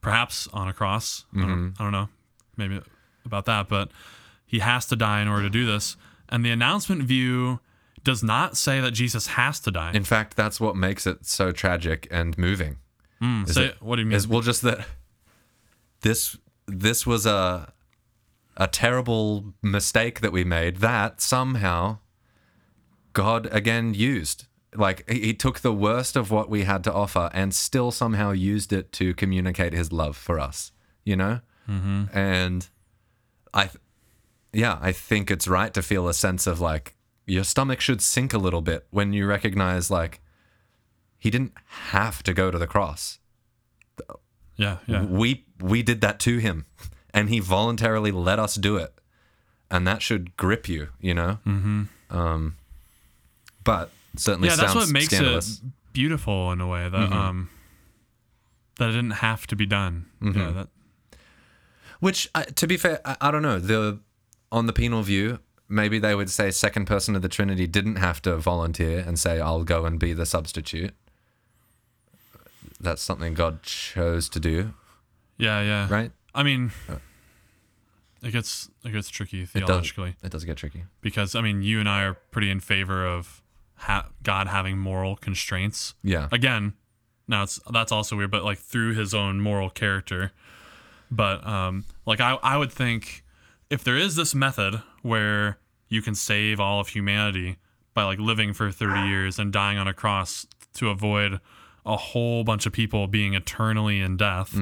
perhaps 0.00 0.46
on 0.52 0.68
a 0.68 0.72
cross. 0.72 1.24
Mm-hmm. 1.34 1.40
don't, 1.48 1.74
I 1.78 1.82
don't 1.82 1.92
know, 1.92 2.08
maybe 2.56 2.80
about 3.24 3.44
that, 3.46 3.68
but 3.68 3.90
he 4.46 4.60
has 4.60 4.86
to 4.86 4.96
die 4.96 5.20
in 5.20 5.28
order 5.28 5.42
to 5.42 5.50
do 5.50 5.66
this. 5.66 5.96
And 6.28 6.44
the 6.44 6.50
announcement 6.50 7.02
view 7.02 7.60
does 8.02 8.22
not 8.22 8.56
say 8.56 8.80
that 8.80 8.92
Jesus 8.92 9.26
has 9.28 9.60
to 9.60 9.70
die. 9.70 9.92
In 9.92 10.04
fact, 10.04 10.36
that's 10.36 10.60
what 10.60 10.76
makes 10.76 11.06
it 11.06 11.26
so 11.26 11.50
tragic 11.50 12.06
and 12.10 12.38
moving. 12.38 12.78
Mm, 13.20 13.48
say, 13.48 13.74
what 13.80 13.96
do 13.96 14.02
you 14.02 14.06
mean? 14.06 14.16
Is 14.16 14.28
well, 14.28 14.42
just 14.42 14.62
that 14.62 14.86
this 16.02 16.36
this 16.66 17.06
was 17.06 17.26
a 17.26 17.72
a 18.56 18.66
terrible 18.66 19.54
mistake 19.62 20.20
that 20.20 20.32
we 20.32 20.44
made 20.44 20.76
that 20.76 21.20
somehow 21.20 21.98
God 23.12 23.48
again 23.50 23.94
used. 23.94 24.46
Like 24.74 25.08
he 25.10 25.32
took 25.34 25.60
the 25.60 25.72
worst 25.72 26.16
of 26.16 26.30
what 26.30 26.50
we 26.50 26.64
had 26.64 26.84
to 26.84 26.92
offer 26.92 27.30
and 27.32 27.54
still 27.54 27.90
somehow 27.90 28.30
used 28.32 28.72
it 28.72 28.92
to 28.92 29.14
communicate 29.14 29.72
His 29.72 29.90
love 29.90 30.16
for 30.16 30.38
us. 30.38 30.72
You 31.04 31.16
know, 31.16 31.40
mm-hmm. 31.68 32.04
and 32.16 32.68
I, 33.54 33.70
yeah, 34.56 34.78
I 34.80 34.92
think 34.92 35.30
it's 35.30 35.46
right 35.46 35.72
to 35.74 35.82
feel 35.82 36.08
a 36.08 36.14
sense 36.14 36.46
of 36.46 36.60
like 36.60 36.94
your 37.26 37.44
stomach 37.44 37.80
should 37.80 38.00
sink 38.00 38.32
a 38.32 38.38
little 38.38 38.62
bit 38.62 38.86
when 38.90 39.12
you 39.12 39.26
recognize 39.26 39.90
like 39.90 40.20
he 41.18 41.30
didn't 41.30 41.52
have 41.90 42.22
to 42.22 42.32
go 42.32 42.50
to 42.50 42.58
the 42.58 42.66
cross 42.66 43.18
yeah, 44.56 44.78
yeah. 44.86 45.04
we 45.04 45.44
we 45.60 45.82
did 45.82 46.00
that 46.00 46.18
to 46.20 46.38
him 46.38 46.66
and 47.12 47.28
he 47.28 47.40
voluntarily 47.40 48.10
let 48.10 48.38
us 48.38 48.54
do 48.54 48.76
it 48.76 48.92
and 49.70 49.86
that 49.86 50.02
should 50.02 50.36
grip 50.36 50.68
you 50.68 50.88
you 51.00 51.14
know 51.14 51.38
mm-hmm. 51.46 51.84
um 52.10 52.56
but 53.64 53.90
certainly 54.16 54.48
yeah, 54.48 54.56
that's 54.56 54.74
what 54.74 54.88
makes 54.88 55.06
scandalous. 55.06 55.58
it 55.58 55.64
beautiful 55.92 56.52
in 56.52 56.60
a 56.60 56.66
way 56.66 56.88
that 56.88 57.12
um 57.12 57.50
that 58.78 58.90
it 58.90 58.92
didn't 58.92 59.12
have 59.12 59.46
to 59.46 59.56
be 59.56 59.64
done. 59.64 60.04
Yeah, 60.20 60.50
that 60.50 60.68
which 62.00 62.28
uh, 62.34 62.44
to 62.44 62.66
be 62.66 62.76
fair 62.76 63.00
I, 63.04 63.16
I 63.22 63.30
don't 63.30 63.42
know 63.42 63.58
the 63.58 63.98
on 64.50 64.66
the 64.66 64.72
penal 64.72 65.02
view 65.02 65.38
maybe 65.68 65.98
they 65.98 66.14
would 66.14 66.30
say 66.30 66.50
second 66.50 66.86
person 66.86 67.16
of 67.16 67.22
the 67.22 67.28
trinity 67.28 67.66
didn't 67.66 67.96
have 67.96 68.22
to 68.22 68.36
volunteer 68.36 69.00
and 69.00 69.18
say 69.18 69.40
i'll 69.40 69.64
go 69.64 69.84
and 69.84 69.98
be 69.98 70.12
the 70.12 70.26
substitute. 70.26 70.94
That's 72.78 73.02
something 73.02 73.34
god 73.34 73.62
chose 73.62 74.28
to 74.30 74.40
do. 74.40 74.74
Yeah, 75.38 75.60
yeah. 75.62 75.88
right? 75.90 76.12
I 76.34 76.42
mean, 76.42 76.72
it 78.22 78.30
gets 78.30 78.70
it 78.84 78.92
gets 78.92 79.08
tricky 79.08 79.42
it 79.42 79.52
does, 79.52 79.52
theologically. 79.52 80.16
It 80.22 80.30
does 80.30 80.44
get 80.44 80.56
tricky. 80.56 80.84
Because 81.00 81.34
I 81.34 81.40
mean, 81.40 81.62
you 81.62 81.80
and 81.80 81.88
I 81.88 82.04
are 82.04 82.14
pretty 82.14 82.50
in 82.50 82.60
favor 82.60 83.06
of 83.06 83.42
ha- 83.76 84.08
God 84.22 84.46
having 84.46 84.78
moral 84.78 85.16
constraints. 85.16 85.94
yeah. 86.02 86.28
Again, 86.32 86.74
now 87.26 87.42
it's 87.44 87.60
that's 87.72 87.92
also 87.92 88.16
weird, 88.16 88.30
but 88.30 88.44
like 88.44 88.58
through 88.58 88.94
His 88.94 89.14
own 89.14 89.40
moral 89.40 89.70
character. 89.70 90.32
But 91.10 91.46
um, 91.46 91.84
like 92.04 92.20
I 92.20 92.34
I 92.42 92.56
would 92.56 92.72
think 92.72 93.24
if 93.70 93.82
there 93.84 93.96
is 93.96 94.16
this 94.16 94.34
method 94.34 94.82
where 95.02 95.58
you 95.88 96.02
can 96.02 96.14
save 96.14 96.60
all 96.60 96.80
of 96.80 96.88
humanity 96.88 97.56
by 97.94 98.04
like 98.04 98.18
living 98.18 98.52
for 98.52 98.70
30 98.70 99.08
years 99.08 99.38
and 99.38 99.52
dying 99.52 99.78
on 99.78 99.88
a 99.88 99.94
cross 99.94 100.46
to 100.74 100.90
avoid 100.90 101.40
a 101.84 101.96
whole 101.96 102.44
bunch 102.44 102.66
of 102.66 102.72
people 102.72 103.06
being 103.06 103.34
eternally 103.34 104.00
in 104.00 104.16
death, 104.16 104.54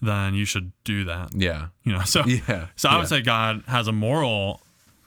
then 0.00 0.34
you 0.34 0.44
should 0.44 0.72
do 0.84 1.04
that. 1.04 1.34
yeah 1.34 1.68
You 1.84 1.92
know, 1.92 2.02
so 2.04 2.24
Yeah, 2.24 2.68
so 2.76 2.88
I 2.88 2.92
yeah. 2.92 2.98
would 2.98 3.08
say 3.08 3.20
God 3.20 3.62
has 3.66 3.88
a 3.88 3.92
moral 3.92 4.60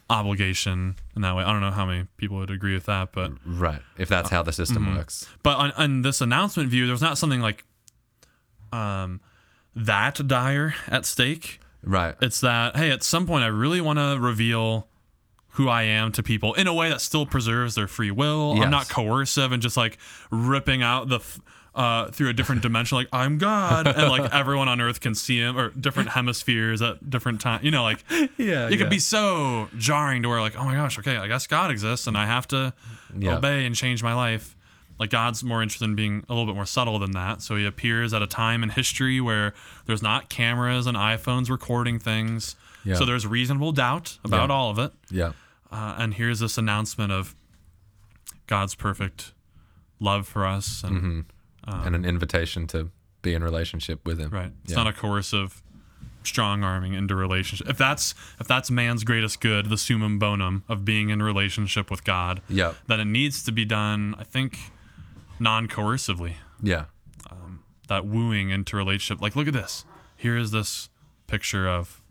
obligation 0.10 0.96
in 1.16 1.22
that 1.24 1.36
way. 1.36 1.44
I 1.44 1.52
don't 1.52 1.62
know 1.62 1.72
how 1.72 1.86
many 1.86 2.06
people 2.18 2.38
would 2.38 2.52
agree 2.52 2.74
with 2.76 2.86
that, 2.86 3.12
but 3.12 3.32
right 3.46 3.82
if 3.98 4.08
that's 4.10 4.30
how 4.30 4.44
the 4.44 4.52
system 4.54 4.96
works 4.96 5.28
but 5.44 5.58
on, 5.58 5.72
on 5.72 6.02
this 6.04 6.22
announcement 6.22 6.70
view, 6.70 6.86
there's 6.88 7.02
not 7.02 7.18
something 7.18 7.42
like 7.42 7.66
um 8.72 9.22
that 9.76 10.26
dire 10.28 10.76
at 10.88 11.06
stake. 11.06 11.60
Right 11.86 12.16
It's 12.22 12.42
that 12.42 12.76
hey, 12.76 12.92
at 12.92 13.04
some 13.04 13.26
point 13.28 13.44
I 13.44 13.48
really 13.48 13.80
want 13.82 14.00
to 14.00 14.18
reveal 14.20 14.88
who 15.50 15.70
I 15.70 15.84
am 15.84 16.12
to 16.14 16.22
people 16.24 16.54
in 16.56 16.68
a 16.68 16.74
way 16.74 16.90
that 16.90 17.00
still 17.00 17.26
preserves 17.26 17.76
their 17.76 17.88
free 17.88 18.12
will. 18.12 18.62
I'm 18.62 18.70
not 18.70 18.90
coercive 18.90 19.54
and 19.54 19.62
just 19.62 19.78
like 19.78 19.98
ripping 20.30 20.84
out 20.84 21.08
the 21.08 21.20
f- 21.20 21.40
uh, 21.74 22.10
through 22.12 22.30
a 22.30 22.34
different 22.34 22.62
dimension, 22.62 22.98
like 22.98 23.08
I'm 23.14 23.38
God, 23.38 23.86
and 23.88 24.10
like 24.10 24.34
everyone 24.34 24.68
on 24.70 24.80
Earth 24.82 25.02
can 25.02 25.14
see 25.14 25.38
him, 25.40 25.58
or 25.58 25.70
different 25.72 26.10
hemispheres 26.10 26.82
at 26.82 27.10
different 27.10 27.42
times. 27.42 27.64
You 27.66 27.72
know, 27.72 27.84
like 27.84 28.04
yeah 28.38 28.70
it 28.70 28.78
could 28.78 28.90
be 28.90 29.00
so 29.00 29.68
jarring 29.78 30.24
to 30.24 30.30
where 30.30 30.40
like, 30.42 30.58
oh 30.58 30.64
my 30.64 30.74
gosh, 30.76 30.98
okay, 31.00 31.18
I 31.18 31.28
guess 31.28 31.48
God 31.48 31.72
exists, 31.72 32.08
and 32.08 32.18
I 32.18 32.26
have 32.26 32.48
to 32.50 32.74
Yeah. 33.18 33.38
obey 33.38 33.66
and 33.66 33.76
change 33.76 34.04
my 34.04 34.14
life. 34.14 34.55
Like 35.00 35.10
God's 35.10 35.44
more 35.44 35.62
interested 35.62 35.86
in 35.86 35.96
being 35.96 36.24
a 36.30 36.34
little 36.34 36.46
bit 36.46 36.56
more 36.56 36.66
subtle 36.66 37.00
than 37.00 37.12
that. 37.12 37.42
So 37.42 37.56
he 37.58 37.66
appears 37.66 38.14
at 38.14 38.22
a 38.22 38.28
time 38.28 38.64
in 38.64 38.70
history 38.70 39.20
where 39.20 39.54
there's 39.86 40.02
not 40.02 40.30
cameras 40.30 40.88
and 40.88 40.96
iPhones 40.98 41.50
recording 41.50 42.00
things. 42.00 42.56
Yeah. 42.86 42.96
So 42.96 43.06
there's 43.06 43.26
reasonable 43.28 43.72
doubt 43.74 44.20
about 44.24 44.50
Yeah. 44.50 44.56
all 44.56 44.70
of 44.70 44.80
it. 44.80 44.94
yeah 45.10 45.34
Uh, 45.72 45.96
and 45.98 46.14
here's 46.14 46.40
this 46.40 46.58
announcement 46.58 47.12
of 47.12 47.36
God's 48.48 48.76
perfect 48.76 49.34
love 50.00 50.28
for 50.28 50.46
us. 50.46 50.84
And 50.84 51.26
and 51.68 51.96
an 51.96 52.06
invitation 52.06 52.68
to 52.68 52.90
be 53.24 53.34
in 53.34 53.44
relationship 53.44 54.06
with 54.06 54.20
him. 54.20 54.30
right, 54.30 54.52
it's 54.64 54.72
Yeah. 54.74 54.84
not 54.84 54.88
a 54.88 54.94
coercive 54.94 55.64
strong 56.24 56.64
arming 56.64 56.94
into 56.94 57.16
relationship. 57.16 57.68
If 57.68 57.78
that's 57.78 58.14
if 58.40 58.48
that's 58.48 58.70
man's 58.72 59.04
greatest 59.04 59.42
good, 59.42 59.70
the 59.70 59.78
summum 59.78 60.20
bonum 60.20 60.64
of 60.70 60.86
being 60.86 61.10
in 61.10 61.22
relationship 61.24 61.90
with 61.92 62.04
God, 62.04 62.42
Yeah. 62.48 62.74
then 62.88 63.00
it 63.00 63.06
needs 63.06 63.44
to 63.44 63.52
be 63.52 63.66
done, 63.66 64.16
I 64.20 64.24
think, 64.24 64.60
non-coercively. 65.40 66.34
Yeah. 66.62 66.86
that 67.88 68.06
wooing 68.06 68.50
into 68.50 68.76
relationship. 68.76 69.22
Like, 69.22 69.36
look 69.36 69.48
at 69.48 69.54
this. 69.54 69.86
Here 70.18 70.36
is 70.38 70.50
this 70.52 70.90
picture 71.28 71.68
of, 71.70 72.02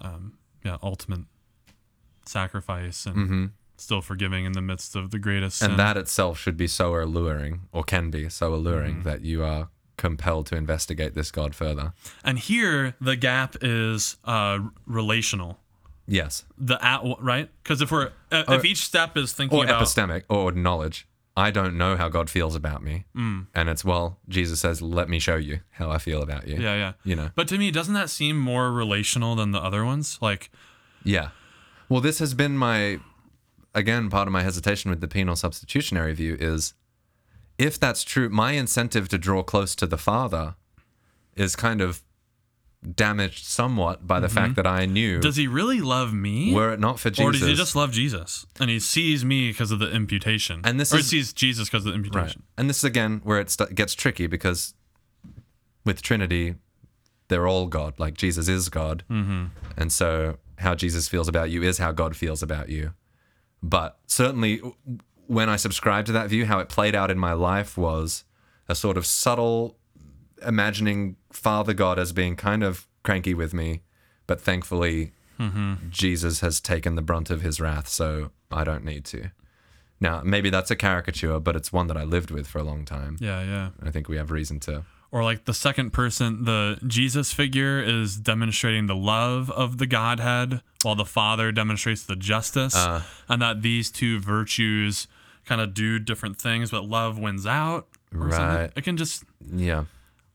um, 0.00 0.34
yeah, 0.64 0.76
ultimate 0.82 1.20
sacrifice 2.24 3.06
and 3.06 3.50
still 3.76 4.00
forgiving 4.00 4.44
in 4.44 4.52
the 4.52 4.60
midst 4.60 4.96
of 4.96 5.10
the 5.10 5.18
greatest 5.18 5.58
sin. 5.58 5.66
Mm-hmm. 5.70 5.80
And 5.80 5.88
that 5.88 5.96
itself 5.96 6.38
should 6.38 6.56
be 6.56 6.66
so 6.66 6.94
alluring, 6.94 7.62
or 7.72 7.82
can 7.84 8.10
be 8.10 8.28
so 8.28 8.54
alluring, 8.54 8.96
Mm-hmm. 8.96 9.08
that 9.08 9.22
you 9.22 9.44
are 9.44 9.68
compelled 9.96 10.46
to 10.46 10.56
investigate 10.56 11.14
this 11.14 11.30
God 11.30 11.54
further. 11.54 11.92
and 12.24 12.38
here 12.38 12.94
the 13.00 13.14
gap 13.14 13.56
is 13.60 14.16
uh, 14.24 14.58
relational. 14.86 15.58
Yes. 16.08 16.44
The 16.58 16.84
at 16.84 17.02
right 17.20 17.48
because 17.62 17.80
if 17.80 17.92
we're 17.92 18.10
uh, 18.32 18.44
if 18.48 18.64
each 18.64 18.84
step 18.84 19.16
is 19.16 19.32
thinking 19.32 19.58
Or 19.58 19.64
about 19.64 19.80
epistemic, 19.82 20.24
or 20.28 20.50
knowledge. 20.50 21.06
I 21.36 21.50
don't 21.50 21.78
know 21.78 21.96
how 21.96 22.08
God 22.08 22.28
feels 22.28 22.54
about 22.54 22.82
me. 22.82 23.06
Mm. 23.16 23.46
And 23.54 23.68
it's, 23.68 23.84
well, 23.84 24.18
Jesus 24.28 24.60
says, 24.60 24.82
let 24.82 25.08
me 25.08 25.18
show 25.18 25.36
you 25.36 25.60
how 25.70 25.90
I 25.90 25.98
feel 25.98 26.22
about 26.22 26.46
you. 26.46 26.56
yeah 26.56 26.74
yeah 26.74 26.92
You 27.04 27.16
know? 27.16 27.30
But 27.34 27.48
to 27.48 27.58
me, 27.58 27.70
doesn't 27.70 27.94
that 27.94 28.10
seem 28.10 28.38
more 28.38 28.70
relational 28.70 29.34
than 29.34 29.52
the 29.52 29.60
other 29.60 29.84
ones? 29.84 30.18
Like, 30.20 30.50
Yeah. 31.04 31.28
Well, 31.88 32.00
this 32.00 32.18
has 32.18 32.34
been 32.34 32.56
my, 32.56 33.00
again, 33.74 34.10
part 34.10 34.28
of 34.28 34.32
my 34.32 34.42
hesitation 34.42 34.90
with 34.90 35.00
the 35.00 35.08
penal 35.08 35.36
substitutionary 35.36 36.14
view 36.14 36.36
is 36.38 36.74
if 37.58 37.78
that's 37.78 38.02
true, 38.02 38.28
my 38.28 38.52
incentive 38.52 39.08
to 39.10 39.18
draw 39.18 39.42
close 39.42 39.74
to 39.76 39.86
the 39.86 39.98
Father 39.98 40.54
is 41.36 41.56
kind 41.56 41.80
of 41.80 42.02
damaged 42.94 43.44
somewhat 43.44 44.06
by 44.06 44.18
the 44.18 44.28
fact 44.28 44.56
that 44.56 44.66
I 44.66 44.86
knew, 44.86 45.12
Mm-hmm. 45.14 45.20
does 45.20 45.36
he 45.36 45.46
really 45.46 45.80
love 45.80 46.12
me? 46.12 46.52
were 46.52 46.72
it 46.72 46.80
not 46.80 46.98
for 46.98 47.10
Jesus. 47.10 47.24
Or 47.24 47.32
does 47.32 47.42
he 47.42 47.54
just 47.54 47.76
love 47.76 47.92
Jesus 47.92 48.44
and 48.58 48.68
he 48.70 48.80
sees 48.80 49.24
me 49.24 49.48
because 49.50 49.70
of 49.70 49.78
the 49.78 49.90
imputation? 49.92 50.60
And 50.64 50.80
this 50.80 50.92
or 50.92 50.98
is- 50.98 51.08
sees 51.08 51.32
Jesus 51.32 51.68
because 51.68 51.86
of 51.86 51.92
the 51.92 51.98
Right. 51.98 52.04
imputation. 52.06 52.42
And 52.58 52.68
this 52.68 52.78
is 52.78 52.84
again 52.84 53.20
where 53.24 53.38
it 53.40 53.50
st- 53.50 53.74
gets 53.74 53.94
tricky 53.94 54.26
because 54.26 54.74
with 55.84 56.02
Trinity, 56.02 56.56
they're 57.28 57.46
all 57.46 57.66
God. 57.66 57.98
Like 57.98 58.14
Jesus 58.14 58.48
is 58.48 58.68
God. 58.68 59.04
Mm-hmm. 59.10 59.44
And 59.76 59.92
so 59.92 60.38
how 60.58 60.74
Jesus 60.74 61.08
feels 61.08 61.28
about 61.28 61.50
you 61.50 61.62
is 61.62 61.78
how 61.78 61.92
God 61.92 62.16
feels 62.16 62.42
about 62.42 62.68
you. 62.68 62.94
But 63.62 63.98
certainly 64.06 64.60
when 65.28 65.48
I 65.48 65.56
subscribed 65.56 66.06
to 66.08 66.12
that 66.12 66.28
view, 66.28 66.46
how 66.46 66.58
it 66.58 66.68
played 66.68 66.94
out 66.94 67.10
in 67.10 67.18
my 67.18 67.32
life 67.32 67.78
was 67.78 68.24
a 68.68 68.74
sort 68.74 68.96
of 68.96 69.06
subtle 69.06 69.76
imagining 70.46 71.16
Father 71.32 71.72
God 71.74 71.98
as 71.98 72.12
being 72.12 72.36
kind 72.36 72.62
of 72.62 72.86
cranky 73.02 73.34
with 73.34 73.52
me. 73.54 73.82
But 74.26 74.40
thankfully, 74.40 75.12
Jesus 75.90 76.40
has 76.40 76.60
taken 76.60 76.94
the 76.94 77.02
brunt 77.02 77.30
of 77.30 77.42
his 77.42 77.60
wrath, 77.60 77.88
so 77.88 78.30
I 78.50 78.64
don't 78.64 78.84
need 78.84 79.04
to. 79.06 79.30
Now, 80.00 80.20
maybe 80.24 80.50
that's 80.50 80.70
a 80.70 80.76
caricature, 80.76 81.38
but 81.40 81.56
it's 81.56 81.72
one 81.72 81.86
that 81.88 81.96
I 81.96 82.04
lived 82.04 82.30
with 82.30 82.46
for 82.46 82.58
a 82.58 82.62
long 82.64 82.84
time. 82.84 83.16
Yeah, 83.20 83.42
yeah. 83.42 83.70
I 83.82 83.90
think 83.90 84.08
we 84.08 84.16
have 84.16 84.30
reason 84.30 84.60
to. 84.60 84.84
Or 85.10 85.22
like 85.22 85.44
the 85.44 85.52
second 85.54 85.90
person, 85.92 86.44
the 86.44 86.78
Jesus 86.86 87.32
figure 87.32 87.82
is 87.82 88.16
demonstrating 88.16 88.86
the 88.86 88.94
love 88.96 89.50
of 89.50 89.78
the 89.78 89.86
Godhead, 89.86 90.62
while 90.82 90.94
the 90.94 91.04
Father 91.04 91.52
demonstrates 91.52 92.02
the 92.04 92.16
justice, 92.16 92.74
Uh. 92.74 93.02
and 93.28 93.42
that 93.42 93.62
these 93.62 93.90
two 93.90 94.18
virtues 94.20 95.06
kind 95.44 95.60
of 95.60 95.74
do 95.74 95.98
different 95.98 96.38
things, 96.40 96.70
but 96.70 96.84
love 96.84 97.18
wins 97.18 97.46
out. 97.46 97.88
or 98.14 98.30
something. 98.30 98.38
Right. 98.46 98.70
It 98.76 98.84
can 98.84 98.96
just. 98.96 99.24
Yeah. 99.54 99.84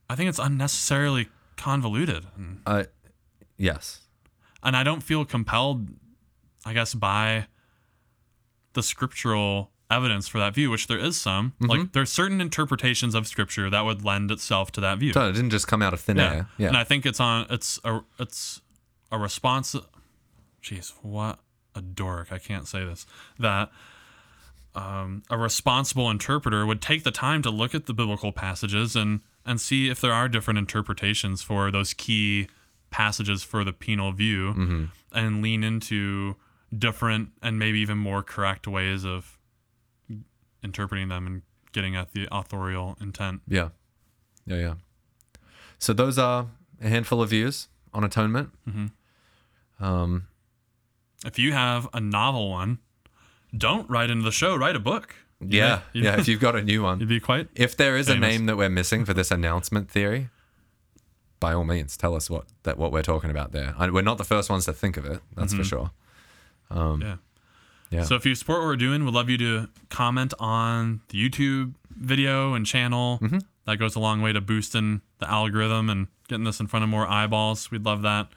I 0.10 0.16
think 0.16 0.30
it's 0.30 0.40
unnecessarily 0.40 1.30
convoluted, 1.58 2.26
Uh, 2.66 2.84
yes. 3.58 4.02
and 4.64 4.76
I 4.76 4.84
don't 4.84 5.02
feel 5.02 5.26
compelled. 5.26 5.88
I 6.66 6.74
guess 6.74 6.94
by 6.94 7.48
the 8.74 8.84
scriptural 8.84 9.72
evidence 9.90 10.28
for 10.28 10.38
that 10.40 10.54
view, 10.54 10.70
which 10.70 10.88
there 10.88 11.00
is 11.00 11.18
some. 11.20 11.52
Mm-hmm. 11.62 11.66
Like 11.66 11.92
there's 11.94 12.12
certain 12.12 12.42
interpretations 12.42 13.16
of 13.16 13.26
scripture 13.28 13.70
that 13.70 13.82
would 13.82 14.04
lend 14.04 14.32
itself 14.32 14.72
to 14.74 14.82
that 14.82 14.98
view. 15.00 15.14
So 15.14 15.30
it 15.30 15.34
didn't 15.34 15.52
just 15.52 15.68
come 15.68 15.82
out 15.82 15.94
of 15.94 16.02
thin 16.02 16.20
air. 16.20 16.48
Yeah. 16.58 16.68
And 16.68 16.78
I 16.78 16.84
think 16.84 17.06
it's 17.06 17.20
on 17.20 17.48
it's 17.50 17.80
a 17.86 18.02
it's 18.20 18.62
a 19.12 19.18
response 19.18 19.76
jeez, 20.62 20.94
what 21.02 21.40
a 21.74 21.82
dork. 21.82 22.32
I 22.32 22.38
can't 22.40 22.68
say 22.68 22.84
this. 22.84 23.06
That 23.40 23.72
um, 24.76 25.24
a 25.30 25.38
responsible 25.38 26.10
interpreter 26.12 26.66
would 26.66 26.82
take 26.82 27.04
the 27.04 27.12
time 27.12 27.42
to 27.44 27.50
look 27.50 27.74
at 27.74 27.86
the 27.86 27.94
biblical 27.94 28.32
passages 28.32 28.96
and 28.96 29.22
and 29.48 29.60
see 29.60 29.90
if 29.90 30.00
there 30.02 30.14
are 30.14 30.28
different 30.30 30.58
interpretations 30.60 31.42
for 31.42 31.72
those 31.72 31.94
key 31.94 32.48
passages 32.92 33.42
for 33.44 33.64
the 33.64 33.74
penal 33.74 34.12
view 34.12 34.54
Mm-hmm. 34.54 34.86
and 35.14 35.42
lean 35.42 35.64
into 35.64 36.36
different 36.78 37.30
and 37.42 37.58
maybe 37.58 37.80
even 37.80 37.98
more 37.98 38.22
correct 38.22 38.68
ways 38.68 39.06
of 39.06 39.40
interpreting 40.64 41.08
them 41.10 41.26
and 41.28 41.42
getting 41.72 41.96
at 41.96 42.12
the 42.12 42.28
authorial 42.32 42.98
intent. 43.02 43.42
Yeah. 43.48 43.70
Yeah, 44.46 44.58
yeah. 44.58 44.74
So 45.80 45.94
those 45.94 46.18
are 46.20 46.48
a 46.82 46.90
handful 46.90 47.22
of 47.22 47.30
views 47.30 47.68
on 47.94 48.04
atonement. 48.04 48.50
Um, 49.80 50.28
if 51.26 51.38
you 51.40 51.54
have 51.54 51.88
a 51.94 52.00
novel 52.00 52.50
one, 52.50 52.80
don't 53.56 53.90
write 53.90 54.10
into 54.10 54.24
the 54.24 54.32
show. 54.32 54.56
Write 54.56 54.76
a 54.76 54.80
book. 54.80 55.16
Yeah. 55.40 55.70
might- 55.70 55.82
Yeah. 55.94 56.20
If 56.20 56.28
you've 56.28 56.40
got 56.42 56.56
a 56.56 56.62
new 56.62 56.82
one. 56.84 57.00
you'd 57.02 57.10
be 57.10 57.20
quite. 57.20 57.48
If 57.56 57.76
there 57.78 57.96
is 57.98 58.10
a 58.10 58.16
name 58.18 58.46
that 58.48 58.58
we're 58.58 58.70
missing 58.70 59.06
for 59.06 59.14
this 59.14 59.32
announcement 59.32 59.90
theory, 59.92 60.30
by 61.40 61.54
all 61.54 61.64
means, 61.64 61.96
tell 61.98 62.16
us 62.16 62.30
what 62.30 62.46
that 62.64 62.78
what 62.78 62.92
we're 62.92 63.04
talking 63.04 63.30
about 63.30 63.52
there. 63.52 63.76
I, 63.78 63.90
we're 63.90 64.02
not 64.02 64.18
the 64.18 64.24
first 64.24 64.50
ones 64.50 64.66
to 64.66 64.74
think 64.74 64.98
of 64.98 65.06
it. 65.06 65.22
That's 65.36 65.54
for 65.54 65.64
sure. 65.64 65.92
Yeah. 66.72 67.16
Yeah. 67.90 68.04
So 68.04 68.16
if 68.16 68.26
you 68.26 68.36
support 68.36 68.60
what 68.60 68.66
we're 68.68 68.76
doing, 68.76 69.06
we'd 69.06 69.14
love 69.14 69.30
you 69.30 69.38
to 69.38 69.70
comment 69.90 70.34
on 70.40 71.00
the 71.10 71.30
YouTube 71.30 71.74
video 71.90 72.54
and 72.54 72.66
channel. 72.66 73.20
Mm-hmm. 73.22 73.38
That 73.66 73.78
goes 73.78 73.96
a 73.96 74.00
long 74.00 74.22
way 74.22 74.34
to 74.34 74.42
boosting 74.42 75.02
the 75.20 75.30
algorithm 75.30 75.90
and 75.90 76.08
getting 76.28 76.44
this 76.44 76.60
in 76.60 76.68
front 76.68 76.84
of 76.84 76.90
more 76.90 77.08
eyeballs. 77.08 77.72
We'd 77.72 77.86
love 77.86 78.02
that. 78.02 78.28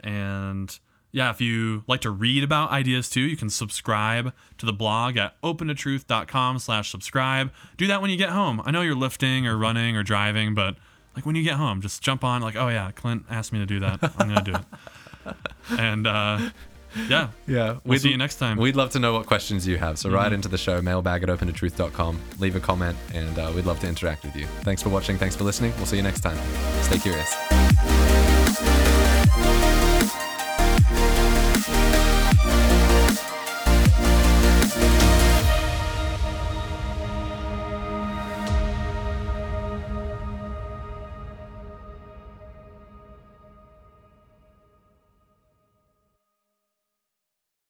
And 0.00 0.76
yeah, 1.12 1.30
if 1.30 1.40
you 1.40 1.84
like 1.86 2.00
to 2.02 2.10
read 2.10 2.44
about 2.44 2.70
ideas 2.70 3.08
too, 3.08 3.20
you 3.22 3.36
can 3.36 3.50
subscribe 3.50 4.32
to 4.58 4.66
the 4.66 4.72
blog 4.72 5.16
at 5.16 5.40
opentotruth.com 5.42 6.58
slash 6.58 6.90
subscribe. 6.90 7.50
Do 7.76 7.86
that 7.86 8.00
when 8.02 8.10
you 8.10 8.16
get 8.16 8.30
home. 8.30 8.60
I 8.64 8.70
know 8.70 8.82
you're 8.82 8.94
lifting 8.94 9.46
or 9.46 9.56
running 9.56 9.96
or 9.96 10.02
driving, 10.02 10.54
but 10.54 10.76
like 11.16 11.24
when 11.26 11.34
you 11.34 11.42
get 11.42 11.54
home, 11.54 11.80
just 11.80 12.02
jump 12.02 12.22
on 12.24 12.42
like, 12.42 12.56
oh 12.56 12.68
yeah, 12.68 12.90
Clint 12.92 13.24
asked 13.30 13.52
me 13.52 13.58
to 13.58 13.66
do 13.66 13.80
that. 13.80 13.98
I'm 14.18 14.28
going 14.28 14.44
to 14.44 14.50
do 14.52 14.56
it. 14.58 15.34
And 15.78 16.06
uh, 16.06 16.50
yeah, 17.08 17.28
Yeah. 17.46 17.78
we'll 17.84 17.98
see 17.98 18.08
you 18.08 18.16
next 18.16 18.36
time. 18.36 18.56
We'd 18.56 18.76
love 18.76 18.90
to 18.92 18.98
know 18.98 19.12
what 19.12 19.26
questions 19.26 19.66
you 19.66 19.76
have. 19.76 19.98
So 19.98 20.08
write 20.08 20.32
into 20.32 20.48
the 20.48 20.56
show, 20.56 20.80
mailbag 20.80 21.22
at 21.22 21.28
opentotruth.com. 21.28 22.18
Leave 22.38 22.56
a 22.56 22.60
comment, 22.60 22.96
and 23.12 23.38
uh, 23.38 23.52
we'd 23.54 23.66
love 23.66 23.78
to 23.80 23.86
interact 23.88 24.24
with 24.24 24.34
you. 24.36 24.46
Thanks 24.62 24.82
for 24.82 24.88
watching. 24.88 25.18
Thanks 25.18 25.36
for 25.36 25.44
listening. 25.44 25.74
We'll 25.76 25.84
see 25.86 25.96
you 25.98 26.02
next 26.02 26.20
time. 26.20 26.38
Stay 26.82 26.98
curious. 26.98 27.57